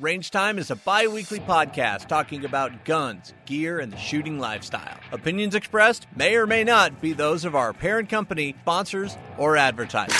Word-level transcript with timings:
Range 0.00 0.30
Time 0.30 0.58
is 0.58 0.70
a 0.70 0.76
bi 0.76 1.08
weekly 1.08 1.40
podcast 1.40 2.08
talking 2.08 2.46
about 2.46 2.86
guns, 2.86 3.34
gear, 3.44 3.80
and 3.80 3.92
the 3.92 3.98
shooting 3.98 4.38
lifestyle. 4.38 4.96
Opinions 5.12 5.54
expressed 5.54 6.06
may 6.16 6.36
or 6.36 6.46
may 6.46 6.64
not 6.64 7.02
be 7.02 7.12
those 7.12 7.44
of 7.44 7.54
our 7.54 7.74
parent 7.74 8.08
company, 8.08 8.54
sponsors, 8.62 9.18
or 9.36 9.58
advertisers. 9.58 10.16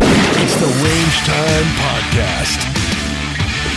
It's 0.00 0.56
the 0.56 0.66
Range 0.66 1.16
Time 1.26 1.66
Podcast. 1.76 2.58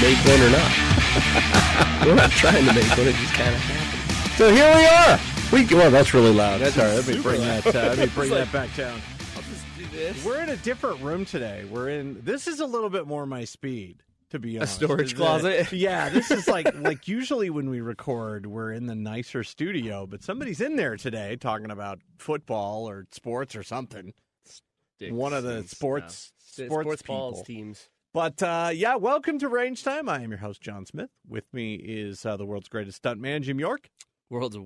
make 0.01 0.17
one 0.25 0.41
or 0.41 0.51
not. 0.51 0.71
We're 2.07 2.15
not 2.15 2.31
trying 2.31 2.65
to 2.65 2.73
make 2.73 2.89
one; 2.97 3.07
it 3.07 3.15
just 3.15 3.33
kind 3.33 3.53
of 3.53 3.59
happened. 3.59 4.31
So 4.37 4.53
here 4.53 4.73
we 4.73 4.85
are. 4.85 5.19
We 5.51 5.75
well, 5.75 5.91
that's 5.91 6.13
really 6.13 6.31
loud. 6.33 6.61
That's 6.61 6.75
Sorry, 6.75 6.93
let 6.95 7.05
me 7.07 7.21
bring 7.21 7.41
loud. 7.41 7.63
that. 7.63 7.75
Uh, 7.75 7.87
let 7.89 7.99
me 7.99 8.05
bring 8.15 8.29
that 8.29 8.51
back 8.53 8.73
down. 8.77 9.01
I'll 9.35 9.41
just 9.43 9.65
do 9.77 9.85
this. 9.87 10.23
We're 10.23 10.41
in 10.41 10.47
a 10.47 10.55
different 10.57 11.01
room 11.01 11.25
today. 11.25 11.65
We're 11.69 11.89
in. 11.89 12.21
This 12.23 12.47
is 12.47 12.61
a 12.61 12.65
little 12.65 12.89
bit 12.89 13.05
more 13.05 13.25
my 13.25 13.43
speed, 13.43 13.97
to 14.33 14.39
be 14.39 14.57
honest. 14.57 14.75
storage 14.75 15.13
Is 15.13 15.17
closet? 15.17 15.71
yeah, 15.71 16.09
this 16.09 16.31
is 16.31 16.47
like 16.47 16.75
like 16.81 17.07
usually 17.07 17.49
when 17.49 17.69
we 17.69 17.81
record, 17.81 18.47
we're 18.47 18.71
in 18.71 18.87
the 18.87 18.95
nicer 18.95 19.43
studio, 19.43 20.05
but 20.05 20.23
somebody's 20.23 20.59
in 20.59 20.75
there 20.75 20.97
today 20.97 21.35
talking 21.35 21.71
about 21.71 21.99
football 22.17 22.89
or 22.89 23.05
sports 23.11 23.55
or 23.55 23.63
something. 23.63 24.13
One 25.09 25.33
of 25.33 25.43
the 25.43 25.63
sports 25.67 26.31
sports, 26.39 26.81
sports 26.81 27.01
balls 27.03 27.41
people. 27.41 27.45
teams. 27.45 27.89
But 28.11 28.41
uh, 28.41 28.71
yeah, 28.73 28.95
welcome 28.95 29.37
to 29.39 29.47
Range 29.47 29.81
Time. 29.81 30.09
I 30.09 30.21
am 30.21 30.31
your 30.31 30.39
host, 30.39 30.61
John 30.61 30.85
Smith. 30.85 31.09
With 31.27 31.45
me 31.53 31.75
is 31.75 32.25
uh, 32.25 32.35
the 32.35 32.45
world's 32.45 32.69
greatest 32.69 33.03
stuntman, 33.03 33.41
Jim 33.41 33.59
York. 33.59 33.89
World's 34.33 34.57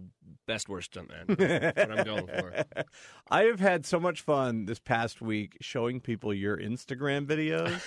best 0.48 0.70
worst 0.70 0.94
stuntman. 0.94 1.38
That's 1.38 1.78
what 1.90 2.00
I'm 2.00 2.06
going 2.06 2.28
for. 2.28 2.64
I 3.30 3.44
have 3.44 3.60
had 3.60 3.86
so 3.86 4.00
much 4.00 4.22
fun 4.22 4.66
this 4.66 4.80
past 4.80 5.22
week 5.22 5.58
showing 5.62 6.00
people 6.00 6.34
your 6.34 6.58
Instagram 6.58 7.26
videos 7.28 7.80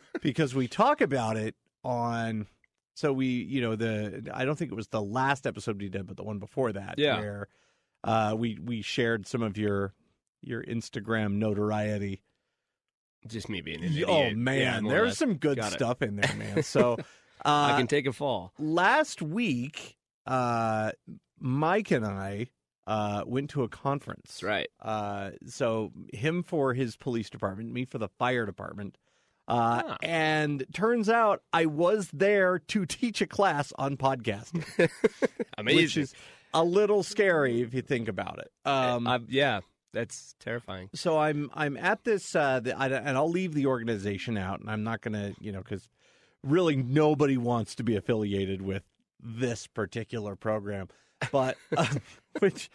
because 0.22 0.54
we 0.54 0.66
talk 0.68 1.00
about 1.00 1.36
it 1.36 1.54
on. 1.84 2.46
So 2.94 3.12
we, 3.12 3.26
you 3.26 3.60
know, 3.60 3.76
the 3.76 4.30
I 4.34 4.44
don't 4.44 4.56
think 4.56 4.72
it 4.72 4.74
was 4.74 4.88
the 4.88 5.02
last 5.02 5.46
episode 5.46 5.80
we 5.80 5.88
did, 5.88 6.06
but 6.06 6.16
the 6.16 6.24
one 6.24 6.38
before 6.38 6.72
that, 6.72 6.94
Yeah. 6.98 7.20
where 7.20 7.48
uh, 8.04 8.34
we 8.36 8.58
we 8.62 8.82
shared 8.82 9.26
some 9.26 9.42
of 9.42 9.56
your 9.56 9.94
your 10.42 10.62
Instagram 10.64 11.34
notoriety. 11.34 12.22
Just 13.28 13.48
me 13.48 13.60
being 13.60 13.78
an 13.78 13.84
idiot. 13.84 14.08
Oh 14.10 14.30
man, 14.30 14.86
or 14.86 14.88
there's 14.90 15.16
some 15.16 15.34
good 15.34 15.56
Got 15.58 15.72
it. 15.72 15.74
stuff 15.76 16.02
in 16.02 16.16
there, 16.16 16.34
man. 16.36 16.62
So 16.64 16.94
uh, 17.44 17.72
I 17.72 17.76
can 17.78 17.86
take 17.86 18.06
a 18.06 18.12
fall. 18.12 18.52
last 18.58 19.22
week, 19.22 19.96
uh, 20.26 20.92
Mike 21.38 21.90
and 21.90 22.04
I 22.04 22.46
uh, 22.86 23.24
went 23.26 23.50
to 23.50 23.62
a 23.62 23.68
conference. 23.68 24.42
Right. 24.42 24.68
Uh, 24.80 25.30
so 25.46 25.92
him 26.12 26.42
for 26.42 26.74
his 26.74 26.96
police 26.96 27.30
department, 27.30 27.72
me 27.72 27.84
for 27.84 27.98
the 27.98 28.08
fire 28.08 28.46
department. 28.46 28.96
Uh, 29.48 29.82
Ah. 29.84 29.96
And 30.02 30.64
turns 30.72 31.08
out 31.08 31.42
I 31.52 31.66
was 31.66 32.08
there 32.12 32.60
to 32.68 32.86
teach 32.86 33.20
a 33.20 33.26
class 33.26 33.72
on 33.76 33.96
podcasting, 33.96 34.64
Amazing. 35.58 35.82
which 35.82 35.96
is 35.96 36.14
a 36.54 36.62
little 36.62 37.02
scary 37.02 37.60
if 37.60 37.74
you 37.74 37.82
think 37.82 38.06
about 38.08 38.38
it. 38.38 38.50
Um, 38.68 39.06
I- 39.08 39.20
yeah, 39.28 39.60
that's 39.92 40.34
terrifying. 40.38 40.90
so 40.94 41.18
I'm 41.18 41.50
I'm 41.54 41.76
at 41.76 42.04
this, 42.04 42.34
uh, 42.36 42.60
the, 42.60 42.78
I, 42.78 42.86
and 42.88 43.16
I'll 43.16 43.28
leave 43.30 43.52
the 43.54 43.66
organization 43.66 44.38
out, 44.38 44.60
and 44.60 44.70
I'm 44.70 44.84
not 44.84 45.00
going 45.00 45.14
to, 45.14 45.34
you 45.40 45.50
know, 45.52 45.58
because 45.60 45.88
really 46.44 46.76
nobody 46.76 47.36
wants 47.36 47.74
to 47.76 47.82
be 47.82 47.96
affiliated 47.96 48.62
with 48.62 48.84
this 49.22 49.66
particular 49.66 50.36
program, 50.36 50.88
but 51.30 51.56
uh, 51.76 51.86
which 52.40 52.70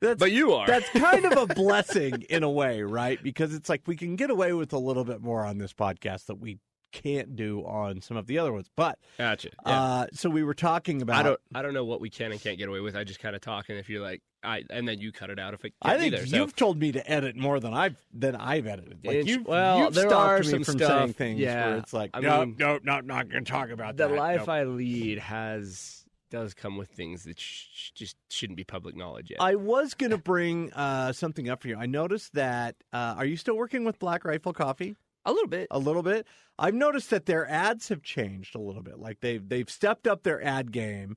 that's 0.00 0.18
But 0.18 0.32
you 0.32 0.52
are. 0.52 0.66
that's 0.66 0.88
kind 0.90 1.24
of 1.24 1.50
a 1.50 1.54
blessing 1.54 2.22
in 2.28 2.42
a 2.42 2.50
way, 2.50 2.82
right? 2.82 3.22
Because 3.22 3.54
it's 3.54 3.68
like 3.68 3.82
we 3.86 3.96
can 3.96 4.16
get 4.16 4.30
away 4.30 4.52
with 4.52 4.72
a 4.72 4.78
little 4.78 5.04
bit 5.04 5.20
more 5.20 5.44
on 5.44 5.58
this 5.58 5.72
podcast 5.72 6.26
that 6.26 6.38
we 6.38 6.58
can't 6.92 7.34
do 7.34 7.60
on 7.64 8.00
some 8.00 8.16
of 8.16 8.26
the 8.26 8.38
other 8.38 8.52
ones. 8.52 8.70
But 8.76 8.98
Gotcha. 9.18 9.50
Yeah. 9.66 9.72
uh, 9.82 10.06
so 10.12 10.30
we 10.30 10.42
were 10.44 10.54
talking 10.54 11.02
about. 11.02 11.16
I 11.16 11.22
don't. 11.22 11.40
I 11.54 11.62
don't 11.62 11.74
know 11.74 11.84
what 11.84 12.00
we 12.00 12.10
can 12.10 12.30
and 12.32 12.40
can't 12.40 12.58
get 12.58 12.68
away 12.68 12.80
with. 12.80 12.94
I 12.94 13.04
just 13.04 13.18
kind 13.20 13.34
of 13.34 13.40
talk, 13.42 13.68
and 13.68 13.78
if 13.78 13.88
you're 13.88 14.02
like, 14.02 14.22
I, 14.44 14.64
and 14.70 14.86
then 14.86 15.00
you 15.00 15.12
cut 15.12 15.30
it 15.30 15.38
out 15.38 15.54
if 15.54 15.64
it. 15.64 15.72
I 15.82 15.98
think 15.98 16.14
either, 16.14 16.26
so- 16.26 16.36
you've 16.36 16.54
told 16.54 16.78
me 16.78 16.92
to 16.92 17.10
edit 17.10 17.36
more 17.36 17.58
than 17.60 17.74
I've 17.74 17.96
than 18.12 18.36
I've 18.36 18.66
edited. 18.66 18.98
Like 19.04 19.16
It's- 19.16 19.26
you've, 19.26 19.46
well, 19.46 19.78
you've 19.78 19.94
there 19.94 20.08
stopped 20.08 20.40
are 20.40 20.44
me 20.58 20.64
from 20.64 20.78
stuff- 20.78 20.88
saying 21.00 21.12
things 21.14 21.40
yeah, 21.40 21.66
where 21.68 21.76
it's 21.78 21.92
like, 21.92 22.10
I 22.14 22.20
no, 22.20 22.40
mean, 22.46 22.56
no, 22.58 22.78
no, 22.82 23.00
not 23.00 23.28
going 23.28 23.44
to 23.44 23.50
talk 23.50 23.70
about 23.70 23.96
the 23.96 24.04
that. 24.08 24.14
The 24.14 24.18
life 24.20 24.38
Nope. 24.40 24.48
I 24.48 24.64
lead 24.64 25.18
has 25.18 25.98
does 26.30 26.54
come 26.54 26.78
with 26.78 26.88
things 26.88 27.24
that 27.24 27.38
sh- 27.38 27.90
just 27.94 28.16
shouldn't 28.30 28.56
be 28.56 28.64
public 28.64 28.96
knowledge 28.96 29.28
yet. 29.30 29.38
I 29.42 29.54
was 29.54 29.92
going 29.94 30.12
to 30.12 30.18
bring 30.18 30.72
uh, 30.72 31.12
something 31.12 31.48
up 31.50 31.60
for 31.60 31.68
you. 31.68 31.76
I 31.76 31.84
noticed 31.86 32.32
that. 32.34 32.74
Uh, 32.92 33.14
are 33.18 33.26
you 33.26 33.36
still 33.36 33.54
working 33.56 33.84
with 33.84 33.98
Black 33.98 34.24
Rifle 34.24 34.54
Coffee? 34.54 34.96
A 35.24 35.32
little 35.32 35.48
bit. 35.48 35.68
a 35.70 35.78
little 35.78 36.02
bit. 36.02 36.26
I've 36.58 36.74
noticed 36.74 37.10
that 37.10 37.26
their 37.26 37.48
ads 37.48 37.88
have 37.88 38.02
changed 38.02 38.54
a 38.54 38.58
little 38.60 38.82
bit. 38.82 38.98
Like 38.98 39.20
they've 39.20 39.46
they've 39.46 39.68
stepped 39.70 40.06
up 40.06 40.22
their 40.22 40.42
ad 40.44 40.72
game, 40.72 41.16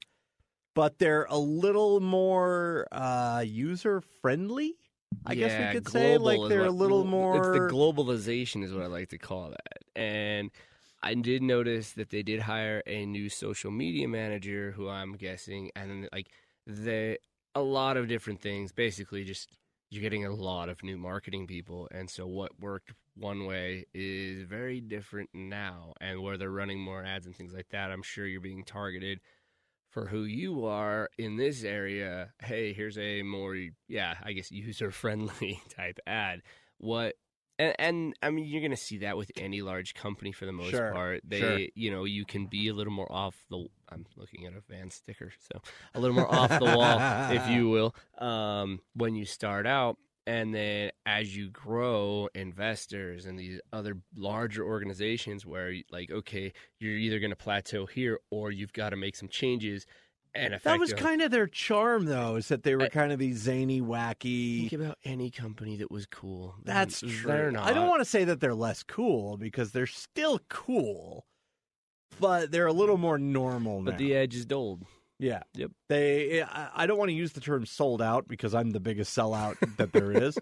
but 0.73 0.99
they're 0.99 1.25
a 1.29 1.37
little 1.37 1.99
more 1.99 2.87
uh, 2.91 3.43
user 3.45 4.01
friendly. 4.21 4.75
I 5.25 5.35
guess 5.35 5.57
we 5.73 5.79
could 5.79 5.89
say 5.89 6.17
like 6.17 6.39
they're 6.49 6.61
a 6.61 6.71
what- 6.71 6.75
little 6.75 7.01
It's 7.01 7.09
more. 7.09 7.53
the 7.53 7.73
globalization 7.73 8.63
is 8.63 8.73
what 8.73 8.83
I 8.83 8.87
like 8.87 9.09
to 9.09 9.17
call 9.17 9.49
that. 9.49 9.77
And 9.95 10.51
I 11.01 11.13
did 11.13 11.41
notice 11.43 11.91
that 11.93 12.09
they 12.09 12.23
did 12.23 12.41
hire 12.41 12.81
a 12.87 13.05
new 13.05 13.29
social 13.29 13.71
media 13.71 14.07
manager, 14.07 14.71
who 14.71 14.89
I'm 14.89 15.13
guessing, 15.13 15.71
and 15.75 15.89
then 15.89 16.09
like 16.11 16.27
they 16.67 17.17
a 17.53 17.61
lot 17.61 17.95
of 17.97 18.07
different 18.07 18.41
things. 18.41 18.71
Basically, 18.71 19.23
just 19.23 19.49
you're 19.91 20.01
getting 20.01 20.25
a 20.25 20.33
lot 20.33 20.67
of 20.69 20.83
new 20.83 20.97
marketing 20.97 21.45
people, 21.47 21.87
and 21.91 22.09
so 22.09 22.25
what 22.25 22.59
worked 22.59 22.91
one 23.15 23.45
way 23.45 23.85
is 23.93 24.43
very 24.43 24.81
different 24.81 25.29
now, 25.33 25.93
and 26.01 26.21
where 26.21 26.37
they're 26.37 26.49
running 26.51 26.79
more 26.79 27.03
ads 27.03 27.25
and 27.25 27.35
things 27.35 27.53
like 27.53 27.69
that. 27.69 27.91
I'm 27.91 28.03
sure 28.03 28.25
you're 28.25 28.41
being 28.41 28.63
targeted 28.63 29.19
for 29.89 30.07
who 30.07 30.23
you 30.23 30.65
are 30.65 31.09
in 31.17 31.37
this 31.37 31.63
area. 31.63 32.33
Hey, 32.43 32.73
here's 32.73 32.97
a 32.97 33.21
more, 33.23 33.55
yeah, 33.87 34.15
I 34.23 34.33
guess 34.33 34.51
user 34.51 34.91
friendly 34.91 35.61
type 35.69 35.99
ad. 36.05 36.41
What 36.77 37.15
and, 37.57 37.75
and 37.79 38.13
I 38.21 38.31
mean, 38.31 38.45
you're 38.45 38.61
going 38.61 38.71
to 38.71 38.77
see 38.77 38.99
that 38.99 39.17
with 39.17 39.31
any 39.37 39.61
large 39.61 39.93
company 39.93 40.31
for 40.31 40.45
the 40.45 40.51
most 40.51 40.71
Sure, 40.71 40.91
part. 40.91 41.21
They, 41.25 41.39
sure. 41.39 41.59
you 41.73 41.91
know, 41.91 42.03
you 42.03 42.25
can 42.25 42.47
be 42.47 42.67
a 42.67 42.73
little 42.73 42.91
more 42.91 43.11
off 43.11 43.35
the. 43.49 43.65
I'm 43.89 44.05
looking 44.17 44.45
at 44.45 44.53
a 44.53 44.61
van 44.67 44.91
sticker, 44.91 45.31
so 45.51 45.61
a 45.93 45.99
little 45.99 46.15
more 46.15 46.33
off 46.33 46.49
the 46.49 46.65
wall, 46.65 46.99
if 47.31 47.47
you 47.49 47.69
will, 47.69 47.95
um, 48.17 48.81
when 48.93 49.15
you 49.15 49.25
start 49.25 49.65
out. 49.65 49.97
And 50.27 50.55
then 50.55 50.91
as 51.05 51.35
you 51.35 51.49
grow, 51.49 52.29
investors 52.33 53.25
and 53.25 53.37
these 53.37 53.59
other 53.71 53.97
larger 54.15 54.63
organizations 54.63 55.45
where, 55.45 55.73
like, 55.91 56.09
okay, 56.09 56.51
you're 56.79 56.97
either 56.97 57.19
going 57.19 57.29
to 57.29 57.35
plateau 57.35 57.85
here 57.85 58.19
or 58.31 58.51
you've 58.51 58.73
got 58.73 58.89
to 58.89 58.95
make 58.95 59.15
some 59.15 59.29
changes. 59.29 59.85
And 60.33 60.59
that 60.63 60.79
was 60.79 60.93
kind 60.93 61.21
of 61.21 61.31
their 61.31 61.47
charm, 61.47 62.05
though, 62.05 62.35
is 62.35 62.49
that 62.49 62.63
they 62.63 62.75
were 62.75 62.83
I- 62.83 62.89
kind 62.89 63.11
of 63.11 63.19
these 63.19 63.37
zany, 63.37 63.81
wacky. 63.81 64.69
Think 64.69 64.81
about 64.81 64.97
any 65.05 65.29
company 65.31 65.77
that 65.77 65.91
was 65.91 66.07
cool. 66.07 66.55
That's 66.63 67.01
They're 67.01 67.09
true. 67.09 67.51
not. 67.51 67.67
I 67.67 67.73
don't 67.73 67.87
want 67.87 68.01
to 68.01 68.09
say 68.09 68.25
that 68.25 68.41
they're 68.41 68.55
less 68.55 68.83
cool 68.83 69.37
because 69.37 69.71
they're 69.71 69.85
still 69.85 70.39
cool, 70.49 71.25
but 72.19 72.51
they're 72.51 72.65
a 72.65 72.73
little 72.73 72.97
mm. 72.97 73.01
more 73.01 73.17
normal 73.17 73.81
now. 73.81 73.91
But 73.91 73.97
the 73.97 74.13
edge 74.15 74.35
is 74.35 74.45
dulled. 74.45 74.83
Yeah. 75.19 75.43
Yep. 75.53 75.71
They 75.89 76.43
I, 76.43 76.69
I 76.75 76.87
don't 76.87 76.97
want 76.97 77.09
to 77.09 77.15
use 77.15 77.31
the 77.33 77.41
term 77.41 77.65
sold 77.65 78.01
out 78.01 78.27
because 78.27 78.53
I'm 78.53 78.71
the 78.71 78.79
biggest 78.79 79.15
sellout 79.17 79.55
that 79.77 79.93
there 79.93 80.11
is. 80.23 80.37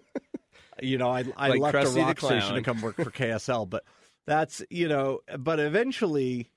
You 0.82 0.98
know, 0.98 1.10
I 1.10 1.24
I 1.36 1.48
Like 1.50 1.60
left 1.60 1.76
Krusty 1.76 1.90
a 1.90 1.94
the 1.94 2.00
rock 2.02 2.20
station 2.20 2.54
to 2.54 2.62
come 2.62 2.80
work 2.80 2.96
for 2.96 3.04
KSL, 3.10 3.68
but 3.70 3.84
that's 4.26 4.62
you 4.70 4.88
know, 4.88 5.20
but 5.38 5.60
eventually 5.60 6.50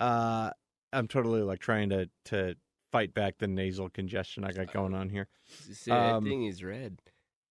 uh 0.00 0.50
I'm 0.92 1.08
totally 1.08 1.42
like 1.42 1.58
trying 1.60 1.90
to 1.90 2.08
to 2.26 2.54
fight 2.92 3.12
back 3.12 3.36
the 3.38 3.46
nasal 3.46 3.90
congestion 3.90 4.44
I 4.44 4.52
got 4.52 4.72
going 4.72 4.94
on 4.94 5.10
here. 5.10 5.28
See, 5.72 5.90
that 5.90 6.14
Um, 6.14 6.24
thing 6.24 6.44
is 6.46 6.64
red, 6.64 6.98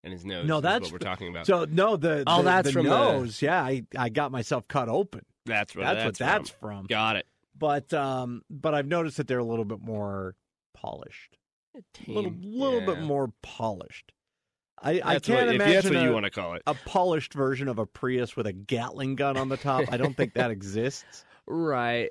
and 0.04 0.12
his 0.12 0.26
nose. 0.26 0.48
no, 0.48 0.58
is 0.58 0.64
that's 0.64 0.84
what 0.86 0.94
we're 0.94 0.98
talking 0.98 1.30
about. 1.30 1.46
So 1.46 1.66
no, 1.70 1.96
the 1.98 2.24
Oh, 2.26 2.42
that's 2.42 2.68
the 2.70 2.74
from 2.74 2.86
the- 2.88 2.90
nose. 2.90 3.40
Yeah, 3.42 3.62
I 3.62 3.84
I 3.96 4.10
got 4.10 4.32
myself 4.32 4.68
cut 4.68 4.90
open. 4.90 5.22
that's 5.46 5.76
what 5.76 5.84
that's, 5.84 6.04
that's, 6.04 6.20
what 6.20 6.26
that's 6.28 6.50
from. 6.50 6.60
from. 6.80 6.86
Got 6.88 7.18
it. 7.18 7.28
But 7.58 7.94
um 7.94 8.42
but 8.50 8.74
I've 8.74 8.88
noticed 8.88 9.18
that 9.18 9.28
they're 9.28 9.40
a 9.40 9.44
little 9.44 9.66
bit 9.66 9.82
more 9.82 10.36
polished. 10.74 11.38
A 11.76 12.12
little 12.12 12.34
little 12.42 12.82
bit 12.82 13.02
more 13.02 13.32
polished. 13.42 14.12
I, 14.82 15.02
I 15.04 15.20
can't 15.20 15.30
what, 15.30 15.48
if 15.48 15.56
imagine 15.56 15.74
that's 15.74 15.86
what 15.86 15.96
a, 15.96 16.04
you 16.04 16.12
want 16.14 16.26
to 16.26 16.30
call 16.30 16.54
it. 16.54 16.62
a 16.68 16.76
polished 16.76 17.34
version 17.34 17.68
of 17.68 17.80
a 17.80 17.86
Prius 17.88 18.36
with 18.36 18.46
a 18.46 18.54
Gatling 18.54 19.16
gun 19.16 19.36
on 19.36 19.50
the 19.50 19.58
top. 19.58 19.86
I 19.92 19.98
don't 19.98 20.16
think 20.16 20.34
that 20.34 20.52
exists. 20.52 21.26
Right. 21.50 22.10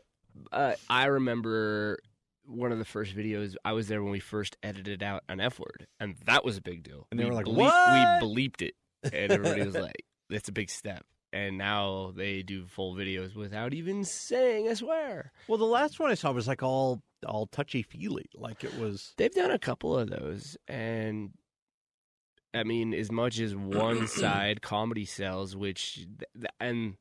Uh, 0.50 0.76
I 0.88 1.06
remember 1.06 1.98
one 2.46 2.72
of 2.72 2.78
the 2.78 2.86
first 2.86 3.14
videos. 3.14 3.54
I 3.66 3.74
was 3.74 3.86
there 3.86 4.02
when 4.02 4.10
we 4.10 4.18
first 4.18 4.56
edited 4.62 5.02
out 5.02 5.24
an 5.28 5.40
F 5.40 5.58
word, 5.58 5.86
and 6.00 6.16
that 6.24 6.42
was 6.42 6.56
a 6.56 6.62
big 6.62 6.82
deal. 6.82 7.06
And 7.10 7.20
they 7.20 7.24
We 7.24 7.30
were 7.30 7.36
like, 7.36 7.44
bleep- 7.44 7.56
"What?" 7.56 8.22
We 8.22 8.28
bleeped 8.48 8.62
it, 8.62 8.74
and 9.02 9.30
everybody 9.30 9.62
was 9.62 9.74
like, 9.74 10.06
"That's 10.30 10.48
a 10.48 10.52
big 10.52 10.70
step." 10.70 11.04
And 11.36 11.58
now 11.58 12.14
they 12.16 12.42
do 12.42 12.64
full 12.64 12.94
videos 12.94 13.36
without 13.36 13.74
even 13.74 14.04
saying 14.04 14.68
a 14.68 14.74
swear. 14.74 15.32
Well, 15.48 15.58
the 15.58 15.66
last 15.66 16.00
one 16.00 16.10
I 16.10 16.14
saw 16.14 16.32
was 16.32 16.48
like 16.48 16.62
all 16.62 17.02
all 17.26 17.46
touchy 17.46 17.82
feely, 17.82 18.24
like 18.34 18.64
it 18.64 18.78
was. 18.78 19.12
They've 19.18 19.34
done 19.34 19.50
a 19.50 19.58
couple 19.58 19.98
of 19.98 20.08
those, 20.08 20.56
and 20.66 21.32
I 22.54 22.64
mean, 22.64 22.94
as 22.94 23.12
much 23.12 23.38
as 23.38 23.54
one 23.54 24.06
side 24.06 24.62
comedy 24.62 25.04
sells, 25.04 25.54
which 25.54 26.06
and 26.58 26.94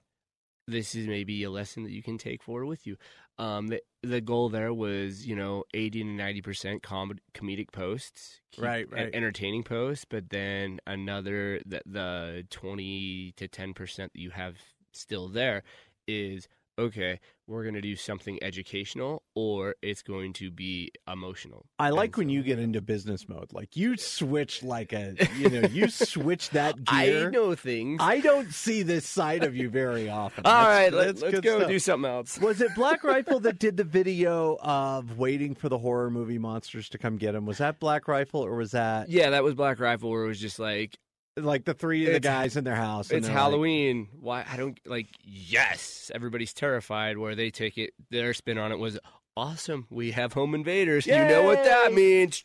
this 0.67 0.95
is 0.95 1.07
maybe 1.07 1.43
a 1.43 1.49
lesson 1.49 1.83
that 1.83 1.91
you 1.91 2.01
can 2.03 2.17
take 2.17 2.41
forward 2.43 2.65
with 2.65 2.85
you. 2.87 2.97
Um, 3.37 3.67
the 3.67 3.81
the 4.01 4.21
goal 4.21 4.49
there 4.49 4.73
was 4.73 5.25
you 5.27 5.35
know 5.35 5.63
eighty 5.73 6.01
to 6.03 6.09
ninety 6.09 6.41
percent 6.41 6.81
com- 6.83 7.19
comedic 7.33 7.71
posts, 7.71 8.39
keep- 8.51 8.63
Right, 8.63 8.89
right. 8.91 9.13
entertaining 9.13 9.63
posts, 9.63 10.05
but 10.09 10.29
then 10.29 10.79
another 10.87 11.59
the, 11.65 11.81
the 11.85 12.47
twenty 12.49 13.33
to 13.37 13.47
ten 13.47 13.73
percent 13.73 14.13
that 14.13 14.19
you 14.21 14.29
have 14.31 14.55
still 14.93 15.27
there 15.27 15.63
is 16.07 16.47
okay. 16.77 17.19
We're 17.47 17.61
going 17.61 17.75
to 17.75 17.81
do 17.81 17.95
something 17.95 18.39
educational, 18.41 19.21
or 19.35 19.75
it's 19.83 20.01
going 20.01 20.33
to 20.33 20.49
be 20.49 20.91
emotional. 21.07 21.67
I 21.77 21.91
like 21.91 22.17
And 22.17 22.17
when 22.17 22.27
so- 22.29 22.33
you 22.33 22.41
get 22.43 22.57
into 22.57 22.81
business 22.81 23.29
mode. 23.29 23.53
Like 23.53 23.75
you 23.77 23.97
switch 23.97 24.63
like 24.63 24.93
a, 24.93 25.15
you 25.37 25.49
know, 25.51 25.67
you 25.67 25.87
switch 25.89 26.49
that 26.51 26.75
gear. 26.83 27.27
I 27.27 27.29
know 27.29 27.53
things. 27.53 27.99
I 28.01 28.19
don't 28.19 28.51
see 28.51 28.81
this 28.81 29.07
side 29.07 29.43
of 29.43 29.55
you 29.55 29.69
very 29.69 30.09
often. 30.09 30.43
All 30.47 30.53
right, 30.67 30.91
let, 30.91 31.05
that's 31.07 31.21
let's 31.21 31.39
go 31.41 31.57
stuff. 31.59 31.67
do 31.69 31.77
something 31.77 32.09
else. 32.09 32.39
Was 32.41 32.61
it 32.61 32.73
Black 32.73 33.03
Rifle 33.03 33.39
that 33.41 33.59
did 33.59 33.77
the 33.77 33.83
video 33.83 34.57
of 34.61 35.19
waiting 35.19 35.53
for 35.53 35.69
the 35.69 35.77
horror 35.77 36.09
movie 36.09 36.39
monsters 36.39 36.89
to 36.89 36.97
come 36.97 37.17
get 37.17 37.35
him? 37.35 37.45
Was 37.45 37.59
that 37.59 37.79
Black 37.79 38.07
Rifle 38.07 38.41
or 38.43 38.55
was 38.55 38.71
that 38.71 39.07
Yeah, 39.09 39.29
that 39.29 39.43
was 39.43 39.53
Black 39.53 39.79
Rifle, 39.79 40.09
where 40.09 40.23
it 40.23 40.27
was 40.27 40.39
just 40.41 40.57
like 40.57 40.97
like 41.37 41.65
the 41.65 41.73
three 41.73 42.03
of 42.05 42.11
the 42.11 42.15
It's- 42.17 42.31
guys 42.33 42.57
in 42.57 42.63
their 42.63 42.75
house? 42.75 43.11
it's 43.11 43.27
they're 43.27 43.35
like- 43.35 43.41
Halloween. 43.43 44.09
Why 44.19 44.45
I 44.49 44.57
don't 44.57 44.79
like? 44.85 45.07
Yes, 45.23 46.11
everybody's 46.13 46.53
terrified. 46.53 47.17
Where 47.17 47.35
they 47.35 47.49
take 47.51 47.77
it, 47.77 47.93
their 48.09 48.33
spin 48.33 48.57
on 48.57 48.71
it 48.71 48.79
was 48.79 48.97
awesome. 49.37 49.87
We 49.89 50.11
have 50.11 50.33
home 50.33 50.55
invaders. 50.55 51.05
You 51.07 51.15
know 51.15 51.43
what 51.43 51.63
that 51.63 51.93
means? 51.93 52.41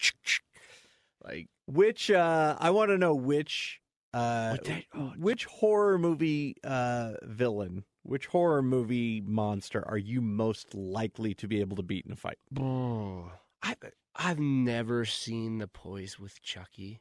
Like 1.25 1.49
which 1.67 2.11
uh, 2.11 2.57
I 2.59 2.71
want 2.71 2.91
to 2.91 2.99
know 2.99 3.15
which 3.15 3.81
uh, 4.13 4.57
that- 4.65 4.85
oh, 4.95 5.13
which 5.19 5.45
horror 5.45 5.99
movie 5.99 6.57
uh, 6.65 7.13
villain, 7.23 7.85
which 8.03 8.27
horror 8.27 8.63
movie 8.63 9.21
monster 9.21 9.87
are 9.87 9.99
you 9.99 10.21
most 10.21 10.75
likely 10.75 11.35
to 11.35 11.47
be 11.47 11.61
able 11.61 11.77
to 11.77 11.83
beat 11.83 12.07
in 12.07 12.13
a 12.13 12.17
fight? 12.17 12.39
Oh, 12.59 13.31
I 13.63 13.75
I've 14.17 14.41
never 14.41 15.05
seen 15.05 15.59
the 15.59 15.69
poise 15.69 16.19
with 16.19 16.43
Chucky. 16.43 17.01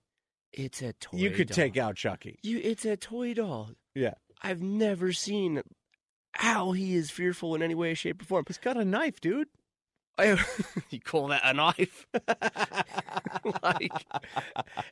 It's 0.53 0.81
a 0.81 0.93
toy. 0.93 1.17
you 1.17 1.29
could 1.31 1.47
doll. 1.49 1.55
take 1.55 1.77
out 1.77 1.95
Chucky. 1.95 2.39
you. 2.43 2.59
It's 2.63 2.85
a 2.85 2.97
toy 2.97 3.33
doll. 3.33 3.71
Yeah. 3.95 4.15
I've 4.41 4.61
never 4.61 5.11
seen 5.13 5.61
how 6.33 6.71
he 6.71 6.95
is 6.95 7.11
fearful 7.11 7.55
in 7.55 7.61
any 7.61 7.75
way, 7.75 7.93
shape, 7.93 8.21
or 8.21 8.25
form. 8.25 8.45
He's 8.47 8.57
got 8.57 8.77
a 8.77 8.85
knife, 8.85 9.19
dude. 9.19 9.47
I, 10.17 10.37
you 10.89 10.99
call 10.99 11.27
that 11.27 11.41
a 11.45 11.53
knife? 11.53 12.07
like 13.63 14.05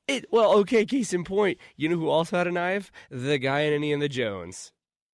it. 0.07 0.25
Well, 0.31 0.53
okay. 0.59 0.85
Case 0.85 1.13
in 1.13 1.23
point, 1.23 1.57
you 1.75 1.89
know 1.89 1.97
who 1.97 2.09
also 2.09 2.37
had 2.37 2.47
a 2.47 2.51
knife? 2.51 2.91
The 3.09 3.37
guy 3.37 3.61
in 3.61 3.73
Indiana 3.73 4.01
the 4.01 4.09
Jones. 4.09 4.71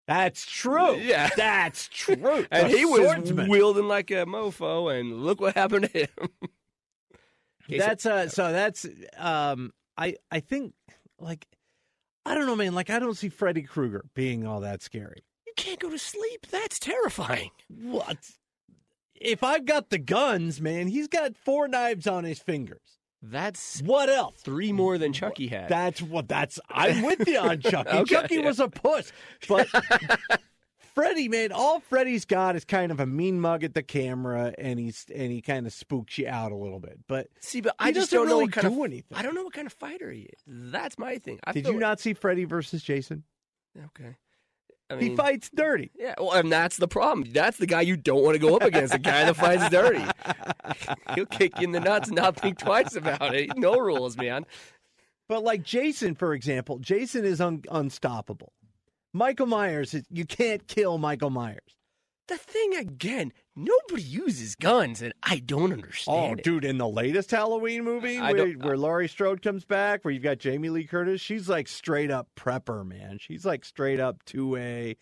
That's 0.07 0.45
true. 0.45 0.97
Yeah. 0.97 1.29
That's 1.37 1.87
true. 1.87 2.45
and 2.51 2.71
The 2.71 2.77
he 2.77 2.85
was 2.85 3.01
swordsman. 3.01 3.49
wielding 3.49 3.87
like 3.87 4.11
a 4.11 4.25
mofo, 4.25 4.93
and 4.99 5.23
look 5.23 5.39
what 5.41 5.55
happened 5.55 5.89
to 5.93 5.99
him. 5.99 6.29
That's 7.69 8.05
uh 8.05 8.27
so 8.27 8.51
that's 8.51 8.85
um 9.17 9.71
I 9.97 10.15
I 10.31 10.39
think 10.39 10.73
like 11.19 11.47
I 12.25 12.35
don't 12.35 12.45
know 12.45 12.55
man 12.55 12.73
like 12.73 12.89
I 12.89 12.99
don't 12.99 13.15
see 13.17 13.29
Freddy 13.29 13.63
Krueger 13.63 14.05
being 14.13 14.45
all 14.47 14.59
that 14.61 14.81
scary. 14.81 15.23
you 15.45 15.53
can't 15.55 15.79
go 15.79 15.89
to 15.89 15.99
sleep. 15.99 16.47
That's 16.49 16.79
terrifying. 16.79 17.51
What? 17.69 18.17
If 19.15 19.43
I've 19.43 19.65
got 19.65 19.89
the 19.89 19.99
guns, 19.99 20.59
man, 20.59 20.87
he's 20.87 21.07
got 21.07 21.37
four 21.37 21.67
knives 21.67 22.07
on 22.07 22.23
his 22.25 22.39
fingers. 22.39 22.99
That's 23.21 23.79
What 23.81 24.09
else? 24.09 24.35
three 24.41 24.73
more 24.73 24.97
than 24.97 25.13
Chucky 25.13 25.47
had. 25.47 25.69
That's 25.69 26.01
what 26.01 26.27
that's 26.27 26.59
I'm 26.69 27.03
with 27.03 27.25
you 27.27 27.37
on 27.39 27.61
Chucky. 27.61 27.89
Okay, 27.99 28.15
Chucky 28.15 28.35
yeah. 28.35 28.45
was 28.45 28.59
a 28.59 28.67
puss. 28.67 29.13
But 29.47 29.67
Freddy, 30.95 31.27
man, 31.27 31.51
all 31.51 31.79
Freddy's 31.79 32.25
got 32.25 32.55
is 32.55 32.65
kind 32.65 32.91
of 32.91 32.99
a 32.99 33.05
mean 33.05 33.39
mug 33.39 33.63
at 33.63 33.73
the 33.73 33.81
camera 33.83 34.53
and 34.57 34.79
he's 34.79 35.05
and 35.13 35.31
he 35.31 35.41
kind 35.41 35.65
of 35.65 35.73
spooks 35.73 36.17
you 36.17 36.27
out 36.27 36.51
a 36.51 36.55
little 36.55 36.79
bit. 36.79 36.99
But 37.07 37.27
See, 37.39 37.61
but 37.61 37.75
I 37.79 37.91
just 37.91 38.11
don't 38.11 38.27
know 38.27 38.33
really 38.33 38.45
what 38.45 38.53
kind 38.53 38.67
do 38.67 38.83
of. 38.83 38.91
anything. 38.91 39.17
I 39.17 39.21
don't 39.23 39.33
know 39.33 39.43
what 39.43 39.53
kind 39.53 39.65
of 39.65 39.73
fighter 39.73 40.11
he 40.11 40.21
is. 40.21 40.39
That's 40.45 40.97
my 40.99 41.17
thing. 41.17 41.39
I 41.45 41.53
Did 41.53 41.67
you 41.67 41.79
not 41.79 41.99
see 41.99 42.13
Freddy 42.13 42.45
versus 42.45 42.83
Jason? 42.83 43.23
Okay. 43.77 44.15
I 44.89 44.97
he 44.97 45.15
fights 45.15 45.49
dirty. 45.55 45.91
Yeah, 45.97 46.13
well, 46.19 46.33
and 46.33 46.51
that's 46.51 46.77
the 46.77 46.87
problem. 46.87 47.27
That's 47.31 47.57
the 47.57 47.65
guy 47.65 47.81
you 47.81 47.97
don't 47.97 48.21
want 48.23 48.35
to 48.35 48.39
go 48.39 48.55
up 48.55 48.63
against. 48.63 48.93
The 48.93 48.99
guy 48.99 49.25
that 49.25 49.35
fights 49.35 49.69
dirty. 49.69 50.03
He'll 51.15 51.25
kick 51.25 51.57
you 51.59 51.63
in 51.65 51.71
the 51.71 51.79
nuts 51.79 52.09
and 52.09 52.17
not 52.17 52.35
think 52.35 52.59
twice 52.59 52.95
about 52.95 53.33
it. 53.33 53.57
No 53.57 53.77
rules, 53.79 54.17
man. 54.17 54.45
But 55.29 55.43
like 55.43 55.63
Jason, 55.63 56.15
for 56.15 56.33
example, 56.33 56.79
Jason 56.79 57.25
is 57.25 57.39
un- 57.41 57.63
unstoppable. 57.71 58.51
Michael 59.13 59.45
Myers, 59.45 59.95
you 60.09 60.25
can't 60.25 60.67
kill 60.67 60.97
Michael 60.97 61.29
Myers. 61.29 61.59
The 62.29 62.37
thing 62.37 62.73
again, 62.75 63.33
nobody 63.55 64.01
uses 64.01 64.55
guns, 64.55 65.01
and 65.01 65.13
I 65.21 65.39
don't 65.39 65.71
Oh, 65.71 65.75
understand 65.75 66.39
it. 66.39 66.43
dude, 66.43 66.63
in 66.65 66.77
the 66.77 66.87
latest 66.87 67.29
Halloween 67.31 67.83
movie 67.83 68.17
I 68.17 68.31
where, 68.31 68.47
where 68.53 68.77
Laurie 68.77 69.09
Strode 69.09 69.41
comes 69.41 69.65
back, 69.65 70.03
where 70.03 70.13
you've 70.13 70.23
got 70.23 70.39
Jamie 70.39 70.69
Lee 70.69 70.85
Curtis, 70.85 71.19
she's 71.19 71.49
like 71.49 71.67
straight 71.67 72.09
up 72.11 72.29
prepper, 72.35 72.85
man. 72.87 73.17
She's 73.19 73.45
like 73.45 73.65
straight 73.65 73.99
up 73.99 74.23
2A, 74.25 74.95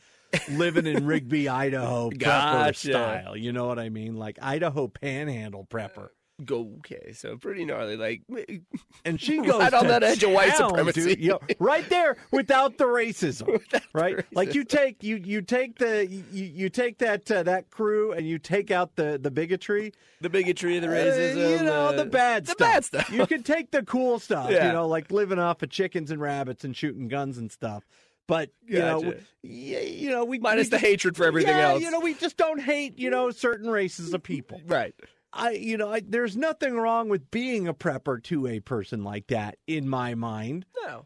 living 0.50 0.88
in 0.88 1.06
Rigby, 1.06 1.48
Idaho, 1.50 2.10
prepper 2.10 2.20
Gotcha. 2.20 2.74
style. 2.74 3.38
You 3.38 3.54
know 3.54 3.68
what 3.68 3.78
I 3.80 3.90
mean? 3.90 4.16
Like 4.16 4.40
Idaho 4.42 4.88
panhandle 4.88 5.68
prepper. 5.70 6.10
Go 6.46 6.76
okay, 6.80 7.14
so 7.14 7.38
pretty 7.38 7.66
gnarly. 7.66 7.98
Like, 7.98 8.22
And 9.06 9.20
she 9.20 9.38
goes 9.42 9.60
Right 9.60 9.74
on 9.74 9.88
that 9.88 10.04
edge 10.04 10.24
of 10.24 10.32
white 10.32 10.56
supremacy. 10.56 11.18
You 11.20 11.30
know, 11.32 11.40
right 11.60 11.88
there, 11.90 12.18
without 12.32 12.78
the 12.78 12.86
racism, 12.86 13.48
Without 13.52 13.70
the 13.72 13.82
right? 13.94 14.26
Like 14.34 14.54
you 14.56 14.64
take 14.64 15.04
you 15.04 15.18
you 15.18 15.42
take 15.42 15.78
the 15.80 16.06
you, 16.08 16.24
you 16.32 16.70
take 16.70 17.00
that 17.00 17.30
uh, 17.32 17.44
that 17.44 17.70
crew 17.70 18.12
and 18.14 18.28
you 18.28 18.40
take 18.40 18.72
out 18.72 18.96
the 18.96 19.20
the 19.22 19.32
bigotry, 19.32 19.94
the 20.22 20.30
bigotry, 20.30 20.80
the 20.80 20.88
Uh, 20.88 20.92
racism, 20.92 21.60
you 21.60 21.64
know, 21.66 21.88
uh, 21.88 21.92
the 21.94 22.06
bad 22.06 22.46
the 22.46 22.52
stuff. 22.52 22.58
bad 22.60 22.86
stuff. 22.86 23.10
You 23.12 23.26
can 23.28 23.44
take 23.44 23.72
the 23.72 23.84
cool 23.84 24.20
stuff, 24.20 24.50
Yeah. 24.50 24.68
you 24.68 24.74
know, 24.74 24.88
like 24.88 25.12
living 25.12 25.40
off 25.40 25.62
of 25.62 25.70
chickens 25.70 26.12
and 26.12 26.22
rabbits 26.22 26.64
and 26.64 26.76
shooting 26.76 27.08
guns 27.08 27.38
and 27.38 27.52
stuff. 27.52 27.84
But 28.28 28.50
you 28.66 28.80
know, 28.80 29.02
Gotcha. 29.02 29.18
we, 29.44 29.50
you 29.50 30.10
know, 30.10 30.24
we 30.24 30.40
minus 30.40 30.68
we 30.68 30.70
the 30.72 30.78
hatred 30.80 31.18
for 31.18 31.26
everything 31.26 31.56
yeah, 31.58 31.70
else. 31.72 31.82
You 31.82 31.92
know, 31.92 32.00
we 32.00 32.14
just 32.14 32.38
don't 32.38 32.62
hate 32.62 32.98
you 32.98 33.10
know 33.10 33.30
certain 33.32 33.70
races 33.70 34.14
of 34.14 34.24
people. 34.24 34.62
right? 34.68 34.96
I, 35.34 35.52
you 35.52 35.78
know, 35.78 35.92
I, 35.94 36.02
there's 36.06 36.36
nothing 36.36 36.76
wrong 36.76 37.08
with 37.10 37.32
being 37.32 37.68
a 37.68 37.74
prepper 37.74 38.22
to 38.26 38.48
a 38.48 38.60
person 38.60 39.04
like 39.04 39.28
that 39.28 39.58
in 39.68 39.88
my 39.88 40.14
mind. 40.16 40.66
No, 40.86 41.06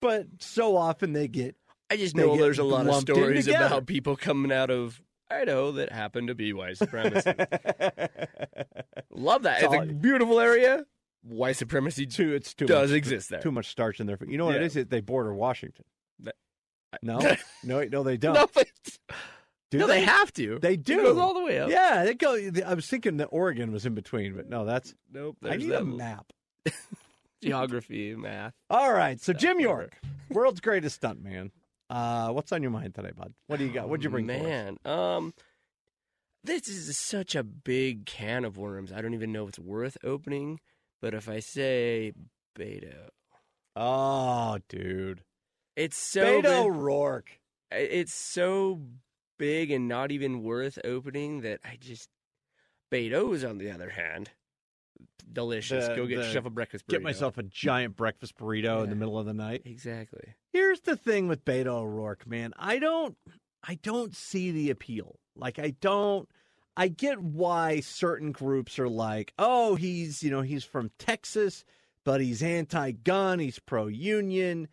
But 0.00 0.26
so 0.40 0.76
often 0.76 1.12
they 1.14 1.28
get 1.28 1.56
I 1.90 1.96
just 1.96 2.16
know 2.16 2.36
there's 2.36 2.58
a 2.58 2.64
lot 2.64 2.86
of 2.86 2.94
stories 2.96 3.48
about 3.48 3.86
people 3.86 4.16
coming 4.16 4.52
out 4.52 4.70
of 4.70 5.00
Idaho 5.30 5.72
that 5.72 5.90
happen 5.92 6.26
to 6.26 6.34
be 6.34 6.52
white 6.52 6.76
supremacy. 6.76 7.32
Love 9.10 9.42
that. 9.42 9.62
It's 9.62 9.72
It's, 9.72 9.90
a 9.90 9.94
beautiful 9.94 10.40
area. 10.40 10.84
White 11.22 11.56
supremacy 11.56 12.06
too. 12.06 12.34
It's 12.34 12.52
too 12.54 12.66
does 12.66 12.90
much, 12.90 12.96
exist 12.98 13.30
there. 13.30 13.40
Too 13.40 13.52
much 13.52 13.68
starch 13.68 14.00
in 14.00 14.06
there. 14.06 14.18
You 14.26 14.38
know 14.38 14.46
what 14.46 14.56
it 14.56 14.60
Yeah. 14.60 14.66
is? 14.66 14.76
It- 14.76 14.90
They 14.90 15.00
border 15.00 15.34
Washington. 15.34 15.84
That- 16.20 16.34
No, 17.02 17.18
no, 17.64 17.84
no, 17.84 18.02
they 18.02 18.16
don't. 18.16 18.34
No, 18.34 18.46
but, 18.52 18.68
Do 19.72 19.78
no, 19.78 19.86
they? 19.86 20.02
have 20.02 20.32
to. 20.34 20.58
They 20.60 20.74
It 20.74 20.84
do. 20.84 20.96
goes 21.02 21.18
all 21.18 21.34
the 21.34 21.42
way 21.42 21.58
up. 21.58 21.70
Yeah, 21.70 22.04
they 22.04 22.14
go. 22.14 22.38
I 22.64 22.74
was 22.74 22.86
thinking 22.86 23.16
that 23.16 23.26
Oregon 23.32 23.72
was 23.72 23.84
in 23.86 23.94
between, 23.94 24.34
but 24.34 24.48
no, 24.48 24.64
that's. 24.64 24.94
Nope. 25.12 25.38
I 25.42 25.56
need 25.56 25.72
a 25.72 25.82
map. 25.84 26.32
geography, 27.42 28.14
math. 28.14 28.52
All 28.70 28.92
right, 28.92 29.20
so 29.20 29.32
Jim. 29.32 29.58
York, 29.60 29.98
world's 30.30 30.60
greatest 30.60 31.00
stuntman. 31.00 31.50
Uh, 31.90 32.30
what's 32.30 32.52
on 32.52 32.62
your 32.62 32.70
mind 32.70 32.94
today, 32.94 33.10
bud? 33.16 33.32
What 33.48 33.58
do 33.58 33.64
you 33.64 33.72
got? 33.72 33.88
What'd 33.88 34.04
you 34.04 34.10
bring? 34.10 34.26
Man, 34.26 34.76
um, 34.84 35.34
this 36.44 36.68
is 36.68 36.96
such 36.98 37.34
a 37.34 37.42
big 37.42 38.06
can 38.06 38.44
of 38.44 38.56
worms. 38.56 38.92
I 38.92 39.00
don't 39.02 39.14
even 39.14 39.32
know 39.32 39.44
if 39.44 39.50
it's 39.50 39.58
worth 39.58 39.96
opening. 40.04 40.60
But 41.00 41.14
if 41.14 41.28
I 41.28 41.40
say 41.40 42.12
Beto, 42.56 43.08
Oh, 43.74 44.58
dude, 44.68 45.22
it's 45.74 45.96
so 45.96 46.40
Beto 46.42 46.72
Rourke. 46.72 47.40
it's 47.72 48.14
so 48.14 48.80
big 49.42 49.72
and 49.72 49.88
not 49.88 50.12
even 50.12 50.44
worth 50.44 50.78
opening 50.84 51.40
that 51.40 51.58
I 51.64 51.76
just 51.80 52.08
Beto's 52.92 53.42
on 53.42 53.58
the 53.58 53.72
other 53.72 53.90
hand, 53.90 54.30
delicious. 55.32 55.88
The- 55.88 55.96
Go 55.96 56.06
get 56.06 56.16
the- 56.20 56.26
yourself 56.26 56.46
a 56.46 56.50
breakfast 56.50 56.86
burrito. 56.86 56.90
Get 56.90 57.02
myself 57.02 57.38
a 57.38 57.42
giant 57.42 57.96
breakfast 57.96 58.36
burrito 58.36 58.84
in 58.84 58.90
the 58.90 58.96
middle 58.96 59.18
of 59.18 59.26
the 59.26 59.34
night. 59.34 59.62
exactly. 59.64 60.34
Here's 60.52 60.80
the 60.82 60.96
thing 60.96 61.26
with 61.28 61.44
Beto 61.44 61.66
O'Rourke, 61.82 62.26
man. 62.26 62.52
I 62.56 62.78
don't 62.78 63.16
I 63.66 63.74
don't 63.82 64.14
see 64.14 64.50
the 64.52 64.70
appeal. 64.70 65.18
Like 65.34 65.58
I 65.58 65.70
don't 65.80 66.28
I 66.76 66.88
get 66.88 67.18
why 67.20 67.80
certain 67.80 68.32
groups 68.32 68.78
are 68.78 68.88
like, 68.88 69.32
oh, 69.38 69.74
he's 69.74 70.22
you 70.22 70.30
know 70.30 70.42
he's 70.42 70.64
from 70.64 70.90
Texas, 70.98 71.64
but 72.04 72.20
he's 72.20 72.42
anti-gun, 72.42 73.38
he's 73.40 73.58
pro-union. 73.58 74.68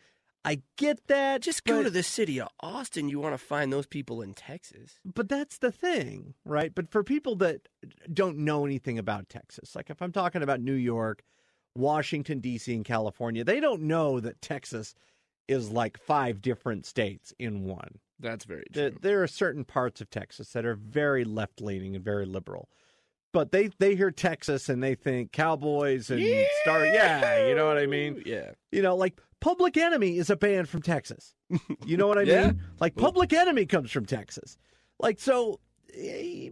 I 0.46 0.62
get 0.77 1.08
that. 1.08 1.41
Just 1.41 1.65
go 1.65 1.77
but- 1.77 1.84
to 1.84 1.89
the 1.89 2.03
city 2.03 2.39
of 2.39 2.48
Austin. 2.62 3.10
You 3.10 3.19
want 3.19 3.34
to 3.34 3.38
find 3.38 3.72
those 3.74 3.86
people 3.88 4.22
in 4.22 4.34
Texas. 4.34 5.00
but 5.05 5.27
that's 5.29 5.58
the 5.58 5.72
thing, 5.72 6.34
right? 6.46 6.74
But 6.74 6.89
for 6.89 7.03
people 7.03 7.36
that 7.38 7.67
don't 8.13 8.38
know 8.39 8.65
anything 8.65 8.98
about 8.98 9.29
Texas, 9.29 9.75
like 9.75 9.89
if 9.89 10.01
I'm 10.01 10.12
talking 10.12 10.41
about 10.41 10.62
New 10.62 10.74
York, 10.74 11.24
Washington, 11.75 12.39
D.C., 12.39 12.74
and 12.74 12.86
California, 12.86 13.43
they 13.43 13.60
don't 13.60 13.81
know 13.84 14.19
that 14.19 14.41
Texas 14.41 14.96
is 15.48 15.72
like 15.72 15.98
five 15.98 16.41
different 16.41 16.86
states 16.86 17.34
in 17.39 17.63
one. 17.63 18.00
That's 18.19 18.46
very 18.46 18.65
true. 18.74 18.96
there 19.01 19.24
are 19.24 19.27
certain 19.27 19.63
parts 19.63 20.01
of 20.01 20.10
Texas 20.10 20.51
that 20.51 20.65
are 20.65 20.75
very 20.75 21.24
left 21.24 21.62
leaning 21.62 21.96
and 21.96 22.03
very 22.03 22.25
liberal. 22.25 22.69
But 23.31 23.51
they, 23.51 23.69
they 23.77 23.96
hear 23.96 24.12
Texas 24.12 24.69
and 24.69 24.81
they 24.81 24.96
think 24.96 25.31
cowboys 25.31 26.10
and 26.10 26.22
star. 26.62 26.86
Yeah, 26.86 27.48
you 27.48 27.55
know 27.55 27.67
what 27.67 27.77
I 27.77 27.86
mean? 27.86 28.24
Yeah. 28.25 28.51
You 28.72 28.81
know, 28.81 28.96
like 28.96 29.22
Public 29.41 29.77
Enemy 29.77 30.17
is 30.17 30.29
a 30.29 30.36
band 30.36 30.67
from 30.69 30.81
Texas. 30.81 31.34
You 31.86 31.98
know 31.98 32.08
what 32.08 32.17
I 32.17 32.22
Yeah. 32.24 32.48
mean? 32.48 32.62
Like 32.79 32.96
Public 32.96 33.31
Enemy 33.34 33.65
comes 33.65 33.91
from 33.91 34.05
Texas. 34.05 34.58
Like 35.00 35.19
so, 35.19 35.60
eh, 35.96 36.50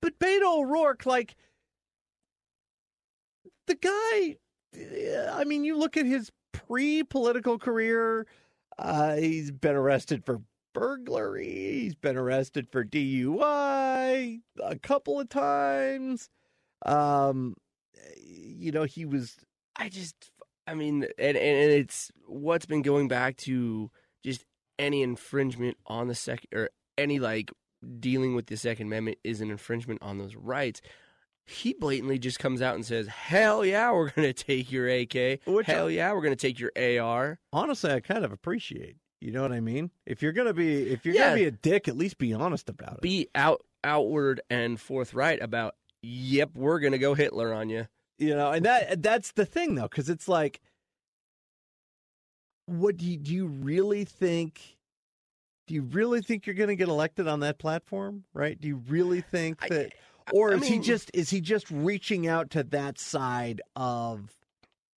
but 0.00 0.18
Beto 0.18 0.58
O'Rourke, 0.58 1.06
like 1.06 1.34
the 3.66 3.74
guy. 3.74 4.36
eh, 4.78 5.30
I 5.32 5.44
mean, 5.44 5.64
you 5.64 5.76
look 5.78 5.96
at 5.96 6.06
his 6.06 6.30
pre-political 6.52 7.58
career. 7.58 8.26
Uh, 8.78 9.16
he's 9.16 9.50
been 9.50 9.74
arrested 9.76 10.24
for 10.24 10.40
burglary. 10.74 11.46
He's 11.82 11.94
been 11.94 12.16
arrested 12.16 12.68
for 12.70 12.84
DUI 12.84 14.40
a 14.62 14.78
couple 14.78 15.20
of 15.20 15.28
times. 15.28 16.28
Um, 16.84 17.54
you 18.18 18.72
know, 18.72 18.84
he 18.84 19.04
was 19.04 19.36
I 19.76 19.88
just, 19.88 20.30
I 20.66 20.74
mean, 20.74 21.04
and, 21.18 21.36
and 21.36 21.70
it's 21.72 22.10
what's 22.26 22.66
been 22.66 22.82
going 22.82 23.08
back 23.08 23.36
to 23.38 23.90
just 24.24 24.44
any 24.78 25.02
infringement 25.02 25.76
on 25.86 26.08
the 26.08 26.14
second, 26.14 26.48
or 26.54 26.70
any 26.96 27.18
like 27.18 27.50
dealing 27.98 28.34
with 28.36 28.46
the 28.46 28.56
Second 28.56 28.86
Amendment 28.86 29.18
is 29.24 29.40
an 29.40 29.50
infringement 29.50 30.00
on 30.02 30.18
those 30.18 30.34
rights. 30.36 30.80
He 31.46 31.72
blatantly 31.72 32.18
just 32.20 32.38
comes 32.38 32.62
out 32.62 32.76
and 32.76 32.86
says, 32.86 33.08
"Hell 33.08 33.64
yeah, 33.64 33.90
we're 33.92 34.10
going 34.10 34.32
to 34.32 34.44
take 34.44 34.70
your 34.70 34.88
AK. 34.88 35.40
Which 35.44 35.68
I- 35.68 35.72
Hell 35.72 35.90
yeah, 35.90 36.12
we're 36.12 36.22
going 36.22 36.36
to 36.36 36.40
take 36.48 36.60
your 36.60 36.70
AR." 36.76 37.40
honestly 37.52 37.90
I 37.90 38.00
kind 38.00 38.24
of 38.24 38.30
appreciate. 38.32 38.96
You 39.20 39.30
know 39.32 39.42
what 39.42 39.52
I 39.52 39.60
mean? 39.60 39.90
If 40.06 40.20
you're 40.22 40.32
gonna 40.32 40.52
be 40.52 40.90
if 40.90 41.04
you're 41.04 41.14
Yeah. 41.14 41.26
gonna 41.26 41.36
be 41.36 41.44
a 41.44 41.50
dick, 41.52 41.86
at 41.86 41.96
least 41.96 42.18
be 42.18 42.32
honest 42.32 42.68
about 42.68 42.94
it. 42.94 43.00
Be 43.02 43.28
out 43.36 43.64
outward 43.84 44.40
and 44.50 44.80
forthright 44.80 45.40
about, 45.42 45.74
"Yep, 46.02 46.50
we're 46.56 46.80
going 46.80 46.92
to 46.92 46.98
go 46.98 47.14
Hitler 47.14 47.52
on 47.52 47.68
you." 47.68 47.86
You 48.22 48.34
know, 48.34 48.52
and 48.52 48.64
that 48.64 49.02
that's 49.02 49.32
the 49.32 49.44
thing 49.44 49.74
though, 49.74 49.82
because 49.88 50.08
it's 50.08 50.28
like, 50.28 50.60
what 52.66 52.96
do 52.96 53.04
you, 53.04 53.16
do 53.16 53.32
you 53.32 53.46
really 53.46 54.04
think? 54.04 54.78
Do 55.66 55.74
you 55.74 55.82
really 55.82 56.22
think 56.22 56.46
you're 56.46 56.54
gonna 56.54 56.76
get 56.76 56.88
elected 56.88 57.28
on 57.28 57.40
that 57.40 57.58
platform? 57.58 58.24
Right? 58.32 58.60
Do 58.60 58.68
you 58.68 58.82
really 58.88 59.20
think 59.20 59.58
I- 59.62 59.68
that, 59.68 59.92
or 60.32 60.52
I 60.52 60.56
is 60.56 60.66
he 60.66 60.78
just 60.78 61.10
is 61.14 61.30
he 61.30 61.40
just 61.40 61.70
reaching 61.70 62.26
out 62.26 62.50
to 62.50 62.62
that 62.64 62.98
side 62.98 63.60
of 63.76 64.36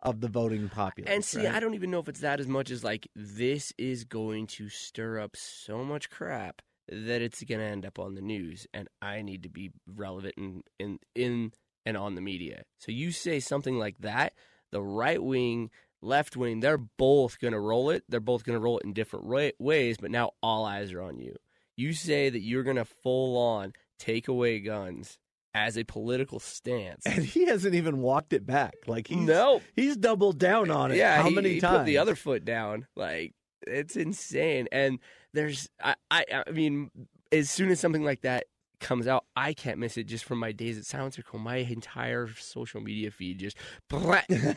of 0.01 0.21
the 0.21 0.27
voting 0.27 0.69
populace? 0.69 1.11
And 1.11 1.25
see, 1.25 1.45
right? 1.45 1.55
I 1.55 1.59
don't 1.59 1.73
even 1.73 1.89
know 1.89 1.99
if 1.99 2.07
it's 2.07 2.19
that 2.19 2.39
as 2.39 2.47
much 2.47 2.69
as 2.69 2.83
like 2.83 3.07
this 3.15 3.73
is 3.77 4.03
going 4.03 4.47
to 4.47 4.69
stir 4.69 5.19
up 5.19 5.35
so 5.35 5.83
much 5.83 6.09
crap 6.09 6.61
that 6.87 7.21
it's 7.21 7.43
going 7.43 7.59
to 7.59 7.65
end 7.65 7.83
up 7.85 7.97
on 7.97 8.13
the 8.13 8.21
news, 8.21 8.67
and 8.71 8.87
I 9.01 9.23
need 9.23 9.41
to 9.43 9.49
be 9.49 9.71
relevant 9.87 10.35
in 10.37 10.63
in 10.79 10.99
in 11.15 11.51
and 11.85 11.95
on 11.95 12.15
the 12.15 12.21
media. 12.21 12.63
So 12.79 12.91
you 12.91 13.11
say 13.11 13.39
something 13.39 13.77
like 13.77 13.99
that, 13.99 14.33
the 14.71 14.81
right 14.81 15.21
wing, 15.21 15.69
left 16.01 16.35
wing, 16.35 16.59
they're 16.59 16.77
both 16.77 17.39
going 17.39 17.53
to 17.53 17.59
roll 17.59 17.89
it. 17.89 18.03
They're 18.09 18.19
both 18.19 18.43
going 18.43 18.57
to 18.57 18.63
roll 18.63 18.79
it 18.79 18.85
in 18.85 18.93
different 18.93 19.25
wa- 19.25 19.51
ways, 19.59 19.97
but 19.99 20.11
now 20.11 20.31
all 20.41 20.65
eyes 20.65 20.91
are 20.91 21.01
on 21.01 21.19
you. 21.19 21.35
You 21.75 21.93
say 21.93 22.29
that 22.29 22.39
you're 22.39 22.63
going 22.63 22.77
to 22.77 22.85
full 22.85 23.37
on 23.37 23.73
take 23.99 24.27
away 24.27 24.59
guns 24.59 25.17
as 25.53 25.77
a 25.77 25.83
political 25.83 26.39
stance. 26.39 27.05
and 27.05 27.23
he 27.23 27.45
hasn't 27.45 27.75
even 27.75 28.01
walked 28.01 28.33
it 28.33 28.45
back. 28.45 28.75
Like 28.87 29.07
he's 29.07 29.17
no, 29.25 29.61
he's 29.75 29.97
doubled 29.97 30.37
down 30.37 30.69
on 30.69 30.91
it. 30.91 30.97
Yeah, 30.97 31.21
how 31.21 31.29
he, 31.29 31.35
many 31.35 31.53
he 31.53 31.59
times? 31.59 31.79
put 31.79 31.85
the 31.85 31.97
other 31.97 32.15
foot 32.15 32.45
down. 32.45 32.87
Like 32.95 33.33
it's 33.65 33.95
insane. 33.95 34.67
And 34.71 34.99
there's, 35.33 35.69
I, 35.81 35.95
I, 36.11 36.25
I 36.47 36.51
mean, 36.51 36.91
as 37.31 37.49
soon 37.49 37.69
as 37.69 37.79
something 37.79 38.03
like 38.03 38.21
that 38.21 38.45
comes 38.85 39.07
out, 39.07 39.25
I 39.35 39.53
can't 39.53 39.79
miss 39.79 39.97
it. 39.97 40.05
Just 40.05 40.23
from 40.23 40.39
my 40.39 40.51
days 40.51 40.77
at 40.77 40.85
Silent 40.85 41.15
Circle, 41.15 41.39
my 41.39 41.57
entire 41.57 42.29
social 42.39 42.81
media 42.81 43.11
feed 43.11 43.39
just 43.39 43.57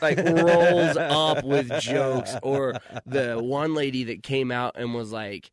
like 0.01 0.17
rolls 0.17 0.97
up 0.97 1.43
with 1.43 1.69
jokes. 1.81 2.35
Or 2.43 2.75
the 3.05 3.39
one 3.41 3.73
lady 3.73 4.05
that 4.05 4.23
came 4.23 4.51
out 4.51 4.75
and 4.77 4.93
was 4.93 5.11
like. 5.11 5.51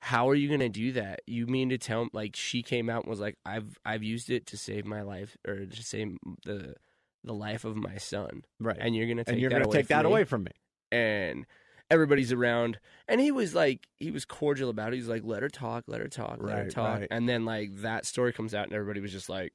How 0.00 0.30
are 0.30 0.34
you 0.36 0.48
gonna 0.48 0.68
do 0.68 0.92
that? 0.92 1.22
You 1.26 1.48
mean 1.48 1.70
to 1.70 1.76
tell 1.76 2.06
like 2.12 2.36
she 2.36 2.62
came 2.62 2.88
out 2.88 3.02
and 3.02 3.10
was 3.10 3.18
like, 3.18 3.36
"I've 3.44 3.76
I've 3.84 4.04
used 4.04 4.30
it 4.30 4.46
to 4.46 4.56
save 4.56 4.86
my 4.86 5.02
life 5.02 5.36
or 5.44 5.66
to 5.66 5.82
save 5.82 6.16
the 6.44 6.76
the 7.24 7.32
life 7.32 7.64
of 7.64 7.74
my 7.74 7.96
son," 7.96 8.42
right, 8.60 8.76
and 8.78 8.94
you're 8.94 9.08
gonna 9.08 9.24
take 9.24 9.32
and 9.32 9.40
you're 9.40 9.50
that 9.50 9.56
gonna 9.56 9.66
away 9.66 9.76
take 9.78 9.88
that 9.88 10.04
me? 10.04 10.10
away 10.12 10.22
from 10.22 10.44
me. 10.44 10.52
and 10.92 11.46
everybody's 11.90 12.32
around. 12.32 12.78
And 13.06 13.20
he 13.20 13.30
was 13.30 13.54
like 13.54 13.88
he 13.98 14.10
was 14.10 14.24
cordial 14.24 14.70
about 14.70 14.92
it. 14.92 14.96
He's 14.96 15.08
like 15.08 15.22
let 15.24 15.42
her 15.42 15.48
talk 15.48 15.84
let 15.86 16.00
her 16.00 16.08
talk 16.08 16.38
let 16.40 16.58
her 16.58 16.70
talk. 16.70 17.00
right. 17.00 17.08
and 17.10 17.28
then 17.28 17.44
like 17.44 17.76
that 17.76 18.06
story 18.06 18.32
comes 18.32 18.54
out 18.54 18.64
and 18.64 18.72
everybody 18.74 19.00
was 19.00 19.12
just 19.12 19.28
like 19.28 19.52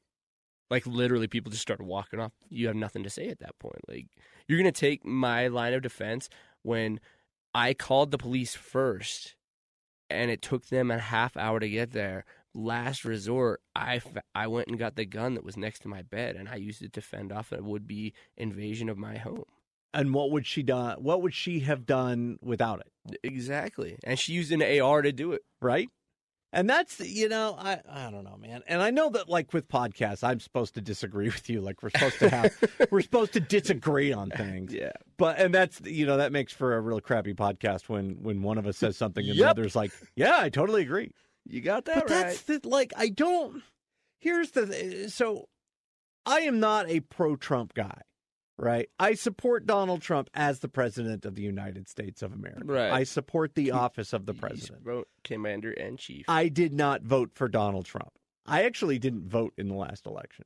like 0.69 0.87
literally 0.87 1.27
people 1.27 1.51
just 1.51 1.61
started 1.61 1.85
walking 1.85 2.19
off. 2.19 2.31
You 2.49 2.67
have 2.67 2.75
nothing 2.75 3.03
to 3.03 3.09
say 3.09 3.27
at 3.29 3.39
that 3.39 3.57
point. 3.59 3.81
Like 3.87 4.07
you're 4.47 4.57
gonna 4.57 4.71
take 4.71 5.05
my 5.05 5.47
line 5.47 5.73
of 5.73 5.81
defense 5.81 6.29
when 6.63 6.99
i 7.53 7.73
called 7.73 8.09
the 8.11 8.17
police 8.17 8.55
first 8.55 9.35
and 10.09 10.31
it 10.31 10.41
took 10.41 10.67
them 10.67 10.89
a 10.89 10.97
half 10.97 11.37
hour 11.37 11.59
to 11.59 11.69
get 11.69 11.91
there. 11.91 12.25
Last 12.55 13.03
resort 13.03 13.61
I, 13.75 13.95
f- 13.95 14.23
I 14.35 14.45
went 14.47 14.67
and 14.67 14.77
got 14.77 14.95
the 14.95 15.05
gun 15.05 15.33
that 15.33 15.43
was 15.43 15.57
next 15.57 15.79
to 15.79 15.87
my 15.87 16.03
bed 16.03 16.35
and 16.35 16.47
i 16.47 16.55
used 16.55 16.83
it 16.83 16.93
to 16.93 17.01
fend 17.01 17.31
off 17.31 17.51
a 17.51 17.63
would-be 17.63 18.13
invasion 18.37 18.89
of 18.89 18.97
my 18.97 19.17
home 19.17 19.45
And 19.93 20.13
what 20.13 20.31
would 20.31 20.45
she 20.47 20.63
done? 20.63 20.97
What 21.03 21.21
would 21.21 21.33
she 21.33 21.59
have 21.61 21.85
done 21.85 22.39
without 22.41 22.81
it? 22.81 23.19
Exactly. 23.23 23.97
And 24.03 24.17
she 24.17 24.33
used 24.33 24.51
an 24.51 24.61
AR 24.81 25.01
to 25.01 25.11
do 25.11 25.33
it. 25.33 25.41
Right. 25.61 25.89
And 26.55 26.69
that's 26.69 26.99
you 26.99 27.29
know 27.29 27.55
I 27.57 27.81
I 27.89 28.11
don't 28.11 28.23
know 28.23 28.37
man 28.37 28.61
and 28.67 28.79
I 28.79 28.91
know 28.91 29.09
that 29.09 29.27
like 29.27 29.53
with 29.53 29.67
podcasts 29.67 30.23
I'm 30.23 30.39
supposed 30.39 30.75
to 30.75 30.81
disagree 30.81 31.25
with 31.25 31.49
you 31.49 31.61
like 31.61 31.81
we're 31.81 31.89
supposed 31.89 32.19
to 32.19 32.29
have 32.29 32.53
we're 32.91 33.01
supposed 33.01 33.33
to 33.33 33.39
disagree 33.39 34.13
on 34.13 34.29
things 34.29 34.71
Yeah. 34.71 34.91
but 35.17 35.39
and 35.39 35.51
that's 35.51 35.81
you 35.81 36.05
know 36.05 36.17
that 36.17 36.31
makes 36.31 36.53
for 36.53 36.75
a 36.75 36.79
real 36.79 37.01
crappy 37.01 37.33
podcast 37.33 37.89
when 37.89 38.17
when 38.21 38.43
one 38.43 38.59
of 38.59 38.67
us 38.67 38.77
says 38.77 38.95
something 38.97 39.27
and 39.27 39.39
the 39.39 39.45
other's 39.45 39.75
like 39.75 39.91
yeah 40.15 40.37
I 40.41 40.49
totally 40.49 40.83
agree 40.83 41.09
You 41.47 41.59
got 41.61 41.85
that 41.85 41.95
right. 41.95 42.03
but 42.07 42.09
that's 42.09 42.41
the 42.43 42.59
like 42.65 42.93
I 42.95 43.09
don't. 43.09 43.63
Here's 44.19 44.51
the 44.51 45.07
so 45.09 45.49
I 46.27 46.41
am 46.41 46.59
not 46.59 46.87
a 46.87 46.99
pro 46.99 47.35
Trump 47.35 47.73
guy, 47.73 48.01
right? 48.57 48.89
I 48.99 49.13
support 49.13 49.65
Donald 49.65 50.01
Trump 50.01 50.29
as 50.33 50.59
the 50.59 50.67
president 50.67 51.25
of 51.25 51.35
the 51.35 51.41
United 51.41 51.87
States 51.87 52.21
of 52.21 52.33
America. 52.33 52.65
Right. 52.65 52.91
I 52.91 53.03
support 53.03 53.55
the 53.55 53.71
office 53.71 54.13
of 54.13 54.25
the 54.25 54.33
president. 54.33 54.81
wrote 54.83 55.07
commander 55.23 55.71
and 55.71 55.97
chief. 55.97 56.25
I 56.27 56.47
did 56.47 56.73
not 56.73 57.01
vote 57.03 57.31
for 57.33 57.47
Donald 57.47 57.85
Trump. 57.85 58.11
I 58.45 58.63
actually 58.63 58.99
didn't 58.99 59.29
vote 59.29 59.53
in 59.57 59.69
the 59.69 59.75
last 59.75 60.05
election. 60.05 60.45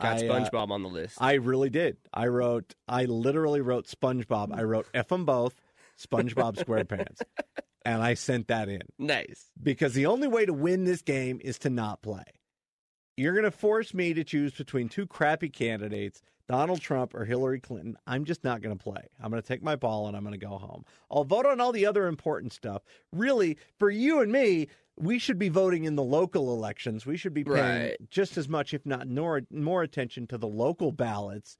got 0.00 0.22
I, 0.22 0.26
uh, 0.26 0.30
SpongeBob 0.30 0.70
on 0.70 0.82
the 0.82 0.88
list. 0.88 1.18
I 1.20 1.34
really 1.34 1.70
did. 1.70 1.96
I 2.12 2.28
wrote. 2.28 2.74
I 2.88 3.04
literally 3.04 3.60
wrote 3.60 3.86
SpongeBob. 3.86 4.56
I 4.56 4.62
wrote 4.62 4.86
F 4.94 5.08
them 5.08 5.24
both, 5.24 5.60
SpongeBob 5.98 6.56
SquarePants, 6.56 7.22
and 7.84 8.02
I 8.02 8.14
sent 8.14 8.48
that 8.48 8.68
in 8.68 8.82
nice. 8.98 9.50
because 9.60 9.94
the 9.94 10.06
only 10.06 10.28
way 10.28 10.46
to 10.46 10.52
win 10.52 10.84
this 10.84 11.02
game 11.02 11.40
is 11.42 11.58
to 11.60 11.70
not 11.70 12.02
play. 12.02 12.24
You're 13.16 13.34
going 13.34 13.44
to 13.44 13.50
force 13.50 13.92
me 13.92 14.14
to 14.14 14.24
choose 14.24 14.52
between 14.54 14.88
two 14.88 15.06
crappy 15.06 15.50
candidates, 15.50 16.22
Donald 16.52 16.82
Trump 16.82 17.14
or 17.14 17.24
Hillary 17.24 17.60
Clinton. 17.60 17.96
I'm 18.06 18.26
just 18.26 18.44
not 18.44 18.60
going 18.60 18.76
to 18.76 18.84
play. 18.84 19.08
I'm 19.18 19.30
going 19.30 19.40
to 19.40 19.48
take 19.48 19.62
my 19.62 19.74
ball 19.74 20.06
and 20.06 20.14
I'm 20.14 20.22
going 20.22 20.38
to 20.38 20.46
go 20.46 20.58
home. 20.58 20.84
I'll 21.10 21.24
vote 21.24 21.46
on 21.46 21.62
all 21.62 21.72
the 21.72 21.86
other 21.86 22.06
important 22.06 22.52
stuff. 22.52 22.82
Really, 23.10 23.56
for 23.78 23.88
you 23.90 24.20
and 24.20 24.30
me, 24.30 24.68
we 24.98 25.18
should 25.18 25.38
be 25.38 25.48
voting 25.48 25.84
in 25.84 25.96
the 25.96 26.02
local 26.02 26.52
elections. 26.54 27.06
We 27.06 27.16
should 27.16 27.32
be 27.32 27.42
paying 27.42 27.54
Right. 27.54 27.96
just 28.10 28.36
as 28.36 28.50
much, 28.50 28.74
if 28.74 28.84
not 28.84 29.08
more, 29.08 29.40
more 29.50 29.82
attention 29.82 30.26
to 30.26 30.36
the 30.36 30.46
local 30.46 30.92
ballots. 30.92 31.56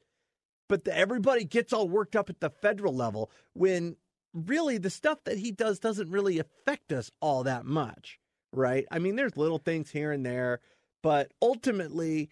But 0.69 0.85
the, 0.85 0.95
everybody 0.95 1.45
gets 1.45 1.73
all 1.73 1.89
worked 1.89 2.15
up 2.15 2.29
at 2.29 2.41
the 2.41 2.51
federal 2.51 2.95
level 2.95 3.31
when 3.55 3.97
really 4.35 4.77
the 4.77 4.91
stuff 4.91 5.25
that 5.25 5.39
he 5.39 5.53
does 5.53 5.79
doesn't 5.79 6.11
really 6.11 6.39
affect 6.39 6.93
us 6.93 7.11
all 7.19 7.45
that 7.45 7.65
much, 7.65 8.21
right? 8.53 8.85
I 8.91 8.99
mean, 8.99 9.17
there's 9.17 9.39
little 9.39 9.57
things 9.59 9.91
here 9.91 10.13
and 10.13 10.27
there, 10.27 10.61
but 11.03 11.33
ultimately, 11.41 12.29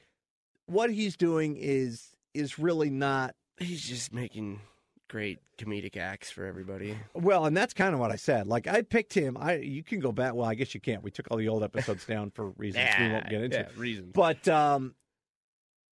what 0.67 0.91
he's 0.91 1.17
doing 1.17 1.57
is 1.59 2.15
is 2.35 2.59
really 2.59 2.91
not. 2.91 3.35
He's 3.59 3.83
just 3.83 4.13
making 4.13 4.61
great 5.09 5.41
comedic 5.59 5.97
acts 5.97 6.31
for 6.31 6.47
everybody. 6.47 6.97
Well, 7.15 7.45
and 7.45 7.57
that's 7.57 7.75
kind 7.75 7.95
of 7.95 8.01
what 8.01 8.11
I 8.13 8.17
said. 8.17 8.47
Like 8.47 8.67
I 8.67 8.83
picked 8.83 9.13
him. 9.13 9.37
I 9.39 9.57
you 9.57 9.83
can 9.83 10.01
go 10.01 10.13
back. 10.13 10.35
Well, 10.35 10.47
I 10.49 10.55
guess 10.55 10.75
you 10.75 10.81
can't. 10.81 11.03
We 11.03 11.11
took 11.11 11.27
all 11.31 11.37
the 11.37 11.49
old 11.49 11.63
episodes 11.63 12.05
down 12.07 12.31
for 12.31 12.51
reasons 12.51 12.89
we 12.99 13.09
won't 13.11 13.29
get 13.29 13.43
into. 13.43 13.57
Yeah, 13.59 13.69
reasons. 13.77 14.13
But 14.15 14.47
um, 14.49 14.95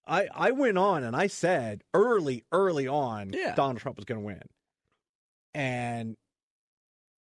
I 0.07 0.29
I 0.35 0.51
went 0.53 0.79
on 0.79 1.05
and 1.05 1.15
I 1.17 1.27
said 1.27 1.83
early, 1.93 2.45
early 2.53 2.87
on, 2.89 3.33
Yeah. 3.33 3.55
Donald 3.55 3.79
Trump 3.79 3.97
was 3.99 4.05
going 4.05 4.21
to 4.21 4.27
win, 4.27 4.43
and 5.55 6.17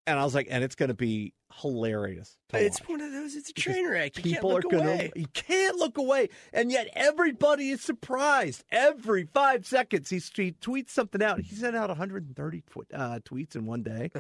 and 0.08 0.20
I 0.20 0.24
was 0.24 0.34
like, 0.36 0.48
and 0.50 0.64
it's 0.64 0.76
going 0.76 0.90
to 0.90 0.96
be 0.96 1.34
hilarious. 1.62 2.38
To 2.50 2.64
It's 2.64 2.80
watch. 2.82 2.90
one 2.90 3.02
of 3.02 3.12
those. 3.12 3.36
It's 3.36 3.50
a 3.50 3.54
train 3.54 3.88
wreck. 3.90 4.18
You 4.18 4.24
People 4.24 4.52
can't 4.52 4.64
look 4.66 4.74
are 4.74 4.78
gonna. 4.78 4.92
away. 4.92 5.12
You 5.16 5.28
can't 5.34 5.78
look 5.78 5.98
away, 5.98 6.30
and 6.52 6.72
yet 6.72 6.90
everybody 6.94 7.70
is 7.70 7.82
surprised. 7.82 8.64
Every 8.72 9.26
five 9.26 9.66
seconds, 9.66 10.10
he, 10.10 10.18
he 10.18 10.52
tweets 10.54 10.90
something 10.90 11.22
out. 11.22 11.40
He 11.42 11.56
sent 11.56 11.76
out 11.76 11.90
130 11.90 12.62
tw- 12.62 12.78
uh, 12.94 13.20
tweets 13.26 13.56
in 13.56 13.66
one 13.66 13.84
day. 13.84 14.12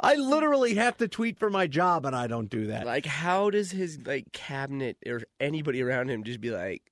I 0.00 0.14
literally 0.16 0.74
have 0.74 0.96
to 0.96 1.06
tweet 1.08 1.38
for 1.38 1.48
my 1.48 1.66
job, 1.68 2.06
and 2.06 2.16
I 2.16 2.26
don't 2.26 2.50
do 2.50 2.66
that. 2.68 2.86
Like, 2.86 3.06
how 3.06 3.50
does 3.50 3.70
his 3.70 4.04
like 4.04 4.32
cabinet 4.32 4.96
or 5.06 5.22
anybody 5.38 5.80
around 5.82 6.10
him 6.10 6.24
just 6.24 6.40
be 6.40 6.50
like, 6.50 6.82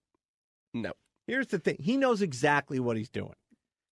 no? 0.73 0.93
Here's 1.27 1.49
the 1.49 1.59
thing: 1.59 1.77
he 1.81 1.97
knows 1.97 2.23
exactly 2.23 2.79
what 2.79 2.97
he's 2.97 3.11
doing. 3.11 3.35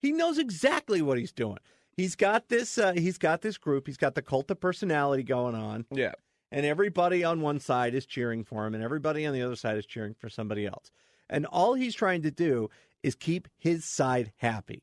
He 0.00 0.12
knows 0.12 0.38
exactly 0.38 1.02
what 1.02 1.18
he's 1.18 1.32
doing. 1.32 1.58
He's 1.98 2.16
got 2.16 2.48
this. 2.48 2.78
Uh, 2.78 2.92
he's 2.94 3.18
got 3.18 3.42
this 3.42 3.58
group. 3.58 3.86
He's 3.86 3.96
got 3.98 4.14
the 4.14 4.22
cult 4.22 4.50
of 4.50 4.58
personality 4.60 5.22
going 5.24 5.54
on, 5.54 5.84
Yeah. 5.90 6.12
and 6.50 6.64
everybody 6.64 7.24
on 7.24 7.40
one 7.42 7.58
side 7.60 7.94
is 7.94 8.06
cheering 8.06 8.44
for 8.44 8.64
him, 8.66 8.74
and 8.74 8.82
everybody 8.82 9.26
on 9.26 9.34
the 9.34 9.42
other 9.42 9.56
side 9.56 9.76
is 9.76 9.84
cheering 9.84 10.14
for 10.18 10.30
somebody 10.30 10.64
else. 10.64 10.90
And 11.28 11.44
all 11.44 11.74
he's 11.74 11.94
trying 11.94 12.22
to 12.22 12.30
do 12.30 12.70
is 13.02 13.14
keep 13.14 13.48
his 13.58 13.84
side 13.84 14.32
happy, 14.36 14.82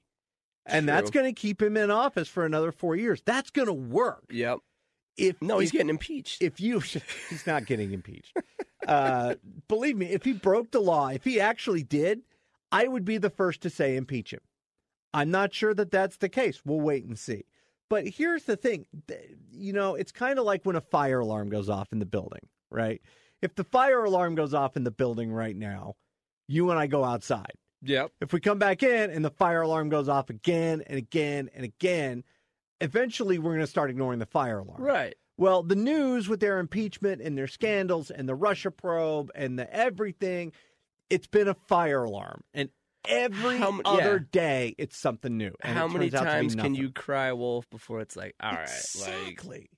and 0.65 0.87
that's 0.87 1.09
going 1.09 1.25
to 1.25 1.33
keep 1.33 1.61
him 1.61 1.75
in 1.77 1.89
office 1.89 2.27
for 2.27 2.45
another 2.45 2.71
four 2.71 2.95
years. 2.95 3.21
That's 3.25 3.49
going 3.49 3.67
to 3.67 3.73
work. 3.73 4.25
Yep. 4.29 4.59
If 5.17 5.41
No, 5.41 5.59
he's 5.59 5.69
if- 5.69 5.73
getting 5.73 5.89
impeached. 5.89 6.41
if 6.41 6.59
you 6.59 6.79
he's 7.29 7.47
not 7.47 7.65
getting 7.65 7.93
impeached 7.93 8.35
uh, 8.87 9.35
believe 9.69 9.95
me 9.97 10.07
if 10.07 10.23
he 10.25 10.33
broke 10.33 10.71
the 10.71 10.81
law 10.81 11.07
if 11.07 11.23
he 11.23 11.39
actually 11.39 11.81
did 11.83 12.19
i 12.71 12.85
would 12.87 13.05
be 13.05 13.17
the 13.17 13.29
first 13.29 13.61
to 13.61 13.69
say 13.69 13.95
impeach 13.95 14.31
him 14.33 14.41
i'm 15.15 15.31
not 15.31 15.51
sure 15.53 15.73
that 15.73 15.89
that's 15.89 16.17
the 16.17 16.29
case 16.29 16.61
we'll 16.63 16.79
wait 16.79 17.03
and 17.05 17.17
see 17.17 17.43
but 17.89 18.07
here's 18.07 18.43
the 18.43 18.55
thing 18.55 18.85
you 19.51 19.73
know 19.73 19.95
it's 19.95 20.11
kind 20.11 20.37
of 20.37 20.45
like 20.45 20.63
when 20.63 20.75
a 20.75 20.81
fire 20.81 21.19
alarm 21.21 21.49
goes 21.49 21.69
off 21.69 21.91
in 21.91 21.97
the 21.99 22.05
building 22.05 22.47
right 22.69 23.01
if 23.41 23.55
the 23.55 23.63
fire 23.63 24.03
alarm 24.03 24.35
goes 24.35 24.53
off 24.53 24.77
in 24.77 24.83
the 24.83 24.91
building 24.91 25.31
right 25.31 25.55
now 25.55 25.95
you 26.47 26.69
and 26.69 26.77
i 26.79 26.85
go 26.85 27.03
outside 27.03 27.53
yep. 27.81 28.11
if 28.21 28.31
we 28.33 28.39
come 28.39 28.59
back 28.59 28.83
in 28.83 29.09
and 29.09 29.25
the 29.25 29.31
fire 29.31 29.61
alarm 29.61 29.89
goes 29.89 30.07
off 30.07 30.29
again 30.29 30.83
and 30.87 30.97
again 30.97 31.49
and 31.55 31.63
again 31.65 32.23
eventually 32.81 33.39
we're 33.39 33.51
going 33.51 33.59
to 33.61 33.67
start 33.67 33.89
ignoring 33.89 34.19
the 34.19 34.25
fire 34.25 34.59
alarm 34.59 34.81
Right. 34.81 35.15
well, 35.37 35.63
the 35.63 35.75
news 35.75 36.27
with 36.27 36.39
their 36.39 36.59
impeachment 36.59 37.21
and 37.21 37.37
their 37.37 37.47
scandals 37.47 38.11
and 38.11 38.27
the 38.27 38.35
Russia 38.35 38.69
probe 38.71 39.31
and 39.35 39.57
the 39.57 39.73
everything, 39.73 40.51
it's 41.09 41.27
been 41.27 41.47
a 41.47 41.53
fire 41.53 42.03
alarm. 42.03 42.41
And 42.53 42.69
every 43.07 43.57
m- 43.57 43.81
other 43.85 44.17
yeah. 44.17 44.27
day, 44.31 44.75
it's 44.77 44.97
something 44.97 45.37
new. 45.37 45.53
And 45.61 45.77
How 45.77 45.87
many 45.87 46.09
turns 46.09 46.21
out 46.21 46.33
to 46.33 46.39
be 46.41 46.47
times 46.47 46.55
can 46.55 46.75
you 46.75 46.91
cry 46.91 47.31
wolf 47.33 47.69
before 47.69 48.01
it's 48.01 48.15
like, 48.15 48.35
all 48.39 48.51
right, 48.51 48.63
exactly. 48.63 49.69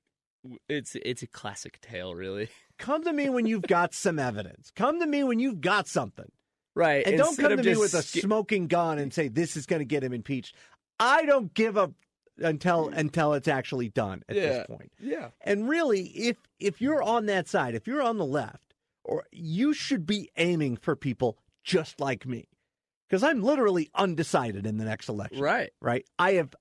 like 0.46 0.60
it's 0.70 0.96
it's 1.04 1.24
a 1.24 1.28
classic 1.28 1.80
tale, 1.82 2.16
really. 2.16 2.50
Come 2.80 3.04
to 3.04 3.14
me 3.14 3.30
when 3.30 3.46
you've 3.46 3.64
got 3.64 3.94
some 3.94 4.20
evidence. 4.20 4.72
Come 4.76 5.00
to 5.00 5.06
me 5.08 5.24
when 5.24 5.40
you've 5.40 5.62
got 5.62 5.88
something. 5.88 6.32
Right. 6.76 7.08
And 7.08 7.18
don't 7.18 7.36
come 7.36 7.58
to 7.58 7.64
me 7.64 7.76
with 7.76 7.96
a 7.96 8.04
smoking 8.04 8.68
gun 8.68 9.00
and 9.00 9.12
say 9.12 9.30
this 9.30 9.58
is 9.58 9.66
going 9.66 9.80
to 9.80 9.86
get 9.86 10.04
him 10.04 10.14
impeached. 10.14 10.54
I 11.00 11.26
don't 11.26 11.52
give 11.56 11.76
up 11.76 11.94
until 12.38 12.90
until 12.90 13.34
it's 13.34 13.48
actually 13.48 13.90
done 13.90 14.22
at 14.30 14.36
Yeah. 14.36 14.42
this 14.50 14.68
point. 14.68 14.92
Yeah. 15.00 15.30
And 15.42 15.68
really, 15.68 16.02
if 16.04 16.38
if 16.60 16.80
you're 16.80 17.02
on 17.02 17.26
that 17.26 17.48
side, 17.48 17.74
if 17.74 17.88
you're 17.88 18.04
on 18.04 18.18
the 18.18 18.26
left, 18.28 18.76
or 19.04 19.26
you 19.32 19.74
should 19.74 20.06
be 20.06 20.30
aiming 20.38 20.78
for 20.78 20.96
people 20.96 21.40
just 21.64 22.00
like 22.00 22.28
me, 22.28 22.48
because 23.10 23.24
I'm 23.24 23.42
literally 23.42 23.90
undecided 23.96 24.66
in 24.66 24.78
the 24.78 24.86
next 24.86 25.10
election. 25.10 25.40
Right. 25.40 25.72
Right. 25.82 26.06
I 26.20 26.34
have. 26.34 26.54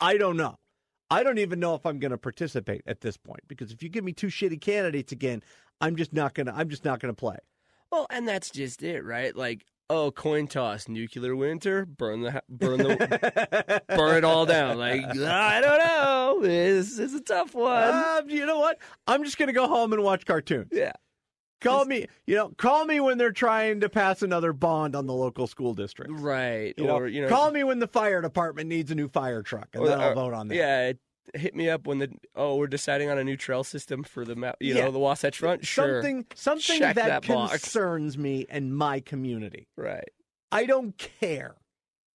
I 0.00 0.16
don't 0.16 0.36
know. 0.36 0.56
I 1.10 1.22
don't 1.22 1.38
even 1.38 1.58
know 1.58 1.74
if 1.74 1.86
I'm 1.86 1.98
going 1.98 2.10
to 2.10 2.18
participate 2.18 2.82
at 2.86 3.00
this 3.00 3.16
point 3.16 3.40
because 3.48 3.72
if 3.72 3.82
you 3.82 3.88
give 3.88 4.04
me 4.04 4.12
two 4.12 4.26
shitty 4.26 4.60
candidates 4.60 5.10
again, 5.12 5.42
I'm 5.80 5.96
just 5.96 6.12
not 6.12 6.34
gonna. 6.34 6.52
I'm 6.54 6.68
just 6.68 6.84
not 6.84 7.00
gonna 7.00 7.14
play. 7.14 7.36
Well, 7.90 8.06
and 8.10 8.26
that's 8.28 8.50
just 8.50 8.82
it, 8.82 9.02
right? 9.02 9.34
Like, 9.34 9.64
oh, 9.88 10.10
coin 10.10 10.46
toss, 10.48 10.88
nuclear 10.88 11.34
winter, 11.34 11.86
burn 11.86 12.20
the, 12.22 12.42
burn 12.48 12.78
the, 12.78 13.82
burn 13.88 14.18
it 14.18 14.24
all 14.24 14.44
down. 14.44 14.76
Like, 14.76 15.04
I 15.06 15.60
don't 15.60 15.78
know. 15.78 16.38
This 16.42 16.98
is 16.98 17.14
a 17.14 17.20
tough 17.20 17.54
one. 17.54 17.94
Um, 17.94 18.28
you 18.28 18.44
know 18.44 18.58
what? 18.58 18.78
I'm 19.06 19.24
just 19.24 19.38
gonna 19.38 19.52
go 19.52 19.66
home 19.68 19.92
and 19.92 20.02
watch 20.02 20.26
cartoons. 20.26 20.68
yeah. 20.72 20.92
Call 21.60 21.84
me. 21.84 22.06
You 22.26 22.36
know, 22.36 22.48
call 22.56 22.84
me 22.84 23.00
when 23.00 23.18
they're 23.18 23.32
trying 23.32 23.80
to 23.80 23.88
pass 23.88 24.22
another 24.22 24.52
bond 24.52 24.94
on 24.94 25.06
the 25.06 25.14
local 25.14 25.46
school 25.46 25.74
district. 25.74 26.12
Right. 26.14 26.74
You 26.76 26.86
know, 26.86 26.96
or 26.96 27.08
you 27.08 27.22
know, 27.22 27.28
call 27.28 27.50
me 27.50 27.64
when 27.64 27.78
the 27.78 27.88
fire 27.88 28.20
department 28.22 28.68
needs 28.68 28.90
a 28.90 28.94
new 28.94 29.08
fire 29.08 29.42
truck, 29.42 29.68
and 29.72 29.82
or- 29.82 29.88
then 29.88 30.00
I'll 30.00 30.08
or- 30.08 30.12
uh, 30.12 30.14
vote 30.14 30.34
on 30.34 30.48
that. 30.48 30.54
Yeah. 30.54 30.92
Hit 31.34 31.54
me 31.54 31.68
up 31.68 31.86
when 31.86 31.98
the 31.98 32.08
oh 32.36 32.56
we're 32.56 32.68
deciding 32.68 33.10
on 33.10 33.18
a 33.18 33.24
new 33.24 33.36
trail 33.36 33.62
system 33.62 34.02
for 34.02 34.24
the 34.24 34.34
ma- 34.34 34.52
you 34.60 34.74
Yeah. 34.74 34.86
know 34.86 34.90
the 34.92 34.98
Wasatch 34.98 35.38
Front. 35.38 35.66
Sure. 35.66 36.00
Something, 36.00 36.24
something 36.34 36.78
Check 36.78 36.94
that, 36.96 37.22
that 37.22 37.22
concerns 37.22 38.16
me 38.16 38.46
and 38.48 38.74
my 38.74 39.00
community. 39.00 39.68
Right. 39.76 40.08
I 40.50 40.64
don't 40.64 40.96
care. 40.96 41.56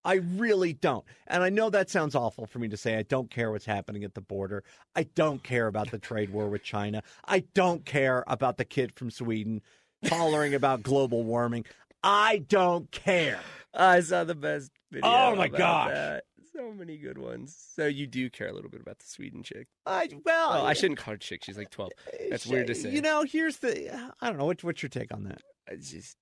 I 0.06 0.16
really 0.16 0.74
don't. 0.74 1.06
And 1.28 1.44
I 1.44 1.50
know 1.50 1.70
that 1.70 1.90
sounds 1.90 2.16
awful 2.16 2.46
for 2.46 2.60
me 2.60 2.68
to 2.70 2.78
say. 2.78 2.98
I 2.98 3.04
don't 3.04 3.30
care 3.30 3.52
what's 3.52 3.66
happening 3.66 4.04
at 4.04 4.14
the 4.16 4.22
border. 4.22 4.64
I 4.96 5.04
don't 5.04 5.42
care 5.44 5.68
about 5.68 5.92
the 5.92 5.98
trade 6.00 6.30
war 6.32 6.48
with 6.50 6.64
China. 6.64 7.04
I 7.26 7.40
don't 7.54 7.86
care 7.86 8.24
about 8.28 8.58
the 8.58 8.66
kid 8.66 8.94
from 8.96 9.12
Sweden 9.12 9.62
hollering 10.08 10.54
about 10.54 10.84
global 10.84 11.24
warming. 11.24 11.66
I 12.04 12.40
don't 12.50 12.92
care. 12.92 13.40
I 13.74 14.02
saw 14.02 14.24
the 14.26 14.36
best 14.36 14.72
video. 14.92 15.10
Oh, 15.10 15.36
my 15.36 15.48
gosh. 15.48 15.92
that. 15.92 16.24
So 16.56 16.72
many 16.72 16.98
good 16.98 17.18
ones. 17.18 17.58
So 17.76 17.88
you 17.88 18.06
do 18.06 18.30
care 18.30 18.48
a 18.48 18.54
little 18.54 18.70
bit 18.70 18.82
about 18.82 19.00
the 19.00 19.08
Sweden 19.08 19.42
chick. 19.42 19.68
I 19.88 20.08
well, 20.24 20.52
Oh, 20.54 20.66
I 20.66 20.74
shouldn't 20.74 21.00
call 21.00 21.14
her 21.14 21.18
chick. 21.18 21.44
She's 21.44 21.58
like 21.58 21.72
twelve. 21.72 21.90
Uh, 22.08 22.18
That's 22.30 22.46
weird 22.46 22.68
to 22.68 22.76
say. 22.76 22.92
You 22.92 23.02
know, 23.02 23.24
here's 23.24 23.58
the. 23.58 23.92
I 24.22 24.28
don't 24.28 24.38
know. 24.38 24.46
What's, 24.46 24.64
what's 24.64 24.84
your 24.84 24.90
take 24.90 25.12
on 25.12 25.24
that? 25.24 25.42
It's 25.68 25.90
just 25.90 26.16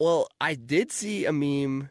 well 0.00 0.28
i 0.40 0.54
did 0.54 0.92
see 0.92 1.24
a 1.26 1.32
meme 1.32 1.90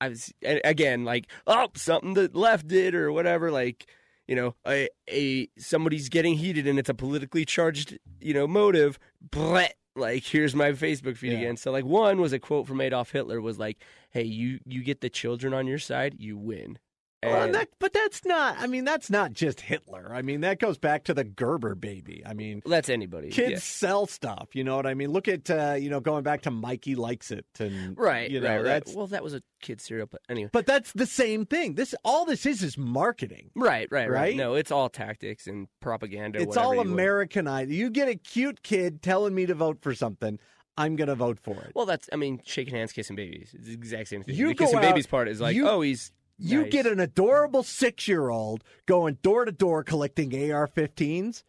i 0.00 0.08
was 0.08 0.32
again 0.44 1.04
like 1.04 1.26
oh 1.46 1.68
something 1.74 2.14
the 2.14 2.30
left 2.34 2.66
did 2.66 2.94
or 2.94 3.12
whatever 3.12 3.50
like 3.50 3.86
you 4.26 4.34
know 4.36 4.54
a, 4.66 4.88
a 5.08 5.48
somebody's 5.58 6.08
getting 6.08 6.34
heated 6.34 6.66
and 6.66 6.78
it's 6.78 6.88
a 6.88 6.94
politically 6.94 7.44
charged 7.44 7.98
you 8.20 8.34
know 8.34 8.46
motive 8.46 8.98
but 9.30 9.74
like 9.96 10.24
here's 10.24 10.54
my 10.54 10.70
facebook 10.72 11.16
feed 11.16 11.32
Yeah. 11.32 11.38
again 11.38 11.56
so 11.56 11.70
like 11.72 11.84
one 11.84 12.20
was 12.20 12.32
a 12.32 12.38
quote 12.38 12.66
from 12.66 12.80
adolf 12.80 13.10
hitler 13.10 13.40
was 13.40 13.58
like 13.58 13.78
hey 14.10 14.22
you 14.24 14.60
you 14.64 14.82
get 14.82 15.00
the 15.00 15.10
children 15.10 15.52
on 15.52 15.66
your 15.66 15.78
side 15.80 16.14
you 16.18 16.36
win 16.36 16.78
Well, 17.22 17.52
that, 17.52 17.68
but 17.78 17.92
that's 17.92 18.24
not. 18.24 18.56
I 18.58 18.66
mean, 18.66 18.84
that's 18.84 19.10
not 19.10 19.32
just 19.34 19.60
Hitler. 19.60 20.10
I 20.14 20.22
mean, 20.22 20.40
that 20.40 20.58
goes 20.58 20.78
back 20.78 21.04
to 21.04 21.12
the 21.14 21.22
Gerber 21.24 21.74
baby. 21.74 22.22
I 22.24 22.32
mean, 22.32 22.62
that's 22.64 22.88
anybody 22.88 23.28
kids 23.28 23.50
yeah. 23.50 23.58
sell 23.58 24.06
stuff. 24.06 24.48
You 24.54 24.64
know 24.64 24.76
what 24.76 24.86
I 24.86 24.94
mean? 24.94 25.10
Look 25.12 25.28
at 25.28 25.50
uh, 25.50 25.76
you 25.78 25.90
know 25.90 26.00
going 26.00 26.22
back 26.22 26.42
to 26.42 26.50
Mikey 26.50 26.94
likes 26.94 27.30
it 27.30 27.44
and 27.58 27.96
right 27.98 28.30
You 28.30 28.40
know 28.40 28.48
right, 28.48 28.56
right. 28.56 28.64
that's. 28.64 28.94
well 28.94 29.06
that 29.08 29.22
was 29.22 29.34
a 29.34 29.42
kid 29.60 29.80
cereal 29.82 30.06
but 30.10 30.22
anyway 30.30 30.48
But 30.52 30.64
that's 30.64 30.92
the 30.92 31.04
same 31.06 31.44
thing. 31.44 31.74
This 31.74 31.94
all 32.04 32.24
this 32.24 32.46
is 32.46 32.62
is 32.62 32.78
marketing. 32.78 33.50
right 33.54 33.86
right 33.90 34.08
right 34.10 34.20
Right? 34.20 34.36
no 34.36 34.54
it's 34.54 34.70
all 34.70 34.88
tactics 34.88 35.46
and 35.46 35.68
propaganda 35.80 36.40
It's 36.40 36.56
all. 36.56 36.80
Americanized. 36.80 37.70
You 37.70 37.90
get 37.90 38.08
a 38.08 38.14
cute 38.14 38.62
kid 38.62 39.02
telling 39.02 39.34
me 39.34 39.44
to 39.46 39.54
vote 39.54 39.78
for 39.82 39.94
something, 39.94 40.38
I'm 40.78 40.96
gonna 40.96 41.14
vote 41.14 41.38
for 41.42 41.52
it. 41.62 41.72
Well, 41.74 41.84
that's 41.84 42.08
I 42.12 42.16
mean, 42.16 42.40
shaking 42.44 42.74
hands, 42.74 42.92
kissing 42.92 43.16
babies. 43.16 43.50
It's 43.54 43.66
the 43.66 43.74
exact 43.74 44.08
same 44.08 44.22
thing. 44.22 44.34
You 44.34 44.48
the 44.48 44.54
kissing 44.54 44.76
out- 44.78 44.82
babies 44.82 45.06
part 45.06 45.28
is 45.28 45.40
like, 45.40 45.54
you- 45.54 45.68
oh, 45.68 45.82
he's 45.82 46.12
You 46.42 46.62
nice. 46.62 46.72
get 46.72 46.86
an 46.86 47.00
adorable 47.00 47.62
six 47.62 48.08
year 48.08 48.30
old 48.30 48.64
going 48.86 49.18
door 49.22 49.44
to 49.44 49.52
door 49.52 49.84
collecting 49.84 50.32
AR-15s. 50.34 51.42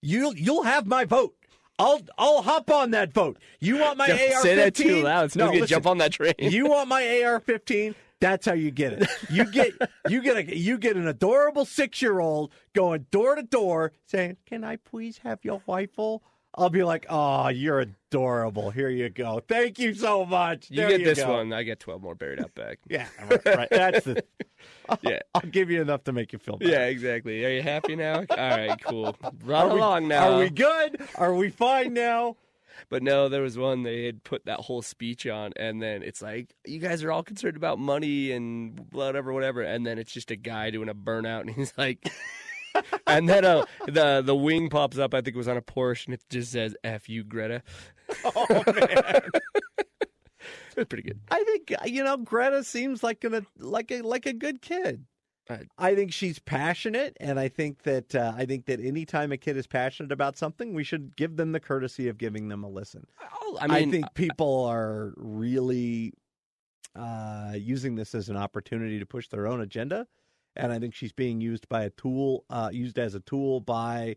You'll 0.00 0.34
you'll 0.36 0.64
have 0.64 0.86
my 0.86 1.04
vote. 1.04 1.34
I'll 1.78 2.00
I'll 2.18 2.42
hop 2.42 2.70
on 2.70 2.90
that 2.90 3.12
vote. 3.12 3.38
You 3.60 3.78
want 3.78 3.98
my 3.98 4.08
Don't 4.08 4.18
AR-15? 4.34 4.42
say 4.42 4.54
that 4.56 4.74
too 4.74 5.02
loud. 5.02 5.34
No, 5.36 5.50
listen, 5.50 5.66
jump 5.68 5.86
on 5.86 5.98
that 5.98 6.12
train. 6.12 6.34
you 6.38 6.66
want 6.66 6.88
my 6.88 7.02
AR-15? 7.22 7.94
That's 8.20 8.46
how 8.46 8.52
you 8.52 8.70
get 8.70 8.94
it. 8.94 9.08
You 9.30 9.50
get 9.50 9.72
you 10.08 10.22
get 10.22 10.36
a 10.36 10.56
you 10.56 10.78
get 10.78 10.96
an 10.96 11.06
adorable 11.08 11.64
six 11.64 12.02
year 12.02 12.20
old 12.20 12.52
going 12.74 13.06
door 13.10 13.34
to 13.36 13.42
door 13.42 13.92
saying, 14.06 14.36
"Can 14.46 14.64
I 14.64 14.76
please 14.76 15.18
have 15.18 15.38
your 15.42 15.62
rifle?" 15.66 16.22
I'll 16.54 16.70
be 16.70 16.84
like, 16.84 17.06
"Oh, 17.08 17.48
you're 17.48 17.86
adorable. 18.12 18.70
Here 18.70 18.90
you 18.90 19.08
go. 19.08 19.40
Thank 19.48 19.78
you 19.78 19.94
so 19.94 20.26
much. 20.26 20.70
You 20.70 20.76
There 20.76 20.88
get 20.90 21.00
you 21.00 21.06
this 21.06 21.18
go." 21.18 21.32
one. 21.32 21.52
I 21.52 21.62
get 21.62 21.80
twelve 21.80 22.02
more 22.02 22.14
buried 22.14 22.40
out 22.40 22.54
back. 22.54 22.78
Yeah, 22.88 23.06
right. 23.28 23.44
right. 23.46 23.68
That's 23.70 24.04
the. 24.04 24.22
Yeah. 25.02 25.18
I'll 25.34 25.40
give 25.50 25.70
you 25.72 25.82
enough 25.82 26.04
to 26.04 26.12
make 26.12 26.32
you 26.32 26.38
feel 26.38 26.56
better. 26.56 26.70
yeah, 26.70 26.84
exactly. 26.84 27.44
Are 27.44 27.48
you 27.48 27.62
happy 27.62 27.96
now? 27.96 28.18
All 28.30 28.36
right, 28.36 28.80
cool. 28.84 29.16
Run 29.44 29.66
Are 29.66 29.74
we, 29.74 29.80
along 29.80 30.06
now. 30.06 30.30
Are 30.34 30.38
we 30.38 30.50
good? 30.50 31.02
Are 31.16 31.34
we 31.34 31.50
fine 31.50 31.94
now? 31.94 32.36
But 32.88 33.02
no, 33.02 33.28
there 33.28 33.42
was 33.42 33.58
one 33.58 33.82
they 33.82 34.04
had 34.04 34.22
put 34.22 34.44
that 34.44 34.60
whole 34.60 34.82
speech 34.82 35.26
on, 35.26 35.52
and 35.56 35.82
then 35.82 36.04
it's 36.04 36.22
like, 36.22 36.54
you 36.64 36.78
guys 36.78 37.02
are 37.02 37.10
all 37.10 37.24
concerned 37.24 37.56
about 37.56 37.80
money 37.80 38.30
and 38.30 38.86
whatever, 38.92 39.32
whatever, 39.32 39.62
and 39.62 39.84
then 39.84 39.98
it's 39.98 40.12
just 40.12 40.30
a 40.30 40.36
guy 40.36 40.70
doing 40.70 40.88
a 40.88 40.94
burnout, 40.94 41.40
and 41.40 41.50
he's 41.50 41.72
like, 41.76 42.08
and 43.16 43.28
then 43.28 43.44
uh, 43.44 43.64
the 43.86 44.22
the 44.24 44.34
wing 44.34 44.68
pops 44.68 44.98
up. 44.98 45.14
I 45.14 45.18
think 45.20 45.34
it 45.34 45.38
was 45.38 45.48
on 45.48 45.56
a 45.56 45.62
Porsche, 45.62 46.06
and 46.06 46.14
it 46.14 46.22
just 46.30 46.52
says 46.52 46.74
"F 46.84 47.08
you, 47.08 47.24
Greta." 47.24 47.62
Oh 48.24 48.46
man. 48.66 49.22
It's 50.76 50.88
pretty 50.88 51.02
good. 51.02 51.20
I 51.30 51.44
think 51.44 51.72
you 51.86 52.02
know 52.02 52.16
Greta 52.16 52.64
seems 52.64 53.02
like 53.02 53.22
a 53.24 53.44
like 53.58 53.90
a 53.90 54.00
like 54.02 54.26
a 54.26 54.32
good 54.32 54.62
kid. 54.62 55.04
I- 55.50 55.66
I 55.76 55.94
think 55.94 56.12
she's 56.12 56.38
passionate, 56.38 57.16
and 57.20 57.38
I 57.38 57.48
think 57.48 57.82
that 57.82 58.14
uh, 58.14 58.32
I 58.36 58.46
think 58.46 58.66
that 58.66 58.80
anytime 58.80 59.32
a 59.32 59.36
kid 59.36 59.56
is 59.56 59.66
passionate 59.66 60.12
about 60.12 60.38
something, 60.38 60.72
we 60.72 60.82
should 60.84 61.14
give 61.16 61.36
them 61.36 61.52
the 61.52 61.60
courtesy 61.60 62.08
of 62.08 62.16
giving 62.16 62.48
them 62.48 62.64
a 62.64 62.68
listen. 62.68 63.06
I 63.60 63.66
mean, 63.66 63.88
I 63.88 63.90
think 63.90 64.14
people 64.14 64.64
are 64.64 65.12
really 65.16 66.14
uh, 66.96 67.52
using 67.56 67.96
this 67.96 68.14
as 68.14 68.28
an 68.30 68.36
opportunity 68.36 68.98
to 68.98 69.04
push 69.06 69.28
their 69.28 69.46
own 69.46 69.60
agenda, 69.60 70.06
and 70.56 70.72
I 70.72 70.78
think 70.78 70.94
she's 70.94 71.12
being 71.12 71.40
used 71.40 71.68
by 71.68 71.84
a 71.84 71.90
tool, 71.90 72.44
uh, 72.50 72.70
used 72.72 72.98
as 72.98 73.14
a 73.14 73.20
tool 73.20 73.60
by 73.60 74.16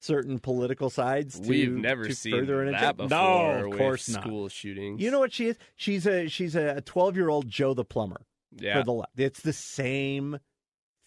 certain 0.00 0.38
political 0.38 0.90
sides. 0.90 1.40
To, 1.40 1.48
we've 1.48 1.72
never 1.72 2.06
to 2.06 2.14
seen 2.14 2.32
further 2.32 2.62
an 2.62 2.72
that 2.72 2.94
agenda. 2.94 3.04
before. 3.04 3.08
No, 3.08 3.72
of 3.72 3.78
course 3.78 4.08
not. 4.08 4.22
School 4.22 4.48
shootings. 4.48 5.00
You 5.00 5.10
know 5.10 5.18
what 5.18 5.32
she 5.32 5.48
is? 5.48 5.58
She's 5.74 6.06
a 6.06 6.28
she's 6.28 6.54
a 6.54 6.80
twelve 6.82 7.16
year 7.16 7.28
old 7.28 7.48
Joe 7.48 7.74
the 7.74 7.84
plumber 7.84 8.22
yeah. 8.52 8.78
for 8.78 8.84
the 8.84 8.92
left. 8.92 9.18
It's 9.18 9.40
the 9.40 9.52
same 9.52 10.38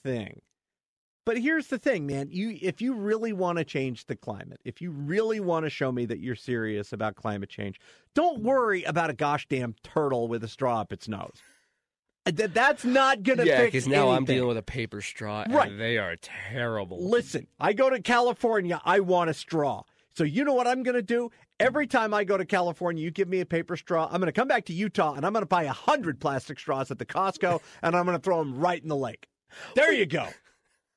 thing. 0.04 0.42
But 1.26 1.38
here's 1.38 1.68
the 1.68 1.78
thing, 1.78 2.08
man. 2.08 2.30
You 2.32 2.58
if 2.60 2.82
you 2.82 2.96
really 2.96 3.34
want 3.34 3.60
to 3.60 3.64
change 3.64 4.06
the 4.08 4.16
climate, 4.16 4.60
if 4.66 4.82
you 4.82 4.92
really 4.92 5.40
want 5.40 5.66
to 5.66 5.70
show 5.70 5.92
me 5.92 6.06
that 6.06 6.20
you're 6.20 6.36
serious 6.36 6.92
about 6.92 7.16
climate 7.16 7.50
change, 7.50 7.80
don't 8.16 8.42
worry 8.42 8.84
about 8.84 9.10
a 9.10 9.14
gosh 9.14 9.48
damn 9.48 9.76
turtle 9.84 10.28
with 10.28 10.44
a 10.44 10.48
straw 10.48 10.82
up 10.82 10.92
its 10.92 11.08
nose. 11.08 11.38
That 12.32 12.54
that's 12.54 12.86
not 12.86 13.24
gonna 13.24 13.46
yeah, 13.46 13.58
fix 13.58 13.72
because 13.72 13.88
now 13.88 14.10
I'm 14.10 14.26
dealing 14.26 14.48
with 14.48 14.58
a 14.58 14.64
paper 14.64 15.02
straw, 15.02 15.44
and 15.44 15.54
Right. 15.54 15.78
they 15.78 15.98
are 15.98 16.16
terrible. 16.18 17.10
Listen, 17.10 17.48
I 17.60 17.74
go 17.74 17.90
to 17.90 18.02
California, 18.02 18.82
I 18.84 19.00
want 19.00 19.30
a 19.30 19.34
straw. 19.34 19.84
So 20.16 20.24
you 20.26 20.44
know 20.44 20.54
what 20.54 20.68
I'm 20.68 20.84
going 20.84 20.96
to 20.96 21.02
do? 21.02 21.32
Every 21.62 21.88
time 21.88 22.14
I 22.14 22.26
go 22.26 22.36
to 22.36 22.44
California, 22.44 23.02
you 23.02 23.10
give 23.10 23.30
me 23.30 23.40
a 23.40 23.46
paper 23.46 23.78
straw. 23.78 24.06
I'm 24.12 24.20
going 24.20 24.26
to 24.26 24.34
come 24.34 24.50
back 24.50 24.66
to 24.66 24.74
Utah 24.74 25.14
and 25.14 25.26
I'm 25.26 25.32
going 25.32 25.44
to 25.44 25.48
buy 25.48 25.64
a 25.64 25.72
hundred 25.72 26.20
plastic 26.20 26.60
straws 26.60 26.92
at 26.92 27.00
the 27.00 27.06
Costco 27.06 27.62
and 27.82 27.96
I'm 27.96 28.04
going 28.06 28.18
to 28.18 28.22
throw 28.22 28.40
them 28.40 28.58
right 28.60 28.82
in 28.82 28.90
the 28.90 28.98
lake. 28.98 29.30
There 29.76 29.94
you 29.94 30.06
go. 30.06 30.28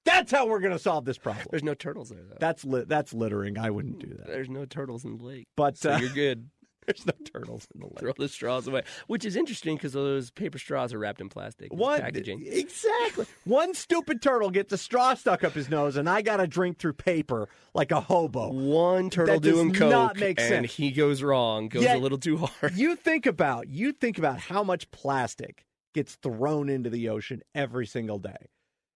That's 0.05 0.33
how 0.33 0.47
we're 0.47 0.59
going 0.59 0.73
to 0.73 0.79
solve 0.79 1.05
this 1.05 1.18
problem. 1.18 1.47
There's 1.51 1.62
no 1.62 1.75
turtles 1.75 2.09
there 2.09 2.23
though. 2.29 2.37
That's 2.40 2.64
li- 2.64 2.85
that's 2.87 3.14
littering. 3.14 3.59
I 3.59 3.71
wouldn't 3.71 4.01
do 4.01 4.09
that. 4.09 4.27
There's 4.27 4.49
no 4.51 4.64
turtles 4.64 5.05
in 5.05 5.18
the 5.18 5.25
lake, 5.25 5.47
But 5.57 5.77
so 5.79 5.92
uh, 5.92 5.99
you're 5.99 6.11
good. 6.11 6.49
there's 6.87 7.07
no 7.07 7.12
turtles 7.33 7.66
in 7.75 7.81
the 7.81 7.87
lake. 7.87 7.99
Throw 8.01 8.12
the 8.18 8.29
straws 8.29 8.66
away, 8.66 8.83
which 9.07 9.25
is 9.25 9.37
interesting 9.37 9.77
because 9.77 9.92
those 9.92 10.31
paper 10.31 10.59
straws 10.59 10.92
are 10.92 10.99
wrapped 10.99 11.21
in 11.21 11.29
plastic 11.29 11.73
One 11.73 12.01
packaging. 12.01 12.42
exactly. 12.47 13.27
One 13.45 13.75
stupid 13.75 14.21
turtle 14.23 14.51
gets 14.51 14.73
a 14.73 14.79
straw 14.79 15.14
stuck 15.14 15.45
up 15.45 15.53
his 15.53 15.68
nose, 15.71 15.97
and 15.97 16.09
I 16.09 16.23
got 16.23 16.38
to 16.38 16.47
drink 16.47 16.79
through 16.79 16.95
paper 16.95 17.49
like 17.75 17.90
a 17.92 18.01
hobo. 18.01 18.51
One 18.53 19.11
turtle 19.11 19.35
That 19.37 19.42
does 19.42 19.53
doing 19.55 19.68
not 19.90 20.14
coke, 20.14 20.21
make 20.21 20.40
and 20.40 20.66
he 20.66 20.90
goes 20.90 21.23
wrong, 21.23 21.68
goes 21.68 21.83
Yet- 21.85 21.97
a 21.97 22.01
little 22.01 22.18
too 22.18 22.37
hard. 22.38 22.75
you 22.75 22.97
think 23.03 23.27
about 23.27 23.68
you 23.68 23.92
think 23.92 24.18
about 24.18 24.38
how 24.38 24.62
much 24.62 24.90
plastic 24.90 25.64
gets 25.95 26.14
thrown 26.16 26.68
into 26.68 26.88
the 26.90 27.09
ocean 27.11 27.42
every 27.55 27.87
single 27.87 28.18
day. 28.18 28.49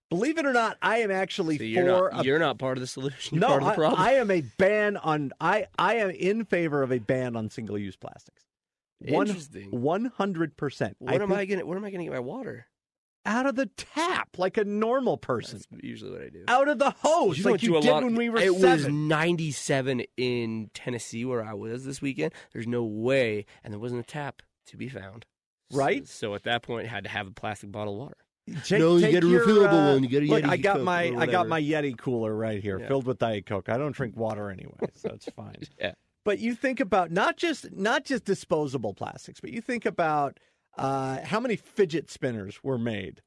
Believe 0.09 0.39
it 0.39 0.47
or 0.47 0.53
not, 0.53 0.77
I 0.81 0.99
am 0.99 1.11
actually 1.11 1.59
So 1.59 1.65
you're 1.65 1.85
for 1.85 2.11
not 2.13 2.23
a 2.23 2.25
you're 2.25 2.39
not 2.39 2.59
part 2.59 2.77
of 2.77 2.81
the 2.81 2.87
solution. 2.87 3.37
You're 3.37 3.41
no. 3.41 3.49
part 3.49 3.63
of 3.63 3.67
the 3.67 3.73
I, 3.73 3.75
problem. 3.75 4.01
I 4.01 4.13
am 4.15 4.31
a 4.31 4.41
ban 4.57 4.97
on 4.97 5.33
I 5.41 5.67
I 5.79 5.97
am 5.97 6.11
in 6.11 6.45
favor 6.45 6.83
of 6.83 6.93
a 6.93 6.99
ban 6.99 7.37
on 7.37 7.51
single 7.51 7.79
use 7.79 7.97
plastics. 7.97 8.45
One 9.01 9.27
Interesting. 9.27 9.71
one 9.71 10.07
hundred 10.07 10.57
percent. 10.57 10.97
what 10.99 11.21
am 11.21 11.33
I 11.33 11.45
gonna? 11.45 11.67
Where 11.67 11.77
am 11.77 11.85
I 11.85 11.91
gonna 11.91 12.05
get 12.05 12.13
my 12.13 12.21
water? 12.21 12.67
out 13.27 13.45
of 13.47 13.57
the 13.57 13.67
tap 13.77 14.39
like 14.39 14.57
a 14.57 14.65
normal 14.65 15.17
person? 15.17 15.61
That's 15.71 15.83
usually 15.85 16.13
what 16.13 16.23
I 16.23 16.29
do. 16.29 16.45
Out 16.49 16.69
of 16.69 16.79
the 16.79 16.91
hose 16.91 17.43
don't 17.43 17.53
like 17.53 17.63
you 17.63 17.73
did 17.81 17.85
lot- 17.85 18.05
when 18.05 18.15
we 18.15 18.31
were 18.31 18.39
it 18.39 18.55
was 18.55 18.87
97 18.87 20.05
in 20.17 20.71
Tennessee 20.73 21.25
where 21.25 21.45
I 21.45 21.53
was 21.53 21.85
this 21.85 22.01
weekend. 22.01 22.33
There's 22.53 22.67
no 22.67 22.85
way, 22.85 23.45
and 23.63 23.73
there 23.73 23.81
wasn't 23.81 24.01
a 24.01 24.05
tap 24.05 24.43
to 24.67 24.77
be 24.77 24.89
found. 24.89 25.27
Right. 25.73 26.07
So, 26.07 26.29
so 26.29 26.35
at 26.35 26.45
that 26.45 26.63
point, 26.63 26.87
I 26.87 26.91
had 26.91 27.05
to 27.05 27.11
have 27.11 27.27
a 27.27 27.33
plastic 27.33 27.73
bottle 27.73 27.95
of 27.95 27.99
water. 27.99 28.17
Take- 28.65 28.81
No, 28.81 28.97
you 28.97 29.11
get 29.11 29.25
a 29.25 29.27
your, 29.27 29.45
refillable 29.45 29.91
uh, 29.91 29.93
one. 29.95 30.03
You 30.05 30.09
get 30.09 30.23
a 30.23 30.27
look, 30.27 30.45
Yeti 30.45 30.49
I 30.49 30.57
got 30.57 30.77
Coke 30.77 30.85
my 30.85 31.15
I 31.17 31.27
got 31.27 31.49
my 31.49 31.61
Yeti 31.61 31.97
cooler 31.99 32.35
right 32.35 32.63
here, 32.63 32.79
Yeah. 32.79 32.87
filled 32.89 33.07
with 33.07 33.19
Diet 33.19 33.47
Coke. 33.47 33.69
I 33.69 33.77
don't 33.77 33.93
drink 33.93 34.17
water 34.17 34.51
anyway, 34.51 34.75
so 34.95 35.11
it's 35.11 35.29
fine. 35.31 35.57
Yeah. 35.81 35.93
But 36.25 36.39
you 36.41 36.55
think 36.55 36.81
about 36.81 37.11
not 37.13 37.37
just 37.37 37.71
not 37.73 38.05
just 38.05 38.25
disposable 38.25 38.95
plastics, 38.95 39.41
but 39.41 39.51
you 39.53 39.61
think 39.61 39.87
about 39.87 40.39
uh, 40.77 41.21
how 41.25 41.39
many 41.41 41.55
fidget 41.57 42.11
spinners 42.11 42.63
were 42.65 42.79
made 42.79 43.23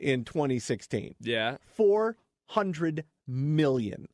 in 0.00 0.24
2016. 0.24 1.16
Yeah. 1.20 1.56
400 1.74 3.04
million. 3.26 4.06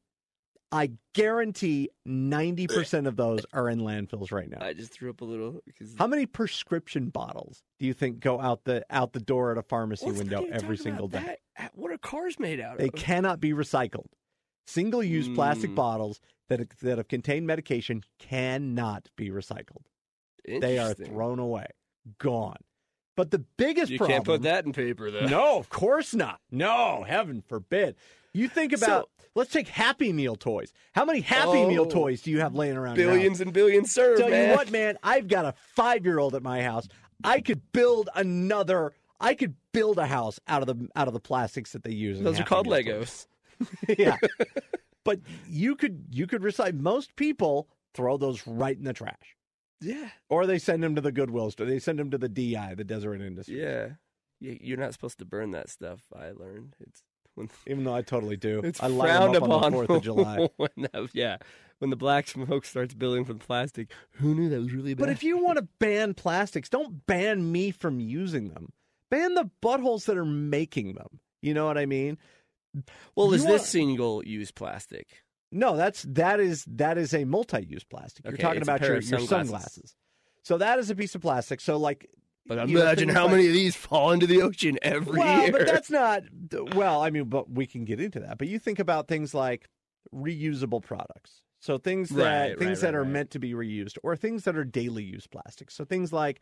I 0.72 0.92
guarantee 1.14 1.90
90% 2.08 3.06
of 3.06 3.16
those 3.16 3.40
are 3.52 3.68
in 3.68 3.80
landfills 3.80 4.32
right 4.32 4.48
now. 4.48 4.58
I 4.60 4.72
just 4.72 4.90
threw 4.92 5.10
up 5.10 5.20
a 5.20 5.24
little 5.24 5.60
because 5.66 5.94
How 5.98 6.06
many 6.06 6.24
prescription 6.26 7.10
bottles 7.10 7.62
do 7.78 7.86
you 7.86 7.92
think 7.92 8.20
go 8.20 8.40
out 8.40 8.64
the 8.64 8.84
out 8.90 9.12
the 9.12 9.20
door 9.20 9.52
at 9.52 9.58
a 9.58 9.62
pharmacy 9.62 10.06
Let's 10.06 10.18
window 10.18 10.46
every 10.50 10.78
single 10.78 11.08
day? 11.08 11.36
that. 11.58 11.72
What 11.74 11.92
are 11.92 11.98
cars 11.98 12.38
made 12.38 12.58
out 12.60 12.78
They 12.78 12.86
of? 12.88 12.92
They 12.94 12.98
cannot 12.98 13.38
be 13.40 13.52
recycled. 13.52 14.06
Single 14.66 15.02
use 15.02 15.28
plastic 15.28 15.70
Mm. 15.72 15.74
bottles 15.74 16.20
that 16.48 16.70
that 16.80 16.96
have 16.98 17.08
contained 17.08 17.46
medication 17.46 18.02
cannot 18.18 19.08
be 19.16 19.28
recycled. 19.30 19.84
They 20.46 20.78
are 20.78 20.94
thrown 20.94 21.38
away, 21.38 21.66
gone. 22.18 22.56
But 23.14 23.30
the 23.30 23.40
biggest 23.58 23.90
You 23.92 23.98
problem 23.98 24.10
You 24.10 24.16
can't 24.16 24.24
put 24.26 24.42
that 24.42 24.64
in 24.64 24.72
paper 24.72 25.10
though. 25.10 25.26
No, 25.26 25.58
of 25.58 25.68
course 25.68 26.14
not. 26.14 26.40
No, 26.50 27.04
heaven 27.06 27.42
forbid. 27.46 27.96
You 28.34 28.48
think 28.48 28.72
about 28.72 29.10
let's 29.34 29.50
take 29.52 29.68
Happy 29.68 30.12
Meal 30.12 30.36
toys. 30.36 30.72
How 30.94 31.04
many 31.04 31.20
Happy 31.20 31.66
Meal 31.66 31.82
Oh. 31.86 31.90
toys 31.90 32.22
do 32.22 32.30
you 32.30 32.40
have 32.40 32.54
laying 32.54 32.76
around? 32.76 32.96
Billions 32.96 33.40
and 33.40 33.52
billions 33.52 33.92
served. 33.92 34.20
Tell 34.20 34.30
man. 34.30 34.50
you 34.50 34.56
what, 34.56 34.70
man, 34.70 34.96
I've 35.02 35.28
got 35.28 35.44
a 35.44 35.54
five 35.74 36.04
year 36.04 36.18
old 36.18 36.34
at 36.34 36.42
my 36.42 36.62
house. 36.62 36.88
I 37.24 37.40
could 37.40 37.60
build 37.72 38.08
another. 38.14 38.92
I 39.20 39.34
could 39.34 39.54
build 39.72 39.98
a 39.98 40.06
house 40.06 40.40
out 40.48 40.62
of 40.62 40.66
the 40.66 40.88
out 40.96 41.08
of 41.08 41.14
the 41.14 41.20
plastics 41.20 41.72
that 41.72 41.84
they 41.84 41.92
use. 41.92 42.18
in 42.18 42.24
Those 42.24 42.40
are 42.40 42.44
called 42.44 42.66
Meal. 42.66 42.76
Legos. 42.82 43.26
yeah, 43.98 44.16
but 45.04 45.20
you 45.48 45.76
could 45.76 46.06
you 46.10 46.26
could 46.26 46.42
recite. 46.42 46.74
Most 46.74 47.14
people 47.16 47.68
throw 47.94 48.16
those 48.16 48.44
right 48.46 48.76
in 48.76 48.84
the 48.84 48.92
trash, 48.92 49.36
Yeah. 49.80 50.08
or 50.30 50.46
they 50.46 50.58
send 50.58 50.82
them 50.82 50.94
to 50.96 51.00
the 51.00 51.12
Goodwill 51.12 51.50
store. 51.50 51.66
They 51.66 51.78
send 51.78 51.98
them 51.98 52.10
to 52.10 52.18
the 52.18 52.28
DI, 52.28 52.74
the 52.74 52.82
Deseret 52.84 53.20
Industry. 53.20 53.60
Yeah. 53.60 53.90
You're 54.40 54.78
not 54.78 54.92
supposed 54.94 55.18
to 55.20 55.24
burn 55.24 55.52
that 55.52 55.68
stuff. 55.68 56.00
I 56.12 56.30
learned 56.32 56.74
it's 56.80 57.02
when 57.34 57.48
Even 57.66 57.84
though 57.84 57.94
I 57.94 58.02
totally 58.02 58.36
do. 58.36 58.60
it's 58.62 58.82
I 58.82 58.88
frowned 58.88 59.36
up 59.36 59.44
upon 59.44 59.64
on 59.64 59.72
the 59.72 59.76
Fourth 59.78 59.90
of 59.90 60.02
July. 60.02 60.48
when 60.56 60.70
yeah, 61.12 61.38
when 61.78 61.90
the 61.90 61.96
black 61.96 62.28
smoke 62.28 62.64
starts 62.64 62.94
building 62.94 63.24
from 63.24 63.38
plastic. 63.38 63.90
Who 64.12 64.34
knew 64.34 64.48
that 64.48 64.60
was 64.60 64.72
really 64.72 64.94
bad? 64.94 65.00
But 65.00 65.10
if 65.10 65.22
you 65.22 65.42
want 65.42 65.58
to 65.58 65.68
ban 65.78 66.14
plastics, 66.14 66.68
don't 66.68 67.06
ban 67.06 67.50
me 67.50 67.70
from 67.70 68.00
using 68.00 68.48
them. 68.50 68.72
Ban 69.10 69.34
the 69.34 69.50
buttholes 69.62 70.06
that 70.06 70.16
are 70.16 70.24
making 70.24 70.94
them. 70.94 71.20
You 71.40 71.54
know 71.54 71.66
what 71.66 71.76
I 71.76 71.86
mean? 71.86 72.18
well, 73.14 73.28
you 73.28 73.34
is 73.34 73.42
want- 73.42 73.52
this 73.54 73.68
single 73.68 74.24
use 74.24 74.50
plastic? 74.50 75.22
No, 75.54 75.76
that's 75.76 76.02
that 76.08 76.40
is 76.40 76.64
that 76.66 76.96
is 76.96 77.12
a 77.12 77.24
multi-use 77.24 77.84
plastic. 77.84 78.24
You're 78.24 78.38
talking 78.38 78.62
about 78.62 78.80
your, 78.80 78.96
of 78.96 79.04
your 79.04 79.20
sunglasses. 79.20 79.28
sunglasses. 79.28 79.96
So 80.44 80.58
that 80.58 80.78
is 80.78 80.88
a 80.88 80.94
piece 80.94 81.14
of 81.14 81.20
plastic. 81.20 81.60
So 81.60 81.76
like 81.76 82.08
But 82.46 82.58
imagine 82.58 83.08
how 83.08 83.22
like- 83.24 83.32
many 83.32 83.46
of 83.46 83.52
these 83.52 83.76
fall 83.76 84.10
into 84.12 84.26
the 84.26 84.42
ocean 84.42 84.78
every 84.82 85.18
well, 85.18 85.42
year. 85.42 85.52
but 85.52 85.66
that's 85.66 85.90
not 85.90 86.22
well. 86.74 87.02
I 87.02 87.10
mean, 87.10 87.24
but 87.24 87.50
we 87.50 87.66
can 87.66 87.84
get 87.84 88.00
into 88.00 88.20
that. 88.20 88.38
But 88.38 88.48
you 88.48 88.58
think 88.58 88.78
about 88.78 89.06
things 89.08 89.32
like 89.32 89.68
reusable 90.14 90.82
products. 90.82 91.42
So 91.60 91.78
things 91.78 92.08
that 92.10 92.48
Right, 92.50 92.58
things 92.58 92.82
right, 92.82 92.88
that 92.88 92.94
are 92.96 93.02
right. 93.04 93.10
meant 93.12 93.30
to 93.30 93.38
be 93.38 93.52
reused, 93.52 93.96
or 94.02 94.16
things 94.16 94.42
that 94.44 94.56
are 94.56 94.64
daily 94.64 95.04
use 95.04 95.28
plastics. 95.28 95.74
So 95.74 95.84
things 95.84 96.12
like 96.12 96.40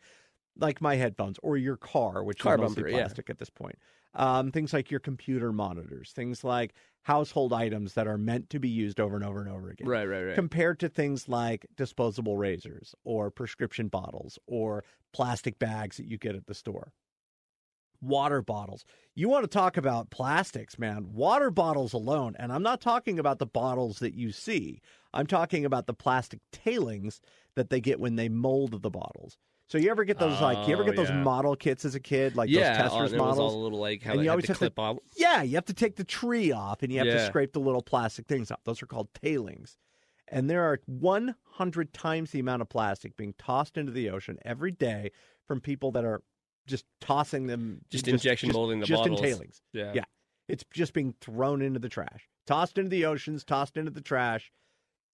like 0.57 0.81
my 0.81 0.95
headphones 0.95 1.37
or 1.41 1.57
your 1.57 1.77
car, 1.77 2.23
which 2.23 2.39
Car 2.39 2.55
is 2.55 2.61
mostly 2.61 2.83
bumper, 2.83 2.89
yeah. 2.89 2.97
plastic 2.97 3.29
at 3.29 3.39
this 3.39 3.49
point. 3.49 3.77
Um, 4.13 4.51
things 4.51 4.73
like 4.73 4.91
your 4.91 4.99
computer 4.99 5.53
monitors, 5.53 6.11
things 6.11 6.43
like 6.43 6.73
household 7.03 7.53
items 7.53 7.93
that 7.93 8.07
are 8.07 8.17
meant 8.17 8.49
to 8.49 8.59
be 8.59 8.69
used 8.69 8.99
over 8.99 9.15
and 9.15 9.25
over 9.25 9.39
and 9.39 9.49
over 9.49 9.69
again 9.69 9.87
right, 9.87 10.05
right, 10.05 10.23
right. 10.23 10.35
compared 10.35 10.79
to 10.79 10.89
things 10.89 11.27
like 11.27 11.65
disposable 11.75 12.37
razors 12.37 12.93
or 13.03 13.31
prescription 13.31 13.87
bottles 13.87 14.37
or 14.45 14.83
plastic 15.13 15.57
bags 15.57 15.97
that 15.97 16.05
you 16.05 16.17
get 16.17 16.35
at 16.35 16.45
the 16.45 16.53
store. 16.53 16.91
Water 18.01 18.41
bottles. 18.41 18.83
You 19.13 19.29
want 19.29 19.43
to 19.43 19.47
talk 19.47 19.77
about 19.77 20.09
plastics, 20.09 20.79
man. 20.79 21.13
Water 21.13 21.51
bottles 21.51 21.93
alone, 21.93 22.35
and 22.39 22.51
I'm 22.51 22.63
not 22.63 22.81
talking 22.81 23.19
about 23.19 23.37
the 23.37 23.45
bottles 23.45 23.99
that 23.99 24.15
you 24.15 24.31
see. 24.31 24.81
I'm 25.13 25.27
talking 25.27 25.65
about 25.65 25.85
the 25.85 25.93
plastic 25.93 26.39
tailings 26.51 27.21
that 27.55 27.69
they 27.69 27.79
get 27.79 27.99
when 27.99 28.15
they 28.15 28.27
mold 28.27 28.81
the 28.81 28.89
bottles. 28.89 29.37
So 29.71 29.77
you 29.77 29.89
ever 29.89 30.03
get 30.03 30.19
those 30.19 30.41
like 30.41 30.67
you 30.67 30.73
ever 30.73 30.83
Oh, 30.83 30.85
get 30.85 30.97
those 30.97 31.07
yeah. 31.09 31.23
model 31.23 31.55
kits 31.55 31.85
as 31.85 31.95
a 31.95 31.99
kid, 32.01 32.35
like 32.35 32.49
yeah, 32.49 32.83
those 32.83 32.91
uh, 32.91 32.95
Testors 33.07 33.17
models? 33.17 33.39
all 33.53 33.63
little 33.63 33.79
like 33.79 34.03
how 34.03 34.11
And 34.13 34.23
you 34.23 34.29
always 34.29 34.45
have 34.49 34.59
to- 34.59 34.73
off. 34.77 34.97
Yeah, 35.15 35.43
you 35.43 35.55
have 35.55 35.63
to 35.65 35.73
take 35.73 35.95
the 35.95 36.03
tree 36.03 36.51
off 36.51 36.83
and 36.83 36.91
you 36.91 36.97
have 36.99 37.07
to 37.07 37.25
scrape 37.25 37.53
the 37.53 37.61
little 37.61 37.81
plastic 37.81 38.27
things 38.27 38.51
off. 38.51 38.59
Those 38.65 38.83
are 38.83 38.85
called 38.87 39.07
tailings. 39.13 39.77
and 40.27 40.49
there 40.49 40.63
are 40.63 40.79
100 40.87 41.93
times 41.93 42.31
the 42.31 42.39
amount 42.39 42.61
of 42.61 42.69
plastic 42.69 43.15
being 43.17 43.33
tossed 43.37 43.77
into 43.77 43.91
the 43.93 44.09
ocean 44.09 44.37
every 44.45 44.71
day 44.71 45.11
from 45.47 45.59
people 45.61 45.91
that 45.91 46.03
are 46.05 46.21
just 46.67 46.85
tossing 47.01 47.47
them, 47.47 47.81
Just 47.89 48.07
injection 48.07 48.49
molding 48.53 48.79
the 48.81 48.85
just 48.85 49.01
bottles. 49.03 49.19
in 49.19 49.25
tailings. 49.25 49.61
Yeah. 49.73 49.91
Yeah. 49.95 50.03
It's 50.47 50.63
just 50.73 50.93
being 50.93 51.13
thrown 51.21 51.61
into 51.61 51.79
the 51.79 51.89
trash, 51.89 52.27
tossed 52.45 52.77
into 52.77 52.89
the 52.89 53.05
oceans, 53.05 53.43
tossed 53.45 53.77
into 53.77 53.91
the 53.91 54.01
trash. 54.01 54.51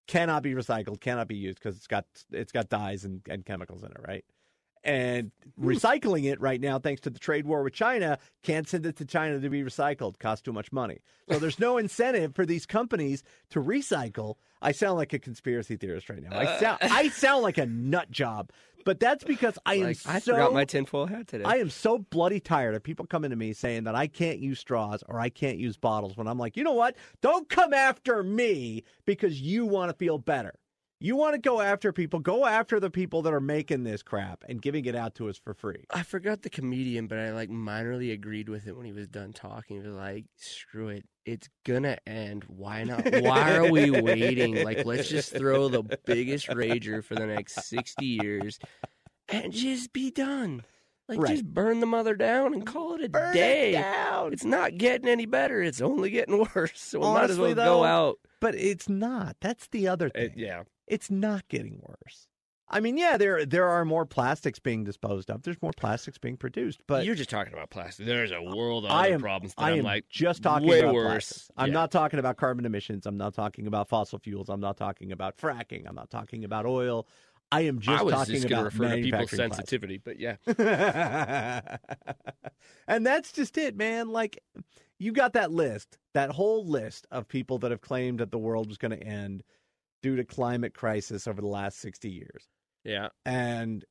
Cannot 0.08 0.42
be 0.42 0.54
recycled, 0.54 1.00
cannot 1.02 1.28
be 1.28 1.36
used 1.36 1.60
because 1.60 1.76
it's 1.78 1.88
got 1.88 2.06
it's 2.32 2.52
got 2.52 2.70
dyes 2.70 3.04
and, 3.04 3.22
and 3.30 3.46
chemicals 3.46 3.84
in 3.84 3.90
it, 3.92 3.98
right? 4.08 4.24
And 4.88 5.32
hmm. 5.60 5.68
recycling 5.68 6.32
it 6.32 6.40
right 6.40 6.62
now, 6.62 6.80
thanks 6.80 7.02
to 7.02 7.10
the 7.10 7.20
trade 7.20 7.46
war 7.46 7.62
with 7.62 7.74
China, 7.74 8.18
can't 8.42 8.68
send 8.68 8.86
it 8.86 8.96
to 8.98 9.06
China 9.06 9.40
to 9.40 9.50
be 9.50 9.62
recycled. 9.62 10.18
Costs 10.18 10.44
too 10.44 10.54
much 10.54 10.72
money. 10.72 11.00
So 11.30 11.40
there's 11.40 11.60
no 11.60 11.78
incentive 11.78 12.34
for 12.34 12.46
these 12.46 12.66
companies 12.66 13.24
to 13.50 13.62
recycle. 13.62 14.36
I 14.62 14.72
sound 14.72 14.98
like 14.98 15.14
a 15.14 15.20
conspiracy 15.20 15.76
theorist 15.76 16.10
right 16.10 16.24
now. 16.24 16.38
I 16.38 16.60
sound 16.60 16.80
uh. 16.82 16.88
I 16.90 17.10
sound 17.10 17.44
like 17.44 17.58
a 17.58 17.66
nut 17.66 18.10
job, 18.10 18.52
but 18.86 19.02
that's 19.02 19.26
because 19.26 19.60
I 19.66 19.76
am 19.76 19.84
Like, 19.84 19.98
I 20.06 20.20
so 20.20 20.34
forgot 20.34 20.54
my 20.54 20.64
tinfoil 20.64 21.06
hat 21.06 21.28
today. 21.28 21.44
I 21.44 21.58
am 21.58 21.70
so 21.70 21.98
bloody 21.98 22.40
tired 22.40 22.74
of 22.74 22.82
people 22.82 23.06
coming 23.06 23.32
to 23.32 23.36
me 23.36 23.52
saying 23.52 23.84
that 23.84 23.96
I 23.96 24.08
can't 24.08 24.40
use 24.40 24.60
straws 24.60 25.04
or 25.08 25.20
I 25.20 25.28
can't 25.28 25.58
use 25.58 25.76
bottles 25.76 26.16
when 26.16 26.28
I'm 26.28 26.40
like, 26.40 26.56
you 26.56 26.64
know 26.64 26.74
what? 26.74 26.96
Don't 27.22 27.50
come 27.50 27.74
after 27.74 28.24
me 28.24 28.84
because 29.06 29.42
you 29.42 29.66
want 29.66 29.92
to 29.92 29.98
feel 29.98 30.18
better. 30.18 30.56
You 31.00 31.16
want 31.16 31.36
to 31.36 31.40
go 31.40 31.62
after 31.62 31.94
people, 31.94 32.20
go 32.20 32.46
after 32.48 32.80
the 32.80 32.90
people 32.90 33.22
that 33.22 33.34
are 33.34 33.40
making 33.40 33.84
this 33.84 34.02
crap 34.02 34.44
and 34.50 34.60
giving 34.60 34.86
it 34.86 34.96
out 34.96 35.14
to 35.16 35.30
us 35.30 35.38
for 35.38 35.54
free. 35.54 35.86
I 35.92 36.02
forgot 36.02 36.42
the 36.42 36.50
comedian, 36.50 37.06
but 37.06 37.20
I 37.20 37.32
like 37.34 37.50
minorly 37.50 38.12
agreed 38.12 38.50
with 38.50 38.66
it 38.68 38.76
when 38.76 38.86
he 38.88 38.92
was 38.92 39.08
done 39.08 39.32
talking. 39.32 39.80
He 39.82 39.88
was 39.88 39.96
like, 39.96 40.26
"Screw 40.38 40.90
it, 40.90 41.06
it's 41.24 41.50
gonna 41.66 41.98
end. 42.08 42.46
Why 42.48 42.84
not? 42.84 43.06
Why 43.22 43.56
are 43.58 43.70
we 43.72 43.92
waiting? 44.02 44.64
Like, 44.64 44.86
let's 44.86 45.08
just 45.08 45.36
throw 45.36 45.68
the 45.70 45.84
biggest 46.06 46.48
rager 46.48 47.04
for 47.04 47.14
the 47.14 47.28
next 47.28 47.64
sixty 47.68 48.18
years, 48.22 48.58
and 49.30 49.54
just 49.54 49.94
be 49.94 50.10
done. 50.10 50.64
Like, 51.08 51.20
Right. 51.22 51.32
just 51.32 51.46
burn 51.46 51.80
the 51.80 51.86
mother 51.86 52.16
down 52.16 52.54
and 52.54 52.66
call 52.66 52.96
it 52.96 53.04
a 53.06 53.08
Burn 53.10 53.30
it 53.30 53.34
day. 53.40 53.72
down. 53.74 54.34
It's 54.34 54.44
not 54.44 54.78
getting 54.78 55.08
any 55.08 55.26
better. 55.28 55.62
It's 55.62 55.80
only 55.80 56.10
getting 56.10 56.40
worse. 56.56 56.72
So 56.82 57.00
we 57.00 57.06
might 57.06 57.30
as 57.30 57.38
well 57.38 57.54
though, 57.56 57.64
go 57.78 57.84
out. 57.86 58.18
But 58.42 58.56
it's 58.56 58.90
not. 58.90 59.38
That's 59.42 59.68
the 59.68 59.88
other 59.88 60.10
thing. 60.10 60.24
It- 60.24 60.34
yeah, 60.36 60.64
It's 60.88 61.12
not 61.12 61.48
getting 61.50 61.80
worse. 61.82 62.28
I 62.70 62.82
mean, 62.82 62.98
yeah, 62.98 63.16
there 63.16 63.46
there 63.46 63.70
are 63.70 63.86
more 63.86 64.06
plastics 64.06 64.60
being 64.60 64.84
disposed 64.84 65.30
of. 65.32 65.44
There's 65.44 65.62
more 65.62 65.72
plastics 65.72 66.18
being 66.18 66.36
produced, 66.36 66.82
but 66.86 67.06
you're 67.06 67.16
just 67.16 67.30
talking 67.30 67.54
about 67.54 67.70
plastic. 67.70 68.06
There's 68.06 68.32
a 68.32 68.40
uh, 68.40 68.56
world 68.56 68.84
of 68.84 68.92
I 68.92 69.06
other 69.06 69.14
am- 69.14 69.22
problems 69.22 69.54
that 69.56 69.62
I 69.64 69.72
am 69.72 69.80
am 69.80 69.86
like 69.86 70.10
just 70.10 70.44
talking 70.44 70.68
way 70.68 70.82
about 70.82 70.94
worse. 70.94 71.06
plastics. 71.30 71.52
I'm 71.56 71.68
Yeah. 71.68 71.74
not 71.74 71.92
talking 71.92 72.20
about 72.20 72.36
carbon 72.36 72.66
emissions. 72.66 73.06
I'm 73.06 73.16
not 73.16 73.34
talking 73.34 73.68
about 73.68 73.88
fossil 73.88 74.20
fuels. 74.20 74.50
I'm 74.50 74.60
not 74.60 74.76
talking 74.76 75.14
about 75.14 75.38
fracking. 75.38 75.88
I'm 75.88 75.96
not 75.96 76.10
talking 76.10 76.44
about 76.44 76.66
oil. 76.66 77.08
I 77.54 77.62
am 77.62 77.80
just 77.80 78.02
I 78.02 78.04
was 78.04 78.14
talking 78.14 78.34
just 78.34 78.46
about 78.48 78.66
refer 78.66 78.98
to 78.98 79.02
people's 79.02 79.32
sensitivity, 79.32 80.02
but 80.04 80.20
yeah. 80.20 80.36
and 82.88 83.06
that's 83.06 83.32
just 83.32 83.58
it, 83.58 83.78
man. 83.78 84.10
Like 84.10 84.44
you 85.00 85.14
got 85.14 85.32
that 85.34 85.52
list, 85.52 85.98
that 86.14 86.32
whole 86.32 86.66
list 86.68 87.08
of 87.12 87.30
people 87.30 87.60
that 87.60 87.72
have 87.72 87.80
claimed 87.80 88.20
that 88.20 88.32
the 88.32 88.38
world 88.38 88.68
was 88.68 88.78
going 88.78 88.92
to 88.92 89.02
end 89.02 89.44
due 90.02 90.16
to 90.16 90.24
climate 90.24 90.74
crisis 90.74 91.28
over 91.28 91.42
the 91.42 91.48
last 91.48 91.80
60 91.80 92.10
years. 92.10 92.48
Yeah. 92.84 93.10
and 93.26 93.84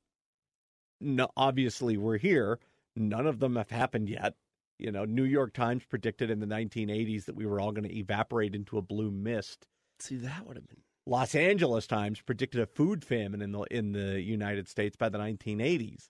no, 1.00 1.28
obviously 1.36 1.98
we're 1.98 2.16
here. 2.16 2.58
None 2.96 3.26
of 3.26 3.38
them 3.38 3.56
have 3.56 3.70
happened 3.70 4.08
yet. 4.08 4.34
You 4.78 4.92
know, 4.92 5.04
New 5.04 5.24
York 5.24 5.52
Times 5.52 5.84
predicted 5.84 6.30
in 6.30 6.40
the 6.40 6.46
1980s 6.46 7.26
that 7.26 7.36
we 7.36 7.46
were 7.46 7.60
all 7.60 7.72
going 7.72 7.88
to 7.88 7.94
evaporate 7.98 8.54
into 8.54 8.78
a 8.78 8.82
blue 8.82 9.10
mist. 9.10 9.66
See, 9.98 10.16
that 10.16 10.46
would 10.46 10.56
have 10.56 10.66
been. 10.66 10.80
Los 11.06 11.34
Angeles 11.34 11.86
Times 11.86 12.20
predicted 12.20 12.60
a 12.60 12.66
food 12.66 13.04
famine 13.04 13.40
in 13.40 13.52
the 13.52 13.62
in 13.70 13.92
the 13.92 14.20
United 14.20 14.68
States 14.68 14.96
by 14.96 15.08
the 15.08 15.18
1980s. 15.18 16.08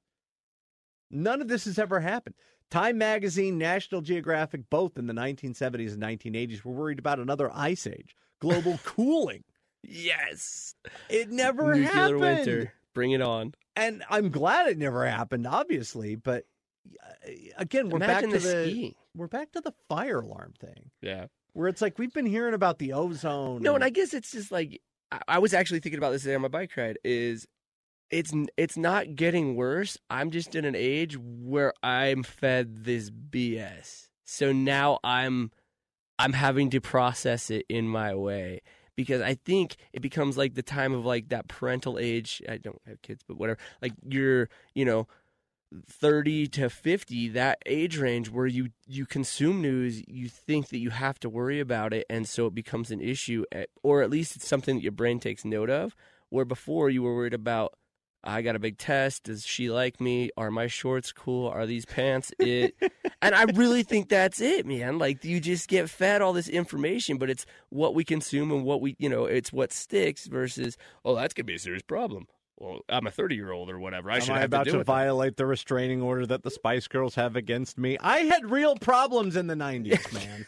None 1.10 1.40
of 1.40 1.48
this 1.48 1.66
has 1.66 1.78
ever 1.78 2.00
happened. 2.00 2.34
Time 2.70 2.98
Magazine, 2.98 3.58
National 3.58 4.00
Geographic, 4.00 4.62
both 4.70 4.98
in 4.98 5.06
the 5.06 5.12
1970s 5.12 5.92
and 5.92 6.02
1980s, 6.02 6.64
were 6.64 6.72
worried 6.72 6.98
about 6.98 7.20
another 7.20 7.50
ice 7.54 7.86
age, 7.86 8.16
global 8.40 8.78
cooling. 8.84 9.44
Yes. 9.88 10.74
It 11.08 11.30
never 11.30 11.74
Nuclear 11.74 11.92
happened. 11.92 12.20
winter. 12.20 12.72
Bring 12.94 13.12
it 13.12 13.20
on. 13.22 13.54
and 13.76 14.02
I'm 14.08 14.30
glad 14.30 14.68
it 14.68 14.78
never 14.78 15.06
happened, 15.06 15.46
obviously. 15.46 16.16
But 16.16 16.44
uh, 17.04 17.30
again, 17.58 17.90
we're 17.90 17.96
Imagine 18.02 18.30
back 18.30 18.40
to 18.40 18.46
the 18.46 18.54
the, 18.64 18.94
we're 19.14 19.26
back 19.28 19.52
to 19.52 19.60
the 19.60 19.72
fire 19.88 20.20
alarm 20.20 20.54
thing, 20.58 20.90
Yeah. 21.02 21.26
where 21.52 21.68
it's 21.68 21.82
like 21.82 21.98
we've 21.98 22.12
been 22.12 22.26
hearing 22.26 22.54
about 22.54 22.78
the 22.78 22.92
ozone. 22.94 23.62
No, 23.62 23.74
and 23.74 23.84
I 23.84 23.90
guess 23.90 24.14
it's 24.14 24.32
just 24.32 24.50
like 24.50 24.80
I, 25.12 25.20
I 25.28 25.38
was 25.38 25.52
actually 25.52 25.80
thinking 25.80 25.98
about 25.98 26.12
this 26.12 26.22
today 26.22 26.34
on 26.36 26.42
my 26.42 26.48
bike 26.48 26.70
ride. 26.76 26.98
Is 27.04 27.46
it's 28.10 28.32
it's 28.56 28.76
not 28.78 29.14
getting 29.14 29.56
worse. 29.56 29.98
I'm 30.08 30.30
just 30.30 30.54
in 30.54 30.64
an 30.64 30.74
age 30.76 31.18
where 31.20 31.74
I'm 31.82 32.22
fed 32.22 32.84
this 32.84 33.10
BS. 33.10 34.08
So 34.24 34.52
now 34.52 35.00
I'm 35.04 35.50
I'm 36.18 36.32
having 36.32 36.70
to 36.70 36.80
process 36.80 37.50
it 37.50 37.66
in 37.68 37.88
my 37.88 38.14
way 38.14 38.62
because 38.96 39.20
I 39.20 39.34
think 39.34 39.76
it 39.92 40.00
becomes 40.00 40.36
like 40.36 40.54
the 40.54 40.62
time 40.62 40.92
of 40.92 41.04
like 41.04 41.28
that 41.28 41.48
parental 41.48 41.98
age. 41.98 42.42
I 42.48 42.56
don't 42.56 42.80
have 42.86 43.02
kids, 43.02 43.22
but 43.26 43.36
whatever. 43.36 43.58
Like 43.80 43.92
you're, 44.02 44.48
you 44.74 44.84
know, 44.84 45.06
30 45.88 46.46
to 46.48 46.70
50 46.70 47.28
that 47.30 47.58
age 47.66 47.98
range 47.98 48.30
where 48.30 48.46
you 48.46 48.68
you 48.86 49.04
consume 49.04 49.60
news 49.60 50.00
you 50.06 50.28
think 50.28 50.68
that 50.68 50.78
you 50.78 50.90
have 50.90 51.18
to 51.18 51.28
worry 51.28 51.58
about 51.58 51.92
it 51.92 52.06
and 52.08 52.28
so 52.28 52.46
it 52.46 52.54
becomes 52.54 52.92
an 52.92 53.00
issue 53.00 53.44
at, 53.50 53.68
or 53.82 54.00
at 54.00 54.08
least 54.08 54.36
it's 54.36 54.46
something 54.46 54.76
that 54.76 54.82
your 54.82 54.92
brain 54.92 55.18
takes 55.18 55.44
note 55.44 55.68
of 55.68 55.96
where 56.28 56.44
before 56.44 56.88
you 56.88 57.02
were 57.02 57.16
worried 57.16 57.34
about 57.34 57.74
I 58.24 58.42
got 58.42 58.56
a 58.56 58.58
big 58.58 58.78
test 58.78 59.24
does 59.24 59.46
she 59.46 59.70
like 59.70 60.00
me 60.00 60.30
are 60.36 60.50
my 60.50 60.66
shorts 60.66 61.12
cool 61.12 61.48
are 61.48 61.66
these 61.66 61.84
pants 61.84 62.32
it 62.38 62.74
and 63.22 63.34
I 63.34 63.44
really 63.54 63.82
think 63.82 64.08
that's 64.08 64.40
it 64.40 64.66
man 64.66 64.98
like 64.98 65.24
you 65.24 65.40
just 65.40 65.68
get 65.68 65.88
fed 65.88 66.22
all 66.22 66.32
this 66.32 66.48
information 66.48 67.18
but 67.18 67.30
it's 67.30 67.46
what 67.68 67.94
we 67.94 68.04
consume 68.04 68.50
and 68.50 68.64
what 68.64 68.80
we 68.80 68.96
you 68.98 69.08
know 69.08 69.26
it's 69.26 69.52
what 69.52 69.72
sticks 69.72 70.26
versus 70.26 70.76
oh 71.04 71.14
that's 71.14 71.34
going 71.34 71.44
to 71.44 71.50
be 71.52 71.56
a 71.56 71.58
serious 71.58 71.82
problem 71.82 72.26
well, 72.58 72.80
I'm 72.88 73.06
a 73.06 73.10
30 73.10 73.34
year 73.34 73.52
old 73.52 73.68
or 73.68 73.78
whatever. 73.78 74.10
I 74.10 74.14
Am 74.14 74.20
should 74.22 74.30
I 74.30 74.38
have 74.38 74.46
about 74.46 74.60
to, 74.60 74.64
to, 74.64 74.70
deal 74.70 74.78
with 74.78 74.86
that. 74.86 74.92
violate 74.92 75.36
the 75.36 75.44
restraining 75.44 76.00
order 76.00 76.24
that 76.26 76.42
the 76.42 76.50
Spice 76.50 76.88
Girls 76.88 77.14
have 77.14 77.36
against 77.36 77.76
me? 77.76 77.98
I 78.00 78.20
had 78.20 78.50
real 78.50 78.76
problems 78.76 79.36
in 79.36 79.46
the 79.46 79.54
90s, 79.54 80.10
man. 80.14 80.46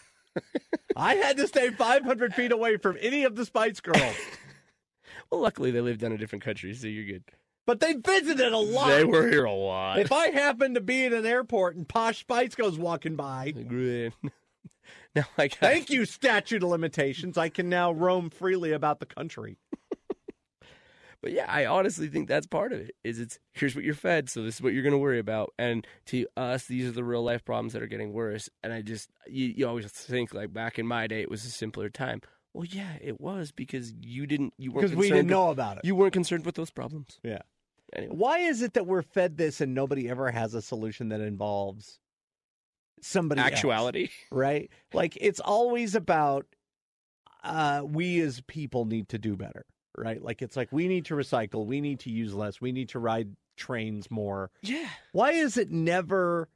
I 0.96 1.16
had 1.16 1.36
to 1.36 1.46
stay 1.46 1.68
500 1.68 2.34
feet 2.34 2.50
away 2.50 2.78
from 2.78 2.96
any 3.00 3.24
of 3.24 3.36
the 3.36 3.44
Spice 3.44 3.80
Girls, 3.80 4.16
Well, 5.30 5.40
luckily 5.40 5.70
they 5.70 5.80
lived 5.80 6.02
in 6.02 6.12
a 6.12 6.18
different 6.18 6.44
country, 6.44 6.72
so 6.74 6.86
you're 6.86 7.04
good. 7.04 7.24
But 7.68 7.80
they 7.80 7.92
visited 7.92 8.50
a 8.50 8.56
lot. 8.56 8.88
They 8.88 9.04
were 9.04 9.28
here 9.28 9.44
a 9.44 9.52
lot. 9.52 9.98
If 9.98 10.10
I 10.10 10.30
happen 10.30 10.72
to 10.72 10.80
be 10.80 11.04
at 11.04 11.12
an 11.12 11.26
airport 11.26 11.76
and 11.76 11.86
Posh 11.86 12.20
Spice 12.20 12.54
goes 12.54 12.78
walking 12.78 13.14
by, 13.14 13.52
now 15.14 15.24
I 15.36 15.48
got, 15.48 15.58
thank 15.58 15.90
you, 15.90 16.06
statute 16.06 16.62
of 16.62 16.70
limitations. 16.70 17.36
I 17.36 17.50
can 17.50 17.68
now 17.68 17.92
roam 17.92 18.30
freely 18.30 18.72
about 18.72 19.00
the 19.00 19.06
country. 19.06 19.58
But 21.20 21.32
yeah, 21.32 21.46
I 21.48 21.66
honestly 21.66 22.06
think 22.06 22.28
that's 22.28 22.46
part 22.46 22.72
of 22.72 22.78
it. 22.78 22.92
Is 23.02 23.18
it's 23.18 23.40
here's 23.52 23.74
what 23.74 23.82
you're 23.84 23.92
fed, 23.92 24.30
so 24.30 24.44
this 24.44 24.54
is 24.54 24.62
what 24.62 24.72
you're 24.72 24.84
going 24.84 24.92
to 24.92 24.98
worry 24.98 25.18
about, 25.18 25.52
and 25.58 25.84
to 26.06 26.28
us, 26.36 26.66
these 26.66 26.88
are 26.88 26.92
the 26.92 27.02
real 27.02 27.24
life 27.24 27.44
problems 27.44 27.72
that 27.72 27.82
are 27.82 27.88
getting 27.88 28.12
worse. 28.12 28.48
And 28.62 28.72
I 28.72 28.82
just 28.82 29.10
you, 29.26 29.46
you 29.46 29.66
always 29.66 29.84
think 29.90 30.32
like 30.32 30.52
back 30.52 30.78
in 30.78 30.86
my 30.86 31.08
day, 31.08 31.20
it 31.20 31.28
was 31.28 31.44
a 31.44 31.50
simpler 31.50 31.88
time. 31.88 32.20
Well, 32.54 32.66
yeah, 32.66 32.92
it 33.00 33.20
was 33.20 33.50
because 33.50 33.92
you 34.00 34.28
didn't 34.28 34.54
you 34.58 34.70
weren't 34.70 34.90
Because 34.90 34.96
we 34.96 35.10
didn't 35.10 35.26
know 35.26 35.50
about 35.50 35.78
it. 35.78 35.84
you 35.84 35.96
weren't 35.96 36.12
concerned 36.12 36.46
with 36.46 36.54
those 36.54 36.70
problems. 36.70 37.18
Yeah. 37.24 37.42
Anyway, 37.94 38.14
Why 38.14 38.38
is 38.38 38.62
it 38.62 38.74
that 38.74 38.86
we're 38.86 39.02
fed 39.02 39.36
this 39.36 39.60
and 39.60 39.74
nobody 39.74 40.08
ever 40.08 40.30
has 40.30 40.54
a 40.54 40.62
solution 40.62 41.08
that 41.08 41.20
involves 41.20 41.98
somebody 43.02 43.40
else, 43.40 43.52
actuality. 43.52 44.10
right? 44.30 44.70
Like 44.92 45.16
it's 45.20 45.40
always 45.40 45.94
about 45.94 46.46
uh 47.44 47.82
we 47.84 48.20
as 48.20 48.40
people 48.42 48.84
need 48.84 49.08
to 49.10 49.18
do 49.18 49.36
better, 49.36 49.64
right? 49.96 50.22
Like 50.22 50.42
it's 50.42 50.56
like 50.56 50.72
we 50.72 50.88
need 50.88 51.06
to 51.06 51.14
recycle, 51.14 51.66
we 51.66 51.80
need 51.80 52.00
to 52.00 52.10
use 52.10 52.34
less, 52.34 52.60
we 52.60 52.72
need 52.72 52.90
to 52.90 52.98
ride 52.98 53.30
trains 53.56 54.10
more. 54.10 54.50
Yeah. 54.62 54.88
Why 55.12 55.32
is 55.32 55.56
it 55.56 55.70
never 55.70 56.48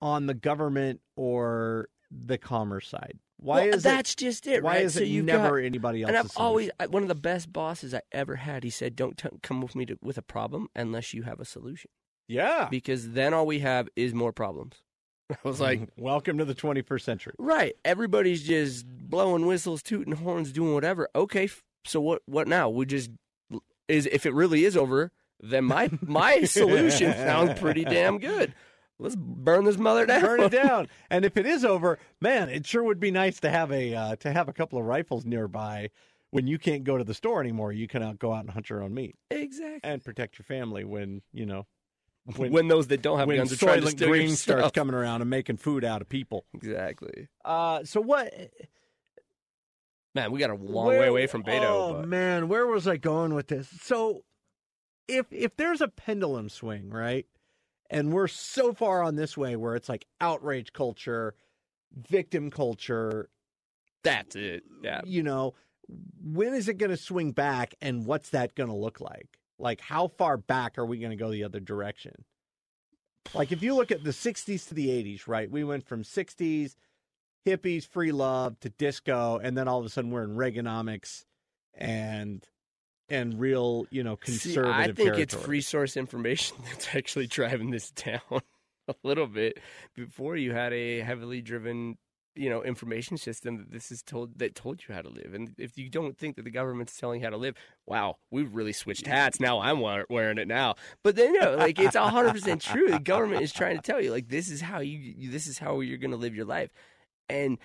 on 0.00 0.26
the 0.26 0.34
government 0.34 1.00
or 1.16 1.88
the 2.10 2.38
commerce 2.38 2.88
side? 2.88 3.18
Why 3.46 3.66
Well, 3.66 3.74
is 3.76 3.84
that's 3.84 4.14
it 4.14 4.16
just 4.18 4.46
it, 4.48 4.64
why 4.64 4.74
right? 4.76 4.84
is 4.86 4.94
so 4.94 5.02
it 5.02 5.22
never 5.22 5.60
got, 5.60 5.66
anybody 5.66 6.02
else? 6.02 6.08
And 6.08 6.18
I've 6.18 6.32
always? 6.36 6.68
I, 6.80 6.88
one 6.88 7.02
of 7.02 7.08
the 7.08 7.14
best 7.14 7.52
bosses 7.52 7.94
I 7.94 8.00
ever 8.10 8.34
had. 8.34 8.64
He 8.64 8.70
said, 8.70 8.96
"Don't 8.96 9.16
t- 9.16 9.28
come 9.44 9.60
with 9.60 9.76
me 9.76 9.86
to, 9.86 9.96
with 10.02 10.18
a 10.18 10.22
problem 10.22 10.66
unless 10.74 11.14
you 11.14 11.22
have 11.22 11.38
a 11.38 11.44
solution, 11.44 11.88
Yeah. 12.26 12.66
because 12.68 13.10
then 13.10 13.32
all 13.32 13.46
we 13.46 13.60
have 13.60 13.88
is 13.94 14.12
more 14.12 14.32
problems." 14.32 14.82
I 15.30 15.36
was 15.44 15.60
like, 15.60 15.88
welcome 15.96 16.38
to 16.38 16.44
the 16.44 16.56
21st 16.56 17.02
century. 17.02 17.34
"Right, 17.38 17.76
everybody's 17.84 18.42
just 18.42 18.84
blowing 18.84 19.46
whistles, 19.46 19.80
tooting 19.80 20.14
horns, 20.16 20.50
doing 20.50 20.74
whatever. 20.74 21.08
Okay, 21.14 21.48
so 21.84 22.00
what? 22.00 22.22
What 22.26 22.48
now? 22.48 22.68
We 22.68 22.84
just 22.84 23.10
is 23.86 24.06
if 24.10 24.26
it 24.26 24.34
really 24.34 24.64
is 24.64 24.76
over, 24.76 25.12
then 25.40 25.62
my 25.66 25.88
my 26.00 26.42
solution 26.46 27.12
sounds 27.12 27.60
pretty 27.60 27.84
damn 27.84 28.18
good. 28.18 28.54
Let's 28.98 29.16
burn 29.16 29.64
this 29.64 29.76
mother 29.76 30.06
down. 30.06 30.22
burn 30.22 30.40
it 30.40 30.52
down. 30.52 30.88
And 31.10 31.24
if 31.24 31.36
it 31.36 31.46
is 31.46 31.64
over, 31.64 31.98
man, 32.20 32.48
it 32.48 32.66
sure 32.66 32.82
would 32.82 32.98
be 33.00 33.10
nice 33.10 33.40
to 33.40 33.50
have 33.50 33.70
a 33.70 33.94
uh, 33.94 34.16
to 34.16 34.32
have 34.32 34.48
a 34.48 34.52
couple 34.52 34.78
of 34.78 34.84
rifles 34.86 35.24
nearby 35.24 35.90
when 36.30 36.46
you 36.46 36.58
can't 36.58 36.84
go 36.84 36.98
to 36.98 37.04
the 37.04 37.14
store 37.14 37.40
anymore, 37.40 37.72
you 37.72 37.86
can 37.88 38.16
go 38.16 38.32
out 38.32 38.40
and 38.40 38.50
hunt 38.50 38.68
your 38.68 38.82
own 38.82 38.92
meat 38.92 39.14
Exactly. 39.30 39.80
and 39.84 40.02
protect 40.04 40.38
your 40.38 40.44
family 40.44 40.84
when 40.84 41.22
you 41.32 41.46
know 41.46 41.66
When, 42.36 42.68
those 42.68 42.88
that 42.88 43.00
don't 43.02 43.18
have 43.18 43.28
when 43.28 43.36
guns 43.36 43.52
are 43.52 43.56
trying 43.56 43.82
to 43.82 43.88
steal 43.90 44.08
Green 44.08 44.34
starts 44.34 44.72
coming 44.72 44.94
around 44.94 45.20
and 45.20 45.30
making 45.30 45.58
food 45.58 45.84
out 45.84 46.02
of 46.02 46.08
people. 46.08 46.44
Exactly. 46.54 47.28
Uh, 47.44 47.84
so 47.84 48.00
what? 48.00 48.32
Man, 50.14 50.32
we 50.32 50.40
got 50.40 50.50
a 50.50 50.54
long 50.54 50.86
Where- 50.86 51.00
way 51.00 51.06
away 51.06 51.26
from 51.26 51.42
Beto. 51.42 51.64
Oh 51.64 51.92
but 51.94 52.08
man, 52.08 52.48
where 52.48 52.66
was 52.66 52.88
I 52.88 52.96
going 52.96 53.34
with 53.34 53.48
this? 53.48 53.68
So, 53.82 54.24
if 55.08 55.26
if 55.30 55.56
there's 55.56 55.80
a 55.80 55.88
pendulum 55.88 56.48
swing, 56.48 56.90
right, 56.90 57.26
and 57.90 58.12
we're 58.12 58.28
so 58.28 58.72
far 58.72 59.02
on 59.02 59.16
this 59.16 59.36
way 59.36 59.56
where 59.56 59.74
it's 59.74 59.88
like 59.88 60.06
outrage 60.20 60.72
culture, 60.72 61.34
victim 61.94 62.50
culture, 62.50 63.28
that's 64.02 64.36
it. 64.36 64.64
Yeah. 64.82 65.00
you 65.04 65.22
know, 65.22 65.54
when 66.22 66.54
is 66.54 66.68
it 66.68 66.78
going 66.78 66.90
to 66.90 66.96
swing 66.96 67.32
back, 67.32 67.74
and 67.80 68.06
what's 68.06 68.30
that 68.30 68.54
going 68.54 68.68
to 68.70 68.76
look 68.76 69.00
like? 69.00 69.38
Like, 69.58 69.80
how 69.80 70.08
far 70.08 70.36
back 70.36 70.78
are 70.78 70.86
we 70.86 70.98
going 70.98 71.10
to 71.10 71.16
go 71.16 71.30
the 71.30 71.44
other 71.44 71.60
direction? 71.60 72.24
Like, 73.34 73.52
if 73.52 73.62
you 73.62 73.74
look 73.74 73.90
at 73.90 74.04
the 74.04 74.10
'60s 74.10 74.68
to 74.68 74.74
the 74.74 74.88
'80s, 74.88 75.26
right, 75.26 75.50
we 75.50 75.64
went 75.64 75.86
from 75.86 76.02
'60s 76.02 76.76
hippies, 77.46 77.86
free 77.86 78.12
love 78.12 78.58
to 78.60 78.68
disco, 78.70 79.38
and 79.42 79.56
then 79.56 79.68
all 79.68 79.78
of 79.78 79.86
a 79.86 79.88
sudden 79.88 80.10
we're 80.10 80.24
in 80.24 80.36
Reaganomics 80.36 81.24
and 81.74 82.46
and 83.08 83.38
real, 83.38 83.86
you 83.90 84.02
know, 84.02 84.18
See, 84.24 84.32
conservative. 84.32 84.74
I 84.74 84.86
think 84.92 85.18
it's 85.18 85.32
territory. 85.32 85.42
free 85.44 85.60
source 85.60 85.96
information 85.96 86.56
that's 86.64 86.94
actually 86.94 87.26
driving 87.26 87.70
this 87.70 87.90
down 87.90 88.20
a 88.88 88.94
little 89.02 89.26
bit. 89.26 89.58
Before 89.94 90.36
you 90.36 90.52
had 90.52 90.72
a 90.72 91.00
heavily 91.00 91.40
driven, 91.40 91.98
you 92.34 92.50
know, 92.50 92.62
information 92.62 93.16
system 93.16 93.58
that 93.58 93.70
this 93.70 93.90
is 93.90 94.02
told 94.02 94.38
that 94.38 94.54
told 94.54 94.82
you 94.86 94.94
how 94.94 95.02
to 95.02 95.08
live. 95.08 95.34
And 95.34 95.54
if 95.58 95.78
you 95.78 95.88
don't 95.88 96.18
think 96.18 96.36
that 96.36 96.44
the 96.44 96.50
government's 96.50 96.96
telling 96.96 97.20
you 97.20 97.26
how 97.26 97.30
to 97.30 97.36
live, 97.36 97.54
wow, 97.86 98.16
we've 98.30 98.54
really 98.54 98.72
switched 98.72 99.06
hats. 99.06 99.40
Now 99.40 99.60
I'm 99.60 99.80
wearing 99.80 100.38
it 100.38 100.48
now. 100.48 100.74
But 101.02 101.16
then, 101.16 101.34
you 101.34 101.40
know, 101.40 101.56
like 101.56 101.78
it's 101.78 101.96
hundred 101.96 102.32
percent 102.32 102.60
true. 102.60 102.90
The 102.90 102.98
government 102.98 103.42
is 103.42 103.52
trying 103.52 103.76
to 103.76 103.82
tell 103.82 104.00
you, 104.00 104.10
like, 104.10 104.28
this 104.28 104.50
is 104.50 104.60
how 104.60 104.80
you, 104.80 104.98
you 104.98 105.30
this 105.30 105.46
is 105.46 105.58
how 105.58 105.80
you're 105.80 105.98
going 105.98 106.10
to 106.10 106.16
live 106.16 106.34
your 106.34 106.44
life. 106.44 106.70
And 107.28 107.58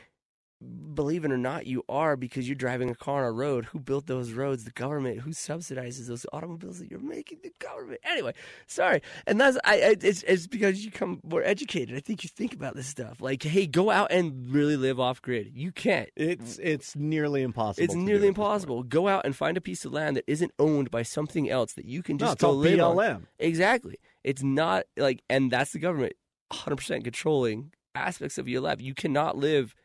believe 0.61 1.25
it 1.25 1.31
or 1.31 1.37
not, 1.37 1.65
you 1.67 1.83
are 1.89 2.15
because 2.15 2.47
you're 2.47 2.55
driving 2.55 2.89
a 2.89 2.95
car 2.95 3.23
on 3.23 3.29
a 3.29 3.31
road. 3.31 3.65
Who 3.65 3.79
built 3.79 4.07
those 4.07 4.31
roads? 4.33 4.63
The 4.63 4.71
government. 4.71 5.21
Who 5.21 5.31
subsidizes 5.31 6.07
those 6.07 6.25
automobiles 6.31 6.79
that 6.79 6.89
you're 6.89 6.99
making? 6.99 7.39
The 7.43 7.51
government. 7.59 7.99
Anyway, 8.03 8.33
sorry. 8.67 9.01
And 9.25 9.39
that's 9.39 9.57
I. 9.63 9.73
I 9.73 9.95
it's, 10.01 10.23
it's 10.23 10.47
because 10.47 10.83
you 10.85 10.91
come 10.91 11.19
more 11.23 11.43
educated. 11.43 11.95
I 11.95 11.99
think 11.99 12.23
you 12.23 12.29
think 12.29 12.53
about 12.53 12.75
this 12.75 12.87
stuff. 12.87 13.21
Like, 13.21 13.43
hey, 13.43 13.67
go 13.67 13.89
out 13.89 14.11
and 14.11 14.51
really 14.51 14.77
live 14.77 14.99
off 14.99 15.21
grid. 15.21 15.51
You 15.53 15.71
can't. 15.71 16.09
It's 16.15 16.59
it's 16.59 16.95
nearly 16.95 17.41
impossible. 17.41 17.83
It's 17.83 17.95
nearly 17.95 18.11
at 18.11 18.13
this 18.13 18.27
point. 18.27 18.37
impossible. 18.37 18.83
Go 18.83 19.07
out 19.07 19.25
and 19.25 19.35
find 19.35 19.57
a 19.57 19.61
piece 19.61 19.85
of 19.85 19.93
land 19.93 20.17
that 20.17 20.25
isn't 20.27 20.51
owned 20.59 20.91
by 20.91 21.03
something 21.03 21.49
else 21.49 21.73
that 21.73 21.85
you 21.85 22.03
can 22.03 22.17
No, 22.17 22.25
just 22.25 22.33
it's 22.33 22.41
go 22.41 22.49
all 22.49 22.55
live 22.55 22.79
on. 22.79 23.27
Exactly. 23.39 23.97
It's 24.23 24.43
not 24.43 24.83
like, 24.97 25.23
and 25.29 25.51
that's 25.51 25.71
the 25.71 25.79
government 25.79 26.13
100% 26.53 27.03
controlling 27.03 27.71
aspects 27.95 28.37
of 28.37 28.47
your 28.47 28.61
life. 28.61 28.81
You 28.81 28.93
cannot 28.93 29.37
live 29.37 29.75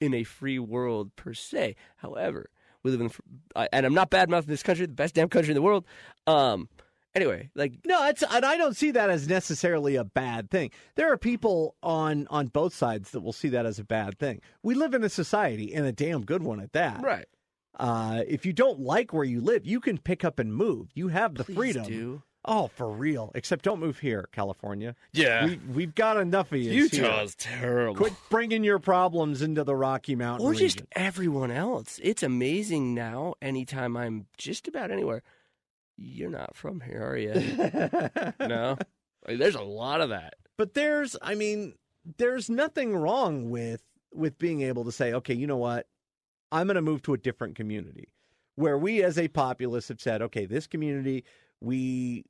in 0.00 0.14
a 0.14 0.24
free 0.24 0.58
world 0.58 1.14
per 1.16 1.34
se. 1.34 1.76
However, 1.96 2.50
we 2.82 2.90
live 2.90 3.00
in, 3.00 3.10
and 3.72 3.86
I'm 3.86 3.94
not 3.94 4.10
bad 4.10 4.28
mouthing 4.30 4.50
this 4.50 4.62
country, 4.62 4.86
the 4.86 4.92
best 4.92 5.14
damn 5.14 5.28
country 5.28 5.50
in 5.52 5.54
the 5.56 5.62
world. 5.62 5.86
Um, 6.26 6.68
anyway, 7.14 7.50
like, 7.54 7.74
No, 7.86 8.06
it's 8.08 8.22
and 8.22 8.44
I 8.44 8.56
don't 8.56 8.76
see 8.76 8.90
that 8.92 9.10
as 9.10 9.28
necessarily 9.28 9.96
a 9.96 10.04
bad 10.04 10.50
thing. 10.50 10.70
There 10.94 11.10
are 11.12 11.16
people 11.18 11.76
on 11.82 12.26
on 12.30 12.48
both 12.48 12.74
sides 12.74 13.10
that 13.12 13.20
will 13.20 13.32
see 13.32 13.48
that 13.50 13.66
as 13.66 13.78
a 13.78 13.84
bad 13.84 14.18
thing. 14.18 14.40
We 14.62 14.74
live 14.74 14.94
in 14.94 15.02
a 15.02 15.08
society 15.08 15.74
and 15.74 15.86
a 15.86 15.92
damn 15.92 16.24
good 16.24 16.42
one 16.42 16.60
at 16.60 16.72
that. 16.72 17.02
right. 17.02 17.26
Uh, 17.76 18.22
if 18.28 18.46
you 18.46 18.52
don't 18.52 18.78
like 18.78 19.12
where 19.12 19.24
you 19.24 19.40
live, 19.40 19.66
you 19.66 19.80
can 19.80 19.98
pick 19.98 20.24
up 20.24 20.38
and 20.38 20.54
move. 20.54 20.90
You 20.94 21.08
have 21.08 21.34
the 21.34 21.42
Please 21.42 21.56
freedom. 21.56 21.84
do. 21.84 22.22
Oh, 22.46 22.68
for 22.68 22.90
real. 22.90 23.32
Except 23.34 23.64
don't 23.64 23.80
move 23.80 23.98
here, 24.00 24.28
California. 24.32 24.94
Yeah. 25.12 25.46
We 25.46 25.60
we've 25.72 25.94
got 25.94 26.18
enough 26.18 26.52
of 26.52 26.58
you. 26.58 26.72
Utah's 26.72 27.34
terrible. 27.34 27.96
Quit 27.96 28.12
bringing 28.30 28.64
your 28.64 28.78
problems 28.78 29.40
into 29.42 29.64
the 29.64 29.74
Rocky 29.74 30.14
Mountain 30.14 30.46
or 30.46 30.54
just 30.54 30.82
everyone 30.92 31.50
else. 31.50 31.98
It's 32.02 32.22
amazing 32.22 32.94
now. 32.94 33.34
Anytime 33.40 33.96
I'm 33.96 34.26
just 34.36 34.68
about 34.68 34.90
anywhere, 34.90 35.22
you're 35.96 36.30
not 36.30 36.54
from 36.54 36.80
here, 36.80 37.02
are 37.02 37.16
you? 37.16 37.32
no. 38.46 38.76
Like, 39.26 39.38
there's 39.38 39.54
a 39.54 39.62
lot 39.62 40.00
of 40.02 40.10
that. 40.10 40.34
but 40.58 40.74
there's 40.74 41.16
i 41.22 41.34
mean 41.34 41.74
there's 42.18 42.50
nothing 42.50 42.94
wrong 42.94 43.48
with 43.48 43.82
with 44.12 44.38
being 44.38 44.60
able 44.60 44.84
to 44.84 44.92
say 44.92 45.14
okay 45.14 45.32
you 45.32 45.46
know 45.46 45.56
what 45.56 45.86
i'm 46.52 46.66
going 46.66 46.74
to 46.74 46.82
move 46.82 47.00
to 47.02 47.14
a 47.14 47.18
different 47.18 47.56
community 47.56 48.08
where 48.56 48.76
we 48.76 49.02
as 49.02 49.16
a 49.18 49.28
populace 49.28 49.88
have 49.88 49.98
said 50.00 50.20
okay 50.20 50.44
this 50.44 50.66
community 50.66 51.24
we 51.64 52.24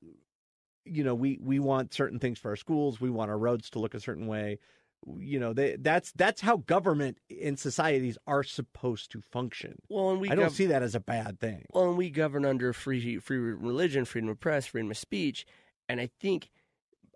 you 0.84 1.02
know 1.02 1.14
we 1.14 1.38
we 1.40 1.58
want 1.58 1.94
certain 1.94 2.18
things 2.18 2.38
for 2.38 2.50
our 2.50 2.56
schools 2.56 3.00
we 3.00 3.10
want 3.10 3.30
our 3.30 3.38
roads 3.38 3.70
to 3.70 3.78
look 3.78 3.94
a 3.94 4.00
certain 4.00 4.26
way 4.26 4.58
you 5.18 5.38
know 5.38 5.52
they, 5.52 5.76
that's 5.80 6.12
that's 6.12 6.40
how 6.40 6.56
government 6.58 7.18
in 7.28 7.56
societies 7.56 8.16
are 8.26 8.42
supposed 8.42 9.10
to 9.12 9.20
function 9.20 9.76
Well, 9.88 10.10
and 10.10 10.20
we 10.20 10.30
i 10.30 10.34
don't 10.34 10.48
gov- 10.48 10.52
see 10.52 10.66
that 10.66 10.82
as 10.82 10.94
a 10.94 11.00
bad 11.00 11.40
thing 11.40 11.64
well, 11.70 11.88
and 11.88 11.98
we 11.98 12.10
govern 12.10 12.44
under 12.44 12.72
free 12.72 13.18
free 13.18 13.38
religion, 13.38 14.04
freedom 14.04 14.30
of 14.30 14.40
press, 14.40 14.66
freedom 14.66 14.90
of 14.90 14.96
speech, 14.96 15.46
and 15.88 16.00
I 16.00 16.08
think 16.20 16.50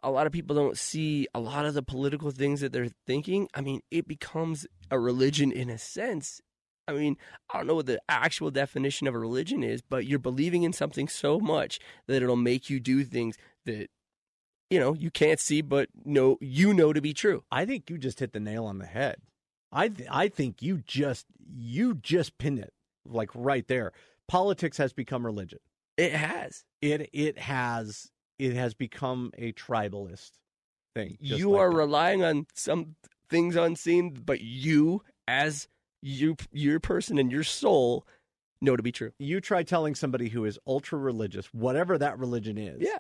a 0.03 0.11
lot 0.11 0.27
of 0.27 0.33
people 0.33 0.55
don't 0.55 0.77
see 0.79 1.27
a 1.35 1.41
lot 1.41 1.67
of 1.67 1.75
the 1.75 1.83
political 1.83 2.31
things 2.31 2.61
that 2.61 2.73
they're 2.73 2.91
thinking. 3.07 3.49
I 3.55 3.63
mean, 3.63 3.81
it 3.91 4.07
becomes 4.07 4.67
a 4.91 4.99
religion 4.99 5.51
in 5.51 5.71
a 5.71 5.79
sense. 5.79 6.41
I 6.89 6.93
mean, 6.93 7.17
I 7.53 7.59
don't 7.59 7.67
know 7.67 7.75
what 7.75 7.87
the 7.87 8.01
actual 8.09 8.51
definition 8.51 9.07
of 9.07 9.15
a 9.15 9.19
religion 9.19 9.63
is, 9.63 9.83
but 9.83 10.07
you're 10.07 10.19
believing 10.19 10.63
in 10.63 10.73
something 10.73 11.07
so 11.07 11.39
much 11.39 11.79
that 12.07 12.23
it'll 12.23 12.35
make 12.37 12.71
you 12.71 12.81
do 12.81 13.05
things 13.05 13.37
that 13.67 13.89
you 14.71 14.81
know 14.81 14.95
you 14.95 15.11
can't 15.11 15.39
see, 15.39 15.61
but 15.61 15.89
know 16.05 16.39
you 16.41 16.73
know 16.73 16.93
to 16.93 17.01
be 17.01 17.13
true. 17.13 17.45
I 17.53 17.67
think 17.67 17.91
you 17.91 17.99
just 17.99 18.21
hit 18.21 18.33
the 18.33 18.41
nail 18.41 18.65
on 18.65 18.79
the 18.79 18.87
head. 18.87 19.17
I 19.71 19.89
th- 19.89 20.09
I 20.11 20.29
think 20.29 20.63
you 20.63 20.79
just 20.79 21.27
you 21.47 21.95
just 21.95 22.39
pinned 22.39 22.59
it 22.59 22.73
like 23.07 23.31
right 23.35 23.67
there. 23.69 23.93
Politics 24.27 24.79
has 24.79 24.93
become 24.93 25.25
religion. 25.25 25.61
It 25.97 26.13
has. 26.13 26.65
It 26.81 27.11
it 27.13 27.39
has 27.39 28.11
it 28.39 28.55
has 28.55 28.73
become 28.75 29.33
a 29.37 29.53
tribalist 29.53 30.33
thing. 30.95 31.19
you 31.21 31.51
like 31.51 31.61
are 31.61 31.71
that. 31.71 31.77
relying 31.77 32.25
on 32.25 32.47
some 32.55 32.95
things 33.29 33.57
unseen, 33.57 34.23
but 34.25 34.41
you, 34.41 35.03
as 35.27 35.69
you, 36.03 36.37
your 36.53 36.81
person 36.81 37.19
and 37.19 37.31
your 37.31 37.45
soul, 37.45 38.07
know 38.61 38.77
to 38.77 38.83
be 38.83 38.93
true. 38.93 39.13
you 39.19 39.41
try 39.41 39.63
telling 39.63 39.95
somebody 39.95 40.29
who 40.29 40.45
is 40.45 40.59
ultra 40.67 40.99
religious, 40.99 41.47
whatever 41.53 41.99
that 41.99 42.19
religion 42.19 42.59
is. 42.59 42.81
Yeah. 42.81 42.99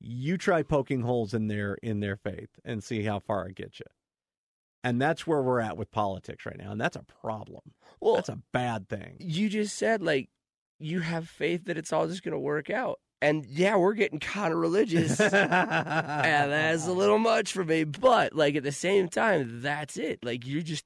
You 0.00 0.38
try 0.38 0.62
poking 0.62 1.02
holes 1.02 1.34
in 1.34 1.48
their 1.48 1.74
in 1.82 2.00
their 2.00 2.16
faith 2.16 2.50
and 2.64 2.84
see 2.84 3.02
how 3.02 3.18
far 3.18 3.48
it 3.48 3.56
gets 3.56 3.80
you. 3.80 3.86
And 4.84 5.02
that's 5.02 5.26
where 5.26 5.42
we're 5.42 5.60
at 5.60 5.76
with 5.76 5.90
politics 5.90 6.46
right 6.46 6.56
now, 6.56 6.70
and 6.70 6.80
that's 6.80 6.94
a 6.94 7.04
problem. 7.20 7.62
Well, 8.00 8.14
that's 8.14 8.28
a 8.28 8.38
bad 8.52 8.88
thing. 8.88 9.16
you 9.18 9.48
just 9.48 9.76
said 9.76 10.00
like 10.00 10.28
you 10.78 11.00
have 11.00 11.28
faith 11.28 11.64
that 11.64 11.76
it's 11.76 11.92
all 11.92 12.06
just 12.06 12.22
going 12.22 12.32
to 12.32 12.38
work 12.38 12.70
out, 12.70 13.00
and 13.20 13.44
yeah, 13.46 13.74
we're 13.74 13.94
getting 13.94 14.20
kind 14.20 14.52
of 14.52 14.60
religious. 14.60 15.18
and 15.20 15.32
that's 15.32 16.86
a 16.86 16.92
little 16.92 17.18
much 17.18 17.52
for 17.52 17.64
me, 17.64 17.82
but 17.82 18.34
like 18.34 18.54
at 18.54 18.62
the 18.62 18.70
same 18.70 19.08
time, 19.08 19.62
that's 19.62 19.96
it. 19.96 20.24
Like 20.24 20.46
you're 20.46 20.62
just 20.62 20.84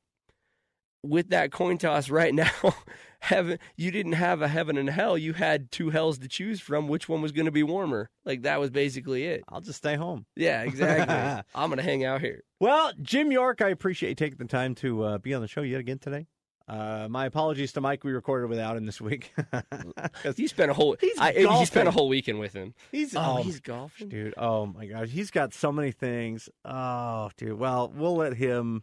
with 1.02 1.30
that 1.30 1.52
coin 1.52 1.78
toss 1.78 2.08
right 2.10 2.34
now. 2.34 2.50
Heaven, 3.20 3.60
you 3.76 3.92
didn't 3.92 4.14
have 4.14 4.42
a 4.42 4.48
heaven 4.48 4.76
and 4.76 4.90
hell. 4.90 5.16
You 5.16 5.32
had 5.32 5.70
two 5.70 5.90
hells 5.90 6.18
to 6.18 6.26
choose 6.28 6.60
from. 6.60 6.88
Which 6.88 7.08
one 7.08 7.22
was 7.22 7.30
going 7.30 7.44
to 7.46 7.52
be 7.52 7.62
warmer? 7.62 8.10
Like 8.24 8.42
that 8.42 8.58
was 8.58 8.70
basically 8.70 9.24
it. 9.26 9.44
I'll 9.48 9.60
just 9.60 9.78
stay 9.78 9.94
home. 9.94 10.26
Yeah, 10.34 10.62
exactly. 10.62 11.14
I'm 11.54 11.68
gonna 11.70 11.82
hang 11.82 12.04
out 12.04 12.20
here. 12.20 12.42
Well, 12.58 12.90
Jim 13.00 13.30
York, 13.30 13.62
I 13.62 13.68
appreciate 13.68 14.08
you 14.08 14.14
taking 14.16 14.38
the 14.38 14.46
time 14.46 14.74
to 14.76 15.02
uh, 15.04 15.18
be 15.18 15.34
on 15.34 15.40
the 15.40 15.46
show 15.46 15.62
yet 15.62 15.78
again 15.78 15.98
today. 16.00 16.26
Uh, 16.66 17.06
my 17.08 17.26
apologies 17.26 17.72
to 17.74 17.80
Mike. 17.80 18.02
We 18.02 18.10
recorded 18.10 18.48
without 18.48 18.76
him 18.76 18.86
this 18.86 19.00
week. 19.00 19.32
You 20.36 20.48
spent 20.48 20.70
a 20.70 20.74
whole. 20.74 20.96
He's 21.00 21.18
I, 21.18 21.42
golfing. 21.42 21.66
spent 21.66 21.88
a 21.88 21.90
whole 21.92 22.08
weekend 22.08 22.38
with 22.40 22.52
him. 22.52 22.74
he's 22.90 23.14
Oh, 23.14 23.36
oh, 23.38 23.42
he's 23.42 23.60
golfing. 23.60 24.08
dude. 24.08 24.34
Oh 24.36 24.66
my 24.66 24.86
gosh, 24.86 25.10
he's 25.10 25.30
got 25.30 25.52
so 25.54 25.70
many 25.70 25.92
things. 25.92 26.48
Oh, 26.64 27.30
dude. 27.36 27.58
Well, 27.58 27.92
we'll 27.94 28.16
let 28.16 28.34
him 28.34 28.82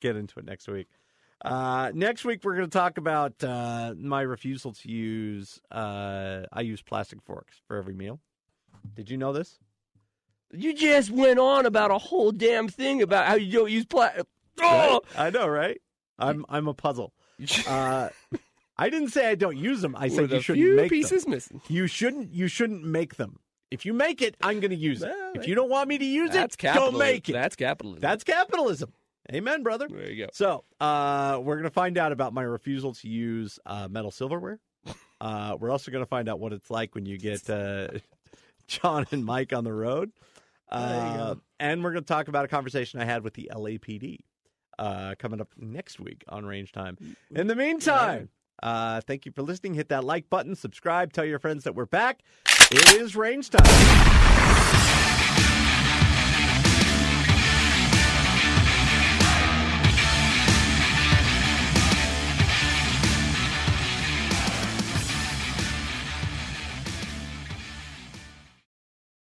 get 0.00 0.16
into 0.16 0.38
it 0.38 0.44
next 0.46 0.68
week. 0.68 0.88
Uh, 1.44 1.92
next 1.94 2.24
week 2.24 2.40
we're 2.42 2.56
going 2.56 2.68
to 2.68 2.78
talk 2.78 2.96
about 2.98 3.42
uh, 3.44 3.94
my 3.98 4.22
refusal 4.22 4.72
to 4.72 4.90
use. 4.90 5.60
Uh, 5.70 6.42
I 6.52 6.62
use 6.62 6.80
plastic 6.82 7.20
forks 7.22 7.60
for 7.68 7.76
every 7.76 7.94
meal. 7.94 8.20
Did 8.94 9.10
you 9.10 9.16
know 9.16 9.32
this? 9.32 9.58
You 10.52 10.74
just 10.74 11.10
went 11.10 11.38
on 11.38 11.66
about 11.66 11.90
a 11.90 11.98
whole 11.98 12.30
damn 12.30 12.68
thing 12.68 13.02
about 13.02 13.26
how 13.26 13.34
you 13.34 13.52
don't 13.52 13.70
use 13.70 13.84
plastic. 13.84 14.26
Oh, 14.62 15.00
Right? 15.16 15.26
I 15.26 15.30
know, 15.30 15.48
right? 15.48 15.80
I'm 16.18 16.46
I'm 16.48 16.68
a 16.68 16.74
puzzle. 16.74 17.12
Uh, 17.66 18.08
I 18.78 18.88
didn't 18.90 19.08
say 19.10 19.28
I 19.28 19.34
don't 19.34 19.56
use 19.56 19.82
them. 19.82 19.94
I 19.96 20.08
said 20.08 20.22
with 20.22 20.32
you 20.32 20.40
shouldn't 20.40 20.76
make 20.76 20.90
them. 20.90 21.30
missing. 21.30 21.60
You 21.68 21.86
shouldn't. 21.86 22.32
You 22.32 22.48
shouldn't 22.48 22.84
make 22.84 23.16
them. 23.16 23.38
If 23.70 23.84
you 23.84 23.92
make 23.92 24.22
it, 24.22 24.36
I'm 24.40 24.60
going 24.60 24.70
to 24.70 24.76
use 24.76 25.02
it. 25.02 25.08
Well, 25.08 25.32
if 25.34 25.48
you 25.48 25.56
don't 25.56 25.68
want 25.70 25.88
me 25.88 25.98
to 25.98 26.04
use 26.04 26.34
it, 26.34 26.56
capitalism. 26.56 26.92
don't 26.92 26.98
make 27.00 27.28
it. 27.28 27.32
That's 27.32 27.56
capitalism. 27.56 28.00
That's 28.00 28.22
capitalism. 28.22 28.92
Amen, 29.32 29.62
brother. 29.62 29.88
there 29.88 30.10
you 30.10 30.26
go. 30.26 30.30
So, 30.32 30.64
uh, 30.80 31.40
we're 31.42 31.54
going 31.54 31.64
to 31.64 31.70
find 31.70 31.96
out 31.96 32.12
about 32.12 32.34
my 32.34 32.42
refusal 32.42 32.92
to 32.94 33.08
use 33.08 33.58
uh, 33.64 33.88
metal 33.88 34.10
silverware 34.10 34.60
Uh, 35.20 35.56
we're 35.58 35.70
also 35.70 35.90
going 35.90 36.04
to 36.04 36.08
find 36.08 36.28
out 36.28 36.38
what 36.38 36.52
it's 36.52 36.70
like 36.70 36.94
when 36.94 37.06
you 37.06 37.16
get 37.16 37.48
uh, 37.48 37.88
John 38.66 39.06
and 39.10 39.24
Mike 39.24 39.54
on 39.54 39.64
the 39.64 39.72
road. 39.72 40.12
Uh, 40.68 41.36
and 41.58 41.82
we're 41.82 41.92
going 41.92 42.04
to 42.04 42.08
talk 42.08 42.28
about 42.28 42.44
a 42.44 42.48
conversation 42.48 43.00
I 43.00 43.06
had 43.06 43.24
with 43.24 43.32
the 43.32 43.50
LAPD 43.54 44.18
uh, 44.78 45.14
coming 45.18 45.40
up 45.40 45.48
next 45.56 45.98
week 45.98 46.24
on 46.28 46.44
Range 46.44 46.70
Time. 46.70 46.98
In 47.30 47.46
the 47.46 47.54
meantime, 47.56 48.28
uh, 48.62 49.00
thank 49.02 49.24
you 49.24 49.32
for 49.32 49.40
listening. 49.40 49.72
Hit 49.72 49.88
that 49.90 50.04
like 50.04 50.28
button, 50.28 50.54
subscribe, 50.54 51.14
tell 51.14 51.24
your 51.24 51.38
friends 51.38 51.64
that 51.64 51.74
we're 51.74 51.86
back. 51.86 52.20
It 52.70 53.00
is 53.00 53.16
Range 53.16 53.48
Time. 53.48 55.03